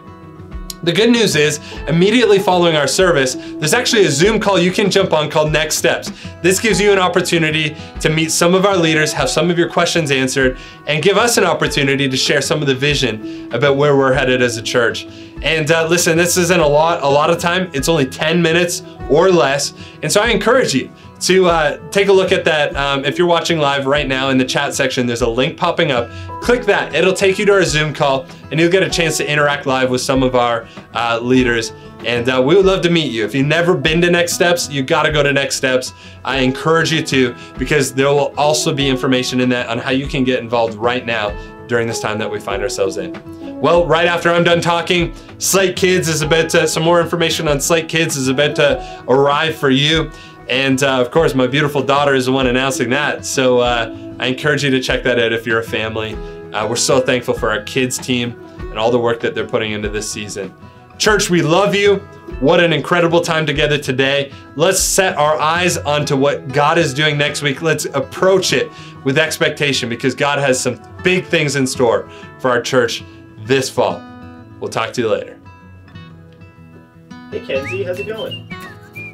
the 0.85 0.93
good 0.93 1.09
news 1.09 1.35
is, 1.35 1.59
immediately 1.87 2.37
following 2.37 2.75
our 2.75 2.87
service, 2.87 3.33
there's 3.33 3.73
actually 3.73 4.05
a 4.05 4.11
Zoom 4.11 4.39
call 4.39 4.59
you 4.59 4.71
can 4.71 4.91
jump 4.91 5.13
on 5.13 5.31
called 5.31 5.51
Next 5.51 5.77
Steps. 5.77 6.11
This 6.43 6.59
gives 6.59 6.79
you 6.79 6.91
an 6.91 6.99
opportunity 6.99 7.75
to 8.01 8.09
meet 8.09 8.31
some 8.31 8.53
of 8.53 8.65
our 8.65 8.77
leaders, 8.77 9.11
have 9.13 9.29
some 9.29 9.49
of 9.49 9.57
your 9.57 9.67
questions 9.67 10.11
answered, 10.11 10.57
and 10.85 11.01
give 11.01 11.17
us 11.17 11.37
an 11.37 11.43
opportunity 11.43 12.07
to 12.07 12.15
share 12.15 12.41
some 12.41 12.61
of 12.61 12.67
the 12.67 12.75
vision 12.75 13.51
about 13.51 13.77
where 13.77 13.97
we're 13.97 14.13
headed 14.13 14.43
as 14.43 14.57
a 14.57 14.61
church. 14.61 15.07
And 15.41 15.69
uh, 15.71 15.87
listen, 15.87 16.17
this 16.17 16.37
isn't 16.37 16.59
a 16.59 16.67
lot, 16.67 17.01
a 17.01 17.07
lot 17.07 17.31
of 17.31 17.39
time. 17.39 17.69
It's 17.73 17.89
only 17.89 18.05
10 18.05 18.41
minutes 18.41 18.83
or 19.09 19.31
less. 19.31 19.73
And 20.03 20.11
so 20.11 20.21
I 20.21 20.29
encourage 20.29 20.73
you 20.73 20.91
to 21.21 21.45
uh, 21.47 21.89
take 21.89 22.07
a 22.07 22.13
look 22.13 22.31
at 22.31 22.45
that. 22.45 22.75
Um, 22.75 23.05
if 23.05 23.17
you're 23.17 23.27
watching 23.27 23.57
live 23.57 23.85
right 23.85 24.07
now 24.07 24.29
in 24.29 24.37
the 24.37 24.45
chat 24.45 24.73
section, 24.73 25.07
there's 25.07 25.21
a 25.21 25.29
link 25.29 25.57
popping 25.57 25.91
up. 25.91 26.09
Click 26.41 26.65
that. 26.65 26.93
It'll 26.93 27.13
take 27.13 27.39
you 27.39 27.45
to 27.45 27.53
our 27.53 27.63
Zoom 27.63 27.93
call, 27.93 28.27
and 28.51 28.59
you'll 28.59 28.71
get 28.71 28.83
a 28.83 28.89
chance 28.89 29.17
to 29.17 29.29
interact 29.29 29.65
live 29.65 29.89
with 29.89 30.01
some 30.01 30.23
of 30.23 30.35
our 30.35 30.67
uh, 30.93 31.19
leaders. 31.21 31.71
And 32.05 32.29
uh, 32.29 32.43
we 32.45 32.55
would 32.55 32.65
love 32.65 32.81
to 32.83 32.89
meet 32.89 33.11
you. 33.11 33.25
If 33.25 33.33
you've 33.33 33.47
never 33.47 33.75
been 33.75 34.01
to 34.01 34.11
Next 34.11 34.33
Steps, 34.33 34.69
you 34.69 34.83
got 34.83 35.03
to 35.03 35.11
go 35.11 35.23
to 35.23 35.33
Next 35.33 35.55
Steps. 35.55 35.93
I 36.23 36.39
encourage 36.39 36.91
you 36.91 37.01
to 37.03 37.35
because 37.57 37.93
there 37.93 38.07
will 38.07 38.33
also 38.37 38.73
be 38.73 38.87
information 38.87 39.39
in 39.39 39.49
that 39.49 39.69
on 39.69 39.79
how 39.79 39.91
you 39.91 40.07
can 40.07 40.23
get 40.23 40.39
involved 40.39 40.75
right 40.75 41.05
now 41.05 41.29
during 41.67 41.87
this 41.87 41.99
time 41.99 42.19
that 42.19 42.29
we 42.29 42.39
find 42.39 42.61
ourselves 42.61 42.97
in. 42.97 43.19
Well, 43.59 43.87
right 43.87 44.05
after 44.05 44.29
I'm 44.29 44.43
done 44.43 44.61
talking, 44.61 45.15
Slate 45.39 45.75
Kids 45.75 46.07
is 46.07 46.21
about 46.21 46.49
to, 46.51 46.67
some 46.67 46.83
more 46.83 47.01
information 47.01 47.47
on 47.47 47.59
Slate 47.59 47.89
Kids 47.89 48.17
is 48.17 48.27
about 48.27 48.55
to 48.57 49.03
arrive 49.07 49.55
for 49.55 49.71
you. 49.71 50.11
And 50.47 50.81
uh, 50.83 51.01
of 51.01 51.11
course, 51.11 51.33
my 51.33 51.47
beautiful 51.47 51.81
daughter 51.81 52.13
is 52.13 52.27
the 52.27 52.31
one 52.31 52.47
announcing 52.47 52.89
that. 52.91 53.25
So 53.25 53.59
uh, 53.59 54.15
I 54.19 54.27
encourage 54.27 54.63
you 54.63 54.69
to 54.71 54.81
check 54.81 55.03
that 55.03 55.19
out 55.19 55.33
if 55.33 55.45
you're 55.45 55.59
a 55.59 55.63
family. 55.63 56.15
Uh, 56.53 56.67
we're 56.67 56.75
so 56.75 56.99
thankful 56.99 57.33
for 57.33 57.49
our 57.49 57.63
kids 57.63 57.97
team 57.97 58.39
and 58.59 58.77
all 58.77 58.91
the 58.91 58.99
work 58.99 59.19
that 59.21 59.33
they're 59.33 59.47
putting 59.47 59.71
into 59.71 59.89
this 59.89 60.09
season. 60.09 60.53
Church, 60.97 61.29
we 61.29 61.41
love 61.41 61.75
you. 61.75 61.97
What 62.39 62.61
an 62.61 62.71
incredible 62.71 63.21
time 63.21 63.45
together 63.45 63.77
today. 63.77 64.31
Let's 64.55 64.79
set 64.79 65.17
our 65.17 65.37
eyes 65.39 65.77
onto 65.77 66.15
what 66.15 66.47
God 66.49 66.77
is 66.77 66.93
doing 66.93 67.17
next 67.17 67.41
week. 67.41 67.61
Let's 67.61 67.85
approach 67.85 68.53
it 68.53 68.71
with 69.03 69.17
expectation 69.17 69.89
because 69.89 70.15
God 70.15 70.39
has 70.39 70.59
some 70.59 70.79
big 71.03 71.25
things 71.25 71.55
in 71.57 71.67
store 71.67 72.09
for 72.39 72.49
our 72.49 72.61
church 72.61 73.03
this 73.39 73.69
fall. 73.69 74.01
We'll 74.59 74.69
talk 74.69 74.93
to 74.93 75.01
you 75.01 75.09
later. 75.09 75.39
Hey 77.31 77.45
Kenzie, 77.45 77.83
how's 77.83 77.99
it 77.99 78.07
going? 78.07 78.49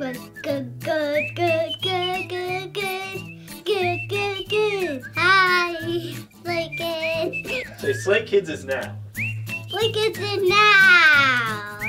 was 0.01 0.30
good, 0.41 0.79
good, 0.79 1.35
good, 1.35 1.75
good, 1.81 2.29
good, 2.29 2.73
good, 2.73 3.21
good, 3.65 4.09
good, 4.09 4.49
good. 4.49 5.03
Hi, 5.15 6.15
Slate 6.43 6.77
Kids. 6.77 7.81
Say 7.81 7.93
Slate 7.93 8.27
Kids 8.27 8.49
is 8.49 8.65
now. 8.65 8.97
Slate 9.69 9.93
Kids 9.93 10.17
is 10.19 10.49
now. 10.49 11.80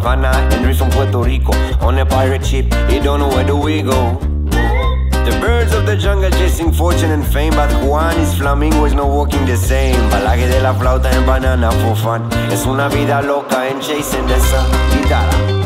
Havana, 0.00 0.32
Henry 0.50 0.72
from 0.72 0.88
Puerto 0.90 1.22
Rico. 1.22 1.52
On 1.84 1.98
a 1.98 2.06
pirate 2.06 2.46
ship, 2.46 2.64
he 2.88 2.98
don't 3.00 3.20
know 3.20 3.28
where 3.28 3.44
do 3.44 3.54
we 3.54 3.82
go. 3.82 4.16
The 5.26 5.36
birds 5.42 5.74
of 5.74 5.84
the 5.84 5.94
jungle 5.94 6.30
chasing 6.30 6.72
fortune 6.72 7.10
and 7.10 7.26
fame, 7.26 7.52
but 7.52 7.70
Juan 7.84 8.16
is 8.18 8.34
flamingo 8.34 8.86
is 8.86 8.94
not 8.94 9.08
walking 9.08 9.44
the 9.44 9.56
same. 9.58 10.00
Balaje 10.08 10.48
de 10.48 10.62
la 10.62 10.72
flauta 10.72 11.12
and 11.12 11.26
banana 11.26 11.70
for 11.82 11.94
fun. 11.94 12.22
Es 12.50 12.64
una 12.64 12.88
vida 12.88 13.20
loca 13.20 13.68
en 13.68 13.78
chasing 13.80 14.26
the 14.26 14.40
sun. 14.40 14.66
Guitarra. 14.96 15.60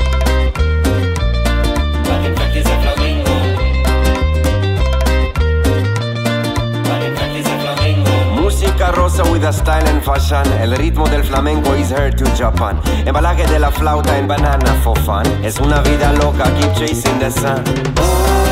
Rosa 9.05 9.22
with 9.31 9.44
a 9.44 9.52
style 9.52 9.86
and 9.86 10.02
fashion. 10.02 10.47
El 10.62 10.74
ritmo 10.76 11.06
del 11.06 11.22
flamenco 11.24 11.74
is 11.74 11.90
heard 11.90 12.16
to 12.16 12.24
Japan. 12.35 12.81
Embalaje 13.05 13.47
de 13.47 13.59
la 13.59 13.70
flauta 13.70 14.16
en 14.18 14.26
banana 14.26 14.72
for 14.82 14.98
fun. 15.01 15.26
Es 15.44 15.59
una 15.60 15.82
vida 15.82 16.12
loca, 16.12 16.44
keep 16.59 16.72
chasing 16.74 17.18
the 17.18 17.31
sun. 17.31 17.62
Oh, 18.01 18.43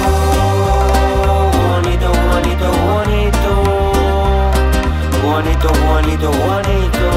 Juanito, 5.23 6.31
Juanito. 6.33 7.13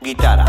Guitarra. 0.00 0.46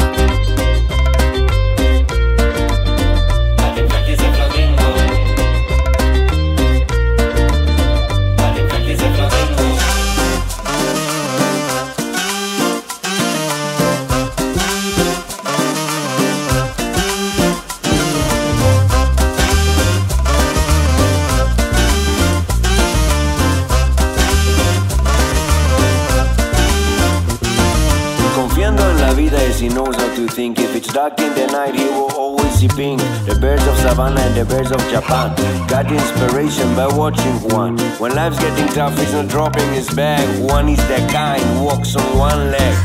Think. 30.38 30.60
If 30.60 30.76
it's 30.76 30.94
dark 30.94 31.20
in 31.20 31.34
the 31.34 31.48
night, 31.48 31.74
he 31.74 31.86
will 31.86 32.14
always 32.14 32.52
see 32.60 32.68
pink. 32.68 33.02
The 33.26 33.36
birds 33.42 33.66
of 33.66 33.76
savannah 33.78 34.22
and 34.22 34.36
the 34.38 34.46
birds 34.46 34.72
of 34.72 34.80
Japan. 34.94 35.34
Got 35.68 35.92
inspiration 35.92 36.68
by 36.76 36.88
watching 37.02 37.38
one. 37.58 37.76
When 37.98 38.14
life's 38.14 38.38
getting 38.38 38.68
tough, 38.78 38.96
he's 39.00 39.14
not 39.14 39.30
dropping 39.30 39.68
his 39.74 39.90
bag. 39.96 40.26
One 40.40 40.70
is 40.70 40.84
the 40.92 41.00
kind, 41.12 41.42
who 41.42 41.64
walks 41.66 41.96
on 41.96 42.08
one 42.30 42.52
leg. 42.52 42.76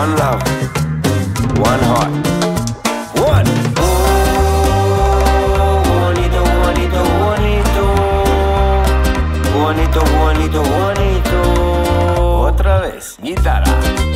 One 0.00 0.10
love, 0.22 0.42
one 1.70 1.82
heart, 1.90 2.12
one. 3.32 3.48
Juanito, 9.56 10.00
Juanito, 10.16 10.60
Juanito. 10.72 11.40
Otra 12.48 12.74
vez, 12.82 13.16
guitarra. 13.22 14.13